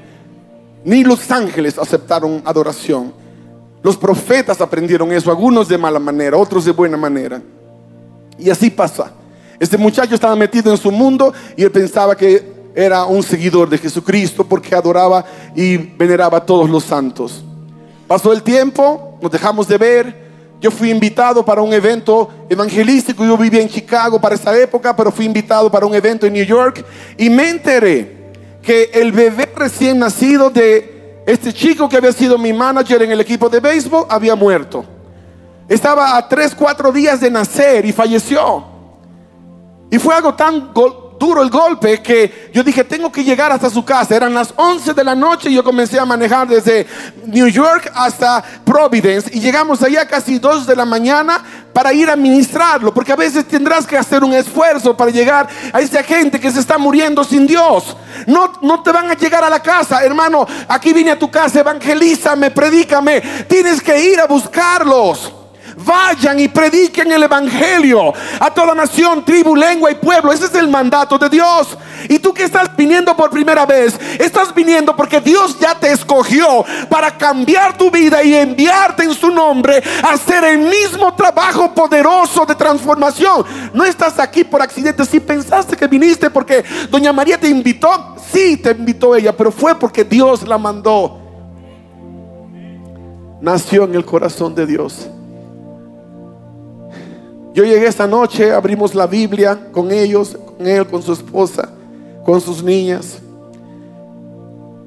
Ni 0.84 1.04
los 1.04 1.30
ángeles 1.30 1.78
aceptaron 1.78 2.42
adoración. 2.44 3.14
Los 3.84 3.96
profetas 3.96 4.60
aprendieron 4.60 5.12
eso, 5.12 5.30
algunos 5.30 5.68
de 5.68 5.78
mala 5.78 6.00
manera, 6.00 6.36
otros 6.36 6.64
de 6.64 6.72
buena 6.72 6.96
manera. 6.96 7.40
Y 8.36 8.50
así 8.50 8.68
pasa. 8.68 9.12
Este 9.60 9.76
muchacho 9.76 10.14
estaba 10.14 10.34
metido 10.34 10.72
en 10.72 10.78
su 10.78 10.90
mundo 10.90 11.34
y 11.54 11.62
él 11.62 11.70
pensaba 11.70 12.16
que 12.16 12.60
era 12.74 13.04
un 13.04 13.22
seguidor 13.22 13.68
de 13.68 13.76
Jesucristo 13.76 14.42
porque 14.42 14.74
adoraba 14.74 15.22
y 15.54 15.76
veneraba 15.76 16.38
a 16.38 16.46
todos 16.46 16.70
los 16.70 16.82
santos. 16.82 17.44
Pasó 18.08 18.32
el 18.32 18.42
tiempo, 18.42 19.18
nos 19.20 19.30
dejamos 19.30 19.68
de 19.68 19.76
ver. 19.76 20.30
Yo 20.62 20.70
fui 20.70 20.90
invitado 20.90 21.44
para 21.44 21.60
un 21.60 21.74
evento 21.74 22.30
evangelístico. 22.48 23.22
Yo 23.22 23.36
vivía 23.36 23.60
en 23.60 23.68
Chicago 23.68 24.18
para 24.18 24.34
esa 24.34 24.58
época, 24.58 24.96
pero 24.96 25.12
fui 25.12 25.26
invitado 25.26 25.70
para 25.70 25.84
un 25.84 25.94
evento 25.94 26.26
en 26.26 26.32
New 26.32 26.44
York 26.44 26.82
y 27.18 27.28
me 27.28 27.50
enteré 27.50 28.30
que 28.62 28.90
el 28.94 29.12
bebé 29.12 29.52
recién 29.54 29.98
nacido 29.98 30.48
de 30.48 31.22
este 31.26 31.52
chico 31.52 31.86
que 31.86 31.98
había 31.98 32.12
sido 32.12 32.38
mi 32.38 32.54
manager 32.54 33.02
en 33.02 33.12
el 33.12 33.20
equipo 33.20 33.50
de 33.50 33.60
béisbol 33.60 34.06
había 34.08 34.34
muerto. 34.34 34.86
Estaba 35.68 36.16
a 36.16 36.26
tres, 36.26 36.54
cuatro 36.54 36.90
días 36.90 37.20
de 37.20 37.30
nacer 37.30 37.84
y 37.84 37.92
falleció. 37.92 38.69
Y 39.90 39.98
fue 39.98 40.14
algo 40.14 40.34
tan 40.34 40.72
duro 41.20 41.42
el 41.42 41.50
golpe 41.50 42.00
que 42.00 42.50
yo 42.52 42.64
dije, 42.64 42.82
tengo 42.82 43.12
que 43.12 43.22
llegar 43.22 43.52
hasta 43.52 43.68
su 43.68 43.84
casa. 43.84 44.16
Eran 44.16 44.32
las 44.32 44.54
11 44.56 44.94
de 44.94 45.04
la 45.04 45.14
noche 45.14 45.50
y 45.50 45.54
yo 45.54 45.62
comencé 45.62 46.00
a 46.00 46.06
manejar 46.06 46.48
desde 46.48 46.86
New 47.26 47.46
York 47.48 47.92
hasta 47.94 48.42
Providence. 48.64 49.30
Y 49.32 49.40
llegamos 49.40 49.82
allá 49.82 50.08
casi 50.08 50.38
2 50.38 50.66
de 50.66 50.74
la 50.74 50.86
mañana 50.86 51.44
para 51.74 51.92
ir 51.92 52.08
a 52.08 52.16
ministrarlo. 52.16 52.94
Porque 52.94 53.12
a 53.12 53.16
veces 53.16 53.46
tendrás 53.46 53.86
que 53.86 53.98
hacer 53.98 54.24
un 54.24 54.32
esfuerzo 54.32 54.96
para 54.96 55.10
llegar 55.10 55.46
a 55.72 55.80
esa 55.80 56.02
gente 56.02 56.40
que 56.40 56.50
se 56.50 56.60
está 56.60 56.78
muriendo 56.78 57.22
sin 57.22 57.46
Dios. 57.46 57.96
No, 58.26 58.52
no 58.62 58.82
te 58.82 58.90
van 58.90 59.10
a 59.10 59.14
llegar 59.14 59.44
a 59.44 59.50
la 59.50 59.60
casa, 59.60 60.02
hermano. 60.02 60.46
Aquí 60.68 60.94
vine 60.94 61.10
a 61.10 61.18
tu 61.18 61.30
casa, 61.30 61.60
evangelízame, 61.60 62.50
predícame. 62.50 63.20
Tienes 63.46 63.82
que 63.82 64.00
ir 64.00 64.20
a 64.20 64.26
buscarlos. 64.26 65.39
Vayan 65.84 66.38
y 66.40 66.48
prediquen 66.48 67.10
el 67.12 67.22
Evangelio 67.22 68.12
a 68.38 68.50
toda 68.52 68.74
nación, 68.74 69.24
tribu, 69.24 69.56
lengua 69.56 69.90
y 69.90 69.94
pueblo. 69.94 70.32
Ese 70.32 70.46
es 70.46 70.54
el 70.54 70.68
mandato 70.68 71.18
de 71.18 71.28
Dios. 71.28 71.76
Y 72.08 72.18
tú 72.18 72.32
que 72.32 72.44
estás 72.44 72.74
viniendo 72.76 73.16
por 73.16 73.30
primera 73.30 73.66
vez, 73.66 73.98
estás 74.18 74.54
viniendo 74.54 74.94
porque 74.94 75.20
Dios 75.20 75.58
ya 75.58 75.74
te 75.74 75.92
escogió 75.92 76.64
para 76.88 77.16
cambiar 77.16 77.76
tu 77.76 77.90
vida 77.90 78.22
y 78.22 78.34
enviarte 78.34 79.04
en 79.04 79.14
su 79.14 79.30
nombre 79.30 79.82
a 80.02 80.14
hacer 80.14 80.44
el 80.44 80.58
mismo 80.58 81.14
trabajo 81.14 81.72
poderoso 81.74 82.44
de 82.46 82.54
transformación. 82.54 83.44
No 83.72 83.84
estás 83.84 84.18
aquí 84.18 84.44
por 84.44 84.62
accidente. 84.62 85.04
Si 85.04 85.20
pensaste 85.20 85.76
que 85.76 85.86
viniste 85.86 86.30
porque 86.30 86.64
Doña 86.90 87.12
María 87.12 87.38
te 87.38 87.48
invitó, 87.48 88.16
sí 88.32 88.56
te 88.56 88.70
invitó 88.72 89.14
ella, 89.14 89.36
pero 89.36 89.50
fue 89.50 89.78
porque 89.78 90.04
Dios 90.04 90.46
la 90.46 90.58
mandó. 90.58 91.18
Nació 93.40 93.84
en 93.84 93.94
el 93.94 94.04
corazón 94.04 94.54
de 94.54 94.66
Dios. 94.66 95.08
Yo 97.52 97.64
llegué 97.64 97.86
esta 97.86 98.06
noche, 98.06 98.52
abrimos 98.52 98.94
la 98.94 99.08
Biblia 99.08 99.58
con 99.72 99.90
ellos, 99.90 100.38
con 100.56 100.66
él, 100.66 100.86
con 100.86 101.02
su 101.02 101.12
esposa, 101.12 101.68
con 102.24 102.40
sus 102.40 102.62
niñas. 102.62 103.18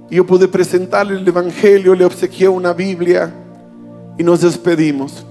Y 0.10 0.16
yo 0.16 0.26
pude 0.26 0.48
presentarle 0.48 1.20
el 1.20 1.28
Evangelio, 1.28 1.94
le 1.94 2.06
obsequié 2.06 2.48
una 2.48 2.72
Biblia 2.72 3.34
y 4.18 4.24
nos 4.24 4.42
despedimos. 4.42 5.26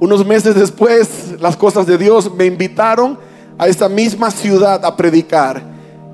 Unos 0.00 0.26
meses 0.26 0.56
después, 0.56 1.40
las 1.40 1.56
cosas 1.56 1.86
de 1.86 1.96
Dios 1.96 2.34
me 2.34 2.46
invitaron 2.46 3.18
a 3.56 3.68
esa 3.68 3.88
misma 3.88 4.30
ciudad 4.32 4.84
a 4.84 4.96
predicar. 4.96 5.62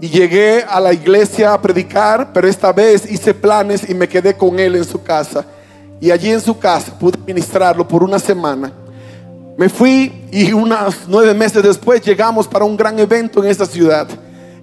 Y 0.02 0.08
llegué 0.08 0.64
a 0.68 0.80
la 0.80 0.92
iglesia 0.92 1.54
a 1.54 1.62
predicar, 1.62 2.32
pero 2.32 2.46
esta 2.46 2.72
vez 2.72 3.10
hice 3.10 3.32
planes 3.32 3.88
y 3.88 3.94
me 3.94 4.08
quedé 4.08 4.36
con 4.36 4.58
él 4.58 4.76
en 4.76 4.84
su 4.84 5.02
casa. 5.02 5.46
Y 6.00 6.10
allí 6.10 6.30
en 6.30 6.40
su 6.40 6.58
casa 6.58 6.92
pude 6.98 7.18
ministrarlo 7.26 7.86
por 7.86 8.02
una 8.02 8.18
semana. 8.18 8.72
Me 9.56 9.68
fui 9.68 10.10
y 10.30 10.52
unos 10.52 11.02
nueve 11.08 11.34
meses 11.34 11.62
después 11.62 12.00
llegamos 12.00 12.48
para 12.48 12.64
un 12.64 12.76
gran 12.76 12.98
evento 12.98 13.42
en 13.42 13.50
esta 13.50 13.66
ciudad. 13.66 14.08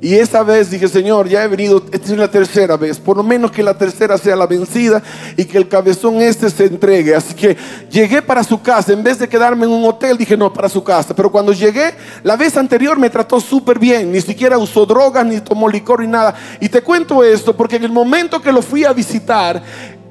Y 0.01 0.15
esa 0.15 0.43
vez 0.43 0.71
dije, 0.71 0.87
Señor, 0.87 1.27
ya 1.27 1.43
he 1.43 1.47
venido, 1.49 1.83
esta 1.91 2.13
es 2.13 2.17
la 2.17 2.31
tercera 2.31 2.77
vez, 2.77 2.97
por 2.97 3.17
lo 3.17 3.23
menos 3.23 3.51
que 3.51 3.61
la 3.61 3.77
tercera 3.77 4.17
sea 4.17 4.33
la 4.33 4.47
vencida 4.47 5.03
y 5.35 5.43
que 5.43 5.57
el 5.57 5.67
cabezón 5.67 6.21
este 6.21 6.49
se 6.49 6.67
entregue. 6.67 7.13
Así 7.13 7.33
que 7.33 7.57
llegué 7.91 8.21
para 8.21 8.43
su 8.45 8.61
casa, 8.61 8.93
en 8.93 9.03
vez 9.03 9.19
de 9.19 9.27
quedarme 9.27 9.65
en 9.65 9.73
un 9.73 9.83
hotel, 9.83 10.17
dije, 10.17 10.37
no, 10.37 10.53
para 10.53 10.69
su 10.69 10.81
casa. 10.83 11.13
Pero 11.13 11.29
cuando 11.29 11.51
llegué, 11.51 11.93
la 12.23 12.37
vez 12.37 12.55
anterior 12.55 12.97
me 12.97 13.09
trató 13.09 13.41
súper 13.41 13.77
bien, 13.77 14.09
ni 14.09 14.21
siquiera 14.21 14.57
usó 14.57 14.85
drogas, 14.85 15.25
ni 15.25 15.41
tomó 15.41 15.67
licor, 15.67 15.99
ni 15.99 16.07
nada. 16.07 16.33
Y 16.61 16.69
te 16.69 16.81
cuento 16.81 17.21
esto 17.21 17.55
porque 17.55 17.75
en 17.75 17.83
el 17.83 17.91
momento 17.91 18.41
que 18.41 18.53
lo 18.53 18.61
fui 18.61 18.85
a 18.85 18.93
visitar, 18.93 19.61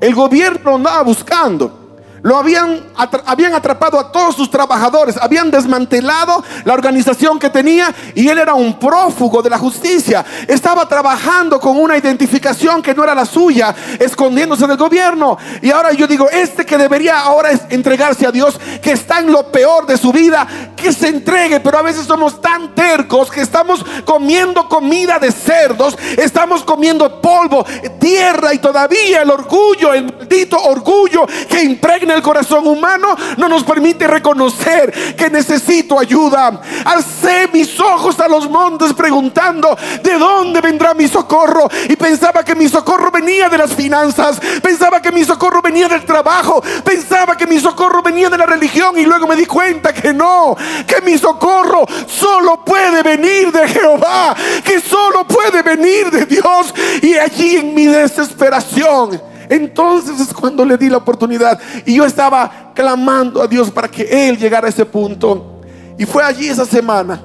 el 0.02 0.14
gobierno 0.14 0.74
andaba 0.74 1.02
buscando. 1.02 1.87
Lo 2.22 2.36
habían, 2.36 2.84
habían 3.26 3.54
atrapado 3.54 3.98
a 3.98 4.10
todos 4.10 4.34
sus 4.34 4.50
trabajadores, 4.50 5.16
habían 5.16 5.50
desmantelado 5.50 6.42
la 6.64 6.74
organización 6.74 7.38
que 7.38 7.50
tenía 7.50 7.94
y 8.14 8.28
él 8.28 8.38
era 8.38 8.54
un 8.54 8.78
prófugo 8.78 9.40
de 9.42 9.50
la 9.50 9.58
justicia. 9.58 10.24
Estaba 10.46 10.88
trabajando 10.88 11.60
con 11.60 11.76
una 11.76 11.96
identificación 11.96 12.82
que 12.82 12.94
no 12.94 13.04
era 13.04 13.14
la 13.14 13.24
suya, 13.24 13.74
escondiéndose 13.98 14.66
del 14.66 14.76
gobierno. 14.76 15.38
Y 15.62 15.70
ahora 15.70 15.92
yo 15.92 16.06
digo, 16.06 16.28
este 16.30 16.66
que 16.66 16.76
debería 16.76 17.20
ahora 17.20 17.50
es 17.50 17.60
entregarse 17.70 18.26
a 18.26 18.32
Dios, 18.32 18.58
que 18.82 18.92
está 18.92 19.20
en 19.20 19.32
lo 19.32 19.50
peor 19.52 19.86
de 19.86 19.96
su 19.96 20.12
vida, 20.12 20.46
que 20.76 20.92
se 20.92 21.08
entregue. 21.08 21.60
Pero 21.60 21.78
a 21.78 21.82
veces 21.82 22.06
somos 22.06 22.40
tan 22.40 22.74
tercos 22.74 23.30
que 23.30 23.42
estamos 23.42 23.84
comiendo 24.04 24.68
comida 24.68 25.18
de 25.18 25.30
cerdos, 25.30 25.96
estamos 26.16 26.64
comiendo 26.64 27.20
polvo, 27.20 27.64
tierra 28.00 28.52
y 28.54 28.58
todavía 28.58 29.22
el 29.22 29.30
orgullo, 29.30 29.94
el 29.94 30.04
maldito 30.04 30.60
orgullo 30.62 31.26
que 31.48 31.62
impregna 31.62 32.07
el 32.10 32.22
corazón 32.22 32.66
humano 32.66 33.16
no 33.36 33.48
nos 33.48 33.64
permite 33.64 34.06
reconocer 34.06 35.14
que 35.16 35.30
necesito 35.30 35.98
ayuda. 35.98 36.60
Alcé 36.84 37.48
mis 37.52 37.78
ojos 37.80 38.18
a 38.20 38.28
los 38.28 38.48
montes 38.48 38.92
preguntando, 38.92 39.76
¿de 40.02 40.18
dónde 40.18 40.60
vendrá 40.60 40.94
mi 40.94 41.08
socorro? 41.08 41.68
Y 41.88 41.96
pensaba 41.96 42.44
que 42.44 42.54
mi 42.54 42.68
socorro 42.68 43.10
venía 43.10 43.48
de 43.48 43.58
las 43.58 43.74
finanzas, 43.74 44.40
pensaba 44.62 45.00
que 45.00 45.12
mi 45.12 45.24
socorro 45.24 45.62
venía 45.62 45.88
del 45.88 46.04
trabajo, 46.04 46.62
pensaba 46.84 47.36
que 47.36 47.46
mi 47.46 47.58
socorro 47.58 48.02
venía 48.02 48.28
de 48.30 48.38
la 48.38 48.46
religión 48.46 48.98
y 48.98 49.04
luego 49.04 49.26
me 49.26 49.36
di 49.36 49.46
cuenta 49.46 49.92
que 49.92 50.12
no, 50.12 50.56
que 50.86 51.00
mi 51.02 51.18
socorro 51.18 51.84
solo 52.06 52.64
puede 52.64 53.02
venir 53.02 53.52
de 53.52 53.68
Jehová, 53.68 54.34
que 54.64 54.80
solo 54.80 55.26
puede 55.26 55.62
venir 55.62 56.10
de 56.10 56.26
Dios. 56.26 56.74
Y 57.02 57.14
allí 57.16 57.56
en 57.56 57.74
mi 57.74 57.86
desesperación, 57.86 59.20
entonces 59.48 60.20
es 60.20 60.32
cuando 60.32 60.64
le 60.64 60.76
di 60.76 60.88
la 60.88 60.98
oportunidad 60.98 61.58
y 61.86 61.94
yo 61.94 62.04
estaba 62.04 62.72
clamando 62.74 63.42
a 63.42 63.46
Dios 63.46 63.70
para 63.70 63.88
que 63.88 64.28
Él 64.28 64.36
llegara 64.36 64.66
a 64.66 64.70
ese 64.70 64.84
punto. 64.84 65.60
Y 65.98 66.04
fue 66.04 66.22
allí 66.22 66.48
esa 66.48 66.64
semana, 66.64 67.20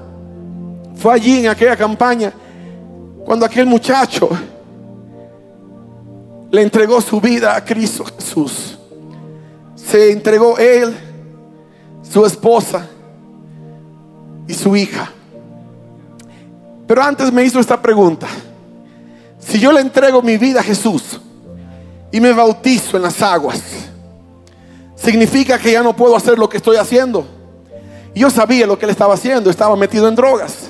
fue 0.96 1.14
allí 1.14 1.40
en 1.40 1.48
aquella 1.50 1.76
campaña, 1.76 2.34
cuando 3.26 3.46
aquel 3.46 3.66
muchacho 3.66 4.30
le 6.54 6.62
entregó 6.62 7.02
su 7.02 7.20
vida 7.20 7.56
a 7.56 7.66
Cristo 7.66 8.06
Jesús. 8.06 8.78
Se 9.76 10.12
entregó 10.12 10.58
él, 10.60 10.96
su 12.04 12.24
esposa 12.26 12.88
y 14.48 14.54
su 14.54 14.76
hija. 14.76 15.12
Pero 16.86 17.02
antes 17.02 17.34
me 17.34 17.44
hizo 17.44 17.60
esta 17.60 17.82
pregunta. 17.82 18.28
Si 19.40 19.60
yo 19.60 19.72
le 19.72 19.82
entrego 19.82 20.22
mi 20.22 20.38
vida 20.38 20.60
a 20.60 20.64
Jesús, 20.64 21.20
y 22.14 22.22
me 22.22 22.32
bautizo 22.32 22.96
en 22.96 23.02
las 23.04 23.20
aguas, 23.24 23.60
significa 24.96 25.58
que 25.58 25.72
ya 25.72 25.82
no 25.82 25.96
puedo 25.96 26.16
hacer 26.16 26.38
lo 26.38 26.48
que 26.48 26.58
estoy 26.58 26.78
haciendo. 26.78 27.26
Yo 28.14 28.30
sabía 28.30 28.68
lo 28.68 28.78
que 28.78 28.86
él 28.86 28.92
estaba 28.92 29.16
haciendo, 29.16 29.50
estaba 29.50 29.76
metido 29.76 30.08
en 30.08 30.16
drogas. 30.16 30.70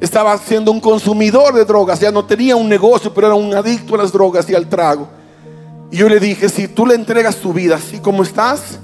estaba 0.00 0.38
siendo 0.38 0.70
un 0.70 0.80
consumidor 0.80 1.54
de 1.54 1.64
drogas, 1.64 1.98
ya 1.98 2.12
no 2.12 2.24
tenía 2.24 2.54
un 2.54 2.68
negocio, 2.68 3.12
pero 3.12 3.28
era 3.28 3.36
un 3.36 3.52
adicto 3.52 3.96
a 3.96 3.98
las 3.98 4.12
drogas 4.12 4.48
y 4.48 4.54
al 4.54 4.68
trago. 4.68 5.08
Y 5.90 5.96
yo 5.96 6.08
le 6.08 6.20
dije, 6.20 6.48
si 6.48 6.68
tú 6.68 6.86
le 6.86 6.94
entregas 6.94 7.36
tu 7.36 7.52
vida 7.52 7.76
así 7.76 7.98
como 7.98 8.22
estás, 8.22 8.78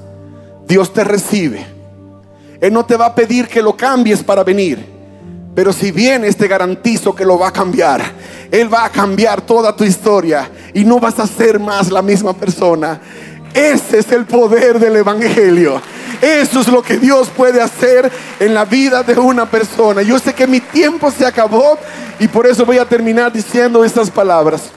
Dios 0.66 0.92
te 0.92 1.04
recibe. 1.04 1.64
Él 2.60 2.72
no 2.72 2.84
te 2.84 2.96
va 2.96 3.06
a 3.06 3.14
pedir 3.14 3.46
que 3.46 3.62
lo 3.62 3.76
cambies 3.76 4.24
para 4.24 4.42
venir. 4.42 4.84
Pero 5.54 5.72
si 5.72 5.90
vienes, 5.90 6.36
te 6.36 6.48
garantizo 6.48 7.14
que 7.14 7.24
lo 7.24 7.38
va 7.38 7.48
a 7.48 7.52
cambiar. 7.52 8.02
Él 8.50 8.72
va 8.72 8.84
a 8.84 8.90
cambiar 8.90 9.40
toda 9.40 9.74
tu 9.74 9.84
historia 9.84 10.50
y 10.74 10.84
no 10.84 11.00
vas 11.00 11.18
a 11.18 11.26
ser 11.26 11.58
más 11.58 11.90
la 11.90 12.02
misma 12.02 12.32
persona. 12.32 13.00
Ese 13.52 13.98
es 13.98 14.12
el 14.12 14.26
poder 14.26 14.78
del 14.78 14.96
Evangelio. 14.96 15.80
Eso 16.20 16.60
es 16.60 16.68
lo 16.68 16.82
que 16.82 16.98
Dios 16.98 17.28
puede 17.34 17.60
hacer 17.60 18.10
en 18.38 18.54
la 18.54 18.64
vida 18.64 19.02
de 19.02 19.18
una 19.18 19.50
persona. 19.50 20.02
Yo 20.02 20.18
sé 20.18 20.34
que 20.34 20.46
mi 20.46 20.60
tiempo 20.60 21.10
se 21.10 21.26
acabó 21.26 21.78
y 22.18 22.28
por 22.28 22.46
eso 22.46 22.64
voy 22.64 22.78
a 22.78 22.84
terminar 22.84 23.32
diciendo 23.32 23.84
estas 23.84 24.10
palabras. 24.10 24.70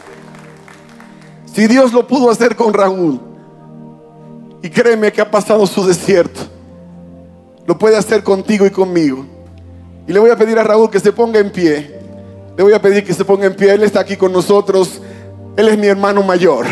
Si 1.54 1.68
Dios 1.68 1.94
lo 1.94 2.08
pudo 2.08 2.32
hacer 2.32 2.56
con 2.56 2.74
Raúl, 2.74 3.20
y 4.64 4.70
créeme 4.70 5.12
que 5.12 5.22
ha 5.22 5.30
pasado 5.30 5.68
su 5.68 5.86
desierto, 5.86 6.40
lo 7.68 7.78
puede 7.78 7.98
hacer 7.98 8.24
contigo 8.24 8.66
y 8.66 8.72
conmigo. 8.72 9.33
Y 10.08 10.14
le 10.14 10.20
voy 10.20 10.30
a 10.30 10.36
pedir 10.36 10.58
a 10.60 10.64
Raúl 10.64 10.90
que 10.90 11.00
se 11.00 11.12
ponga 11.12 11.40
en 11.40 11.52
pie. 11.52 12.00
Le 12.58 12.64
voy 12.64 12.74
a 12.74 12.82
pedir 12.82 13.04
que 13.04 13.14
se 13.14 13.26
ponga 13.26 13.46
en 13.46 13.56
pie. 13.56 13.74
Él 13.74 13.84
está 13.84 14.02
aquí 14.02 14.18
con 14.18 14.32
nosotros. 14.32 15.02
Él 15.56 15.68
es 15.70 15.78
mi 15.78 15.88
hermano 15.88 16.24
mayor. 16.24 16.66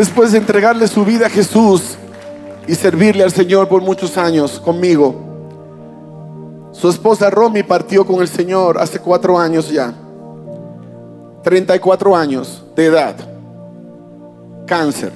después 0.00 0.32
de 0.32 0.38
entregarle 0.38 0.88
su 0.88 1.04
vida 1.04 1.26
a 1.26 1.28
Jesús 1.28 1.98
y 2.66 2.74
servirle 2.74 3.22
al 3.22 3.32
Señor 3.32 3.68
por 3.68 3.82
muchos 3.82 4.16
años 4.16 4.58
conmigo, 4.58 5.29
su 6.80 6.88
esposa 6.88 7.28
Romy 7.28 7.62
partió 7.62 8.06
con 8.06 8.22
el 8.22 8.28
Señor 8.28 8.78
hace 8.78 9.00
cuatro 9.00 9.38
años 9.38 9.68
ya, 9.70 9.92
34 11.42 12.16
años 12.16 12.62
de 12.74 12.86
edad, 12.86 13.16
cáncer. 14.66 15.12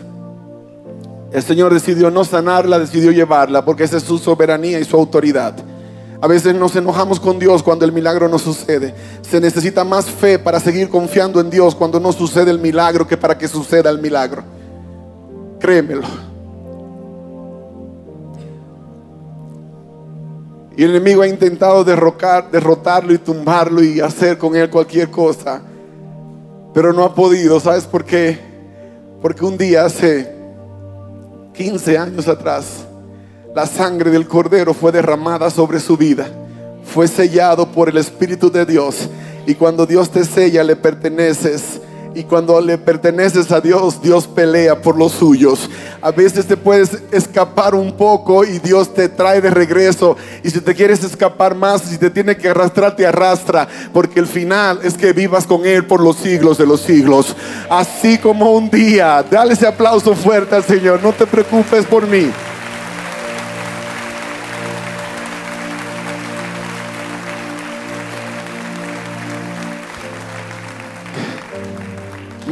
El 1.32 1.42
Señor 1.42 1.72
decidió 1.72 2.10
no 2.10 2.22
sanarla, 2.22 2.78
decidió 2.78 3.12
llevarla, 3.12 3.64
porque 3.64 3.84
esa 3.84 3.96
es 3.96 4.02
su 4.02 4.18
soberanía 4.18 4.78
y 4.78 4.84
su 4.84 4.94
autoridad. 4.94 5.54
A 6.20 6.26
veces 6.26 6.54
nos 6.54 6.76
enojamos 6.76 7.18
con 7.18 7.38
Dios 7.38 7.62
cuando 7.62 7.86
el 7.86 7.92
milagro 7.92 8.28
no 8.28 8.38
sucede. 8.38 8.94
Se 9.22 9.40
necesita 9.40 9.84
más 9.84 10.04
fe 10.04 10.38
para 10.38 10.60
seguir 10.60 10.90
confiando 10.90 11.40
en 11.40 11.48
Dios 11.48 11.74
cuando 11.74 11.98
no 11.98 12.12
sucede 12.12 12.50
el 12.50 12.58
milagro 12.58 13.06
que 13.06 13.16
para 13.16 13.38
que 13.38 13.48
suceda 13.48 13.88
el 13.88 14.00
milagro. 14.00 14.42
Créemelo. 15.58 16.33
Y 20.76 20.82
el 20.82 20.90
enemigo 20.90 21.22
ha 21.22 21.28
intentado 21.28 21.84
derrocar, 21.84 22.50
derrotarlo 22.50 23.12
y 23.12 23.18
tumbarlo 23.18 23.82
y 23.82 24.00
hacer 24.00 24.38
con 24.38 24.56
él 24.56 24.68
cualquier 24.70 25.10
cosa. 25.10 25.62
Pero 26.72 26.92
no 26.92 27.04
ha 27.04 27.14
podido. 27.14 27.60
¿Sabes 27.60 27.84
por 27.84 28.04
qué? 28.04 28.38
Porque 29.22 29.44
un 29.44 29.56
día 29.56 29.84
hace 29.84 30.34
15 31.54 31.96
años 31.98 32.26
atrás, 32.26 32.84
la 33.54 33.66
sangre 33.66 34.10
del 34.10 34.26
cordero 34.26 34.74
fue 34.74 34.90
derramada 34.90 35.48
sobre 35.48 35.78
su 35.78 35.96
vida. 35.96 36.26
Fue 36.82 37.06
sellado 37.06 37.70
por 37.70 37.88
el 37.88 37.96
Espíritu 37.96 38.50
de 38.50 38.66
Dios. 38.66 39.08
Y 39.46 39.54
cuando 39.54 39.86
Dios 39.86 40.10
te 40.10 40.24
sella, 40.24 40.64
le 40.64 40.74
perteneces 40.74 41.80
y 42.14 42.24
cuando 42.24 42.60
le 42.60 42.78
perteneces 42.78 43.50
a 43.50 43.60
Dios, 43.60 44.00
Dios 44.00 44.26
pelea 44.26 44.80
por 44.80 44.96
los 44.96 45.12
suyos. 45.12 45.68
A 46.00 46.10
veces 46.10 46.46
te 46.46 46.56
puedes 46.56 47.02
escapar 47.10 47.74
un 47.74 47.96
poco 47.96 48.44
y 48.44 48.58
Dios 48.58 48.94
te 48.94 49.08
trae 49.08 49.40
de 49.40 49.50
regreso. 49.50 50.16
Y 50.42 50.50
si 50.50 50.60
te 50.60 50.74
quieres 50.74 51.02
escapar 51.02 51.54
más, 51.54 51.82
si 51.82 51.98
te 51.98 52.10
tiene 52.10 52.36
que 52.36 52.48
arrastrar, 52.48 52.94
te 52.94 53.06
arrastra. 53.06 53.68
Porque 53.92 54.20
el 54.20 54.26
final 54.26 54.80
es 54.82 54.94
que 54.94 55.12
vivas 55.12 55.46
con 55.46 55.66
Él 55.66 55.86
por 55.86 56.00
los 56.00 56.16
siglos 56.16 56.58
de 56.58 56.66
los 56.66 56.80
siglos. 56.80 57.34
Así 57.68 58.18
como 58.18 58.52
un 58.52 58.70
día. 58.70 59.24
Dale 59.28 59.54
ese 59.54 59.66
aplauso 59.66 60.14
fuerte 60.14 60.54
al 60.54 60.64
Señor. 60.64 61.02
No 61.02 61.12
te 61.12 61.26
preocupes 61.26 61.84
por 61.86 62.06
mí. 62.06 62.30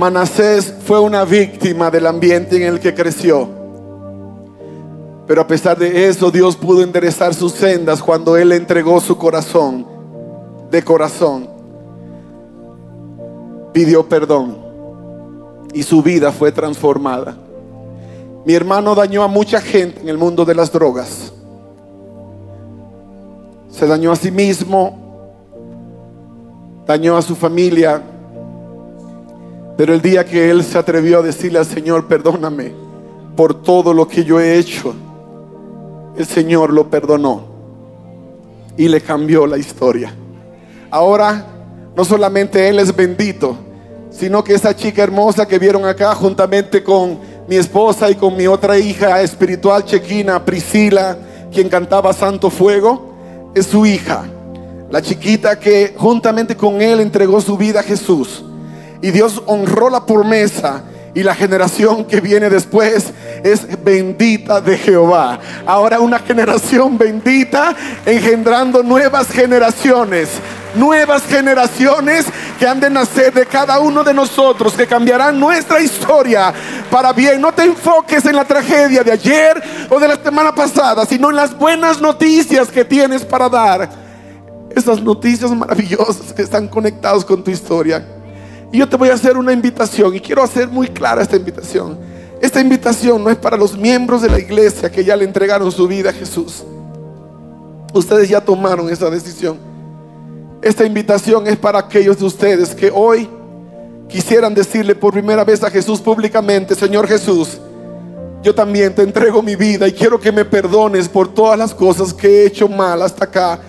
Manasés 0.03 0.75
fue 0.85 0.99
una 0.99 1.25
víctima 1.25 1.89
del 1.89 2.09
ambiente 2.09 2.57
en 2.57 2.65
el 2.65 2.81
que 2.81 2.93
creció. 2.93 3.49
Pero 5.29 5.43
a 5.43 5.47
pesar 5.47 5.79
de 5.79 6.09
eso, 6.09 6.29
Dios 6.33 6.57
pudo 6.57 6.83
enderezar 6.83 7.35
sus 7.35 7.53
sendas 7.53 8.03
cuando 8.03 8.37
Él 8.37 8.51
entregó 8.51 9.01
su 9.01 9.17
corazón, 9.17 9.87
de 10.73 10.83
corazón. 10.83 11.49
Pidió 13.73 14.09
perdón 14.09 14.59
y 15.73 15.85
su 15.85 16.03
vida 16.03 16.33
fue 16.33 16.51
transformada. 16.51 17.37
Mi 18.45 18.55
hermano 18.55 18.97
dañó 18.97 19.23
a 19.23 19.29
mucha 19.29 19.61
gente 19.61 20.01
en 20.01 20.09
el 20.09 20.19
mundo 20.19 20.45
de 20.45 20.57
las 20.57 20.73
drogas. 20.73 21.33
Se 23.71 23.87
dañó 23.87 24.11
a 24.11 24.17
sí 24.17 24.33
mismo, 24.33 24.99
dañó 26.89 27.17
a 27.17 27.23
su 27.23 27.37
familia, 27.37 28.03
pero 29.83 29.95
el 29.95 30.01
día 30.01 30.25
que 30.25 30.49
él 30.49 30.63
se 30.63 30.79
atrevió 30.79 31.19
a 31.19 31.23
decirle 31.23 31.59
al 31.59 31.67
Señor, 31.67 32.07
perdóname 32.07 32.73
por 33.35 33.65
todo 33.65 33.93
lo 33.93 34.07
que 34.07 34.23
yo 34.23 34.39
he 34.39 34.57
hecho, 34.57 34.95
el 36.17 36.25
Señor 36.25 36.73
lo 36.73 36.89
perdonó 36.89 37.43
y 38.77 38.87
le 38.87 39.01
cambió 39.01 39.45
la 39.45 39.59
historia. 39.59 40.15
Ahora, 40.89 41.45
no 41.97 42.05
solamente 42.05 42.69
él 42.69 42.79
es 42.79 42.95
bendito, 42.95 43.57
sino 44.09 44.45
que 44.45 44.55
esa 44.55 44.73
chica 44.73 45.03
hermosa 45.03 45.49
que 45.49 45.59
vieron 45.59 45.85
acá 45.85 46.15
juntamente 46.15 46.85
con 46.85 47.19
mi 47.49 47.57
esposa 47.57 48.09
y 48.09 48.15
con 48.15 48.37
mi 48.37 48.47
otra 48.47 48.79
hija 48.79 49.21
espiritual 49.21 49.85
chequina, 49.85 50.45
Priscila, 50.45 51.19
quien 51.53 51.69
cantaba 51.69 52.13
Santo 52.13 52.51
Fuego, 52.51 53.51
es 53.53 53.67
su 53.67 53.85
hija. 53.85 54.27
La 54.93 55.03
chiquita 55.03 55.59
que 55.59 55.93
juntamente 55.97 56.57
con 56.57 56.81
él 56.81 57.01
entregó 57.01 57.41
su 57.41 57.57
vida 57.57 57.81
a 57.81 57.83
Jesús. 57.83 58.45
Y 59.03 59.11
Dios 59.11 59.43
honró 59.47 59.91
la 59.91 60.07
promesa 60.07 60.85
y 61.15 61.23
la 61.23 61.35
generación 61.35 62.05
que 62.05 62.21
viene 62.21 62.49
después 62.49 63.13
es 63.43 63.83
bendita 63.83 64.61
de 64.61 64.79
Jehová. 64.79 65.39
Ahora 65.67 66.01
una 66.01 66.19
generación 66.21 66.97
bendita 66.97 67.75
engendrando 68.07 68.83
nuevas 68.83 69.29
generaciones. 69.29 70.31
Nuevas 70.75 71.25
generaciones 71.25 72.25
que 72.59 72.67
han 72.67 72.81
de 72.81 72.89
nacer 72.89 73.35
de 73.35 73.45
cada 73.45 73.79
uno 73.79 74.03
de 74.03 74.15
nosotros, 74.15 74.73
que 74.73 74.87
cambiarán 74.87 75.39
nuestra 75.39 75.83
historia 75.83 76.55
para 76.91 77.13
bien. 77.13 77.43
No 77.43 77.53
te 77.53 77.65
enfoques 77.65 78.25
en 78.25 78.37
la 78.37 78.45
tragedia 78.45 79.03
de 79.03 79.13
ayer 79.13 79.63
o 79.91 80.01
de 80.01 80.09
la 80.09 80.17
semana 80.17 80.55
pasada, 80.55 81.05
sino 81.05 81.29
en 81.29 81.37
las 81.37 81.59
buenas 81.59 82.01
noticias 82.01 82.69
que 82.69 82.87
tienes 82.87 83.23
para 83.23 83.51
dar. 83.51 83.91
Esas 84.75 85.03
noticias 85.03 85.51
maravillosas 85.51 86.33
que 86.33 86.41
están 86.41 86.69
conectadas 86.69 87.23
con 87.23 87.45
tu 87.45 87.51
historia. 87.51 88.12
Y 88.73 88.79
yo 88.79 88.89
te 88.89 88.97
voy 88.97 89.11
a 89.11 89.15
hacer 89.15 89.37
una 89.37 89.53
invitación 89.53 90.17
y 90.17 90.21
quiero 90.21 90.43
hacer 90.43 90.67
muy 90.67 90.89
clara 90.89 91.23
esta 91.23 91.37
invitación. 91.37 91.99
Esta 92.41 92.59
invitación 92.59 93.23
no 93.23 93.31
es 93.31 93.37
para 93.37 93.57
los 93.57 93.77
miembros 93.77 94.23
de 94.23 94.31
la 94.31 94.39
iglesia 94.39 94.91
que 94.91 95.05
ya 95.05 95.15
le 95.15 95.25
entregaron 95.25 95.71
su 95.71 95.87
vida 95.87 96.11
a 96.11 96.13
Jesús. 96.13 96.65
Ustedes 97.93 98.31
ya 98.31 98.41
tomaron 98.41 98.89
esa 98.89 99.11
decisión. 99.11 99.59
Esta 100.63 100.87
invitación 100.87 101.47
es 101.47 101.57
para 101.57 101.79
aquellos 101.79 102.19
de 102.19 102.25
ustedes 102.25 102.75
que 102.75 102.91
hoy 102.91 103.29
quisieran 104.09 104.55
decirle 104.55 104.95
por 104.95 105.13
primera 105.13 105.45
vez 105.45 105.63
a 105.63 105.71
Jesús 105.71 106.01
públicamente, 106.01 106.75
Señor 106.75 107.07
Jesús, 107.07 107.61
yo 108.43 108.55
también 108.55 108.95
te 108.95 109.03
entrego 109.03 109.41
mi 109.41 109.55
vida 109.55 109.87
y 109.87 109.93
quiero 109.93 110.19
que 110.19 110.33
me 110.33 110.45
perdones 110.45 111.09
por 111.09 111.33
todas 111.33 111.59
las 111.59 111.75
cosas 111.75 112.13
que 112.13 112.29
he 112.29 112.47
hecho 112.47 112.69
mal 112.69 113.03
hasta 113.03 113.25
acá. 113.25 113.61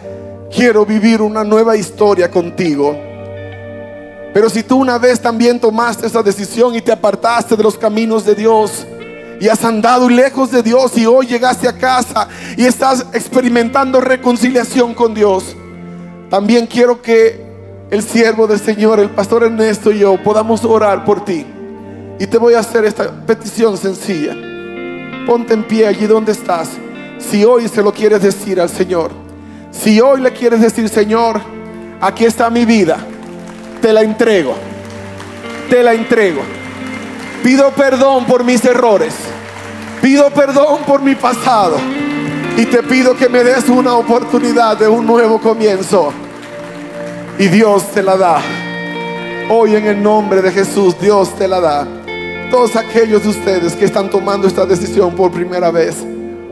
Quiero 0.49 0.85
vivir 0.85 1.21
una 1.21 1.43
nueva 1.43 1.75
historia 1.75 2.31
contigo. 2.31 3.12
Pero 4.33 4.49
si 4.49 4.63
tú 4.63 4.77
una 4.77 4.97
vez 4.97 5.21
también 5.21 5.59
tomaste 5.59 6.07
esa 6.07 6.23
decisión 6.23 6.73
y 6.73 6.81
te 6.81 6.91
apartaste 6.91 7.55
de 7.55 7.63
los 7.63 7.77
caminos 7.77 8.25
de 8.25 8.33
Dios 8.33 8.85
y 9.39 9.47
has 9.47 9.63
andado 9.63 10.09
lejos 10.09 10.49
de 10.51 10.63
Dios 10.63 10.97
y 10.97 11.05
hoy 11.05 11.27
llegaste 11.27 11.67
a 11.67 11.77
casa 11.77 12.27
y 12.57 12.65
estás 12.65 13.05
experimentando 13.13 14.01
reconciliación 14.01 14.95
con 14.95 15.13
Dios, 15.13 15.55
también 16.31 16.65
quiero 16.65 16.99
que 16.99 17.43
el 17.91 18.01
siervo 18.01 18.47
del 18.47 18.59
Señor, 18.59 18.99
el 18.99 19.11
pastor 19.11 19.43
Ernesto 19.43 19.91
y 19.91 19.99
yo 19.99 20.17
podamos 20.23 20.65
orar 20.65 21.05
por 21.05 21.23
ti. 21.23 21.45
Y 22.19 22.25
te 22.25 22.39
voy 22.39 22.55
a 22.55 22.59
hacer 22.59 22.85
esta 22.85 23.11
petición 23.25 23.77
sencilla. 23.77 24.33
Ponte 25.27 25.53
en 25.53 25.63
pie 25.63 25.85
allí 25.85 26.07
donde 26.07 26.31
estás. 26.31 26.69
Si 27.19 27.45
hoy 27.45 27.67
se 27.67 27.83
lo 27.83 27.93
quieres 27.93 28.23
decir 28.23 28.59
al 28.59 28.69
Señor. 28.69 29.11
Si 29.71 30.01
hoy 30.01 30.21
le 30.21 30.31
quieres 30.31 30.61
decir, 30.61 30.89
Señor, 30.89 31.39
aquí 32.01 32.25
está 32.25 32.49
mi 32.49 32.65
vida 32.65 33.05
te 33.83 33.91
la 33.91 34.01
entrego. 34.01 34.55
Te 35.69 35.83
la 35.83 35.93
entrego. 35.93 36.41
Pido 37.43 37.69
perdón 37.71 38.23
por 38.23 38.45
mis 38.45 38.63
errores. 38.63 39.13
Pido 40.01 40.29
perdón 40.29 40.83
por 40.87 41.01
mi 41.01 41.15
pasado. 41.15 41.75
Y 42.55 42.65
te 42.65 42.81
pido 42.81 43.13
que 43.17 43.27
me 43.27 43.43
des 43.43 43.67
una 43.67 43.95
oportunidad 43.95 44.77
de 44.77 44.87
un 44.87 45.05
nuevo 45.05 45.37
comienzo. 45.41 46.13
Y 47.37 47.47
Dios 47.49 47.83
te 47.91 48.01
la 48.01 48.15
da. 48.15 48.41
Hoy 49.49 49.75
en 49.75 49.85
el 49.85 50.01
nombre 50.01 50.41
de 50.41 50.51
Jesús, 50.53 50.97
Dios 50.97 51.35
te 51.35 51.45
la 51.45 51.59
da. 51.59 51.85
Todos 52.51 52.77
aquellos 52.77 53.23
de 53.23 53.29
ustedes 53.31 53.73
que 53.73 53.83
están 53.83 54.09
tomando 54.09 54.47
esta 54.47 54.65
decisión 54.65 55.13
por 55.13 55.29
primera 55.29 55.71
vez 55.71 55.97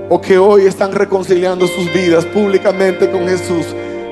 o 0.10 0.20
que 0.20 0.38
hoy 0.38 0.66
están 0.66 0.92
reconciliando 0.92 1.66
sus 1.66 1.94
vidas 1.94 2.26
públicamente 2.26 3.10
con 3.10 3.26
Jesús, 3.26 3.68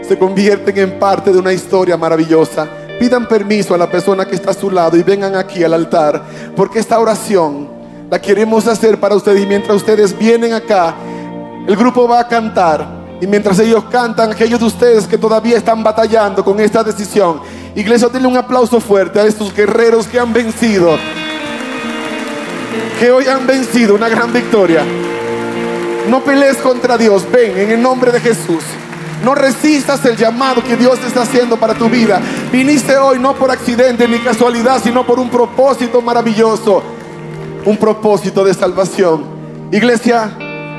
se 0.07 0.17
convierten 0.17 0.78
en 0.78 0.97
parte 0.97 1.34
de 1.34 1.38
una 1.38 1.51
historia 1.51 1.97
maravillosa. 1.97 2.78
Pidan 2.99 3.27
permiso 3.27 3.73
a 3.73 3.77
la 3.77 3.89
persona 3.89 4.25
que 4.25 4.35
está 4.35 4.51
a 4.51 4.53
su 4.53 4.69
lado 4.69 4.97
y 4.97 5.03
vengan 5.03 5.35
aquí 5.35 5.63
al 5.63 5.73
altar, 5.73 6.21
porque 6.55 6.79
esta 6.79 6.99
oración 6.99 7.69
la 8.09 8.19
queremos 8.19 8.67
hacer 8.67 8.99
para 8.99 9.15
ustedes 9.15 9.41
y 9.41 9.45
mientras 9.45 9.77
ustedes 9.77 10.17
vienen 10.17 10.53
acá, 10.53 10.95
el 11.67 11.75
grupo 11.75 12.07
va 12.07 12.19
a 12.19 12.27
cantar 12.27 12.85
y 13.21 13.27
mientras 13.27 13.59
ellos 13.59 13.85
cantan, 13.91 14.31
aquellos 14.31 14.59
de 14.59 14.65
ustedes 14.65 15.07
que 15.07 15.17
todavía 15.17 15.57
están 15.57 15.83
batallando 15.83 16.43
con 16.43 16.59
esta 16.59 16.83
decisión, 16.83 17.41
iglesia, 17.75 18.09
denle 18.09 18.27
un 18.27 18.37
aplauso 18.37 18.79
fuerte 18.79 19.19
a 19.19 19.25
estos 19.25 19.53
guerreros 19.53 20.07
que 20.07 20.19
han 20.19 20.33
vencido, 20.33 20.97
que 22.99 23.11
hoy 23.11 23.25
han 23.27 23.47
vencido 23.47 23.95
una 23.95 24.09
gran 24.09 24.31
victoria. 24.33 24.83
No 26.09 26.21
pelees 26.21 26.57
contra 26.57 26.97
Dios. 26.97 27.23
Ven 27.31 27.57
en 27.57 27.71
el 27.71 27.81
nombre 27.81 28.11
de 28.11 28.19
Jesús. 28.19 28.63
No 29.24 29.36
resistas 29.36 30.03
el 30.05 30.15
llamado 30.15 30.63
que 30.63 30.78
Dios 30.78 30.97
está 31.05 31.24
haciendo 31.24 31.57
para 31.57 31.74
tu 31.74 31.89
vida. 31.89 32.22
Viniste 32.51 32.97
hoy 32.97 33.20
no 33.20 33.36
por 33.36 33.51
accidente 33.51 34.07
ni 34.07 34.20
casualidad, 34.20 34.82
sino 34.82 35.05
por 35.05 35.20
un 35.20 35.30
propósito 35.30 36.01
maravilloso. 36.01 36.82
Un 37.65 37.78
propósito 37.78 38.43
de 38.45 38.53
salvación. 38.53 39.26
Iglesia, 39.72 40.32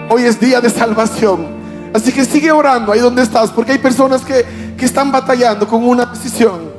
hoy 0.08 0.24
es 0.24 0.40
día 0.40 0.60
de 0.60 0.70
salvación. 0.70 1.60
Así 1.92 2.12
que 2.12 2.24
sigue 2.24 2.50
orando 2.50 2.92
ahí 2.92 3.00
donde 3.00 3.22
estás, 3.22 3.50
porque 3.50 3.72
hay 3.72 3.78
personas 3.78 4.22
que, 4.22 4.44
que 4.76 4.86
están 4.86 5.12
batallando 5.12 5.68
con 5.68 5.86
una 5.86 6.06
decisión. 6.06 6.70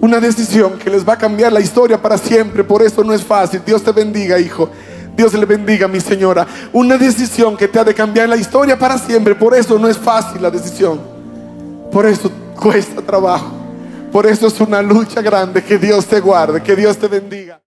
Una 0.00 0.20
decisión 0.20 0.78
que 0.78 0.88
les 0.88 1.08
va 1.08 1.14
a 1.14 1.18
cambiar 1.18 1.52
la 1.52 1.60
historia 1.60 2.00
para 2.00 2.16
siempre. 2.16 2.62
Por 2.62 2.82
eso 2.82 3.02
no 3.02 3.12
es 3.12 3.24
fácil. 3.24 3.60
Dios 3.66 3.82
te 3.82 3.90
bendiga, 3.90 4.38
hijo. 4.38 4.70
Dios 5.16 5.32
le 5.34 5.46
bendiga, 5.46 5.88
mi 5.88 6.00
señora. 6.00 6.46
Una 6.72 6.98
decisión 6.98 7.56
que 7.56 7.68
te 7.68 7.78
ha 7.78 7.84
de 7.84 7.94
cambiar 7.94 8.28
la 8.28 8.36
historia 8.36 8.78
para 8.78 8.98
siempre. 8.98 9.34
Por 9.34 9.54
eso 9.54 9.78
no 9.78 9.88
es 9.88 9.96
fácil 9.96 10.42
la 10.42 10.50
decisión. 10.50 11.00
Por 11.90 12.04
eso 12.04 12.30
cuesta 12.60 13.00
trabajo. 13.00 13.52
Por 14.12 14.26
eso 14.26 14.46
es 14.46 14.60
una 14.60 14.82
lucha 14.82 15.22
grande. 15.22 15.62
Que 15.62 15.78
Dios 15.78 16.04
te 16.06 16.20
guarde, 16.20 16.62
que 16.62 16.76
Dios 16.76 16.98
te 16.98 17.08
bendiga. 17.08 17.54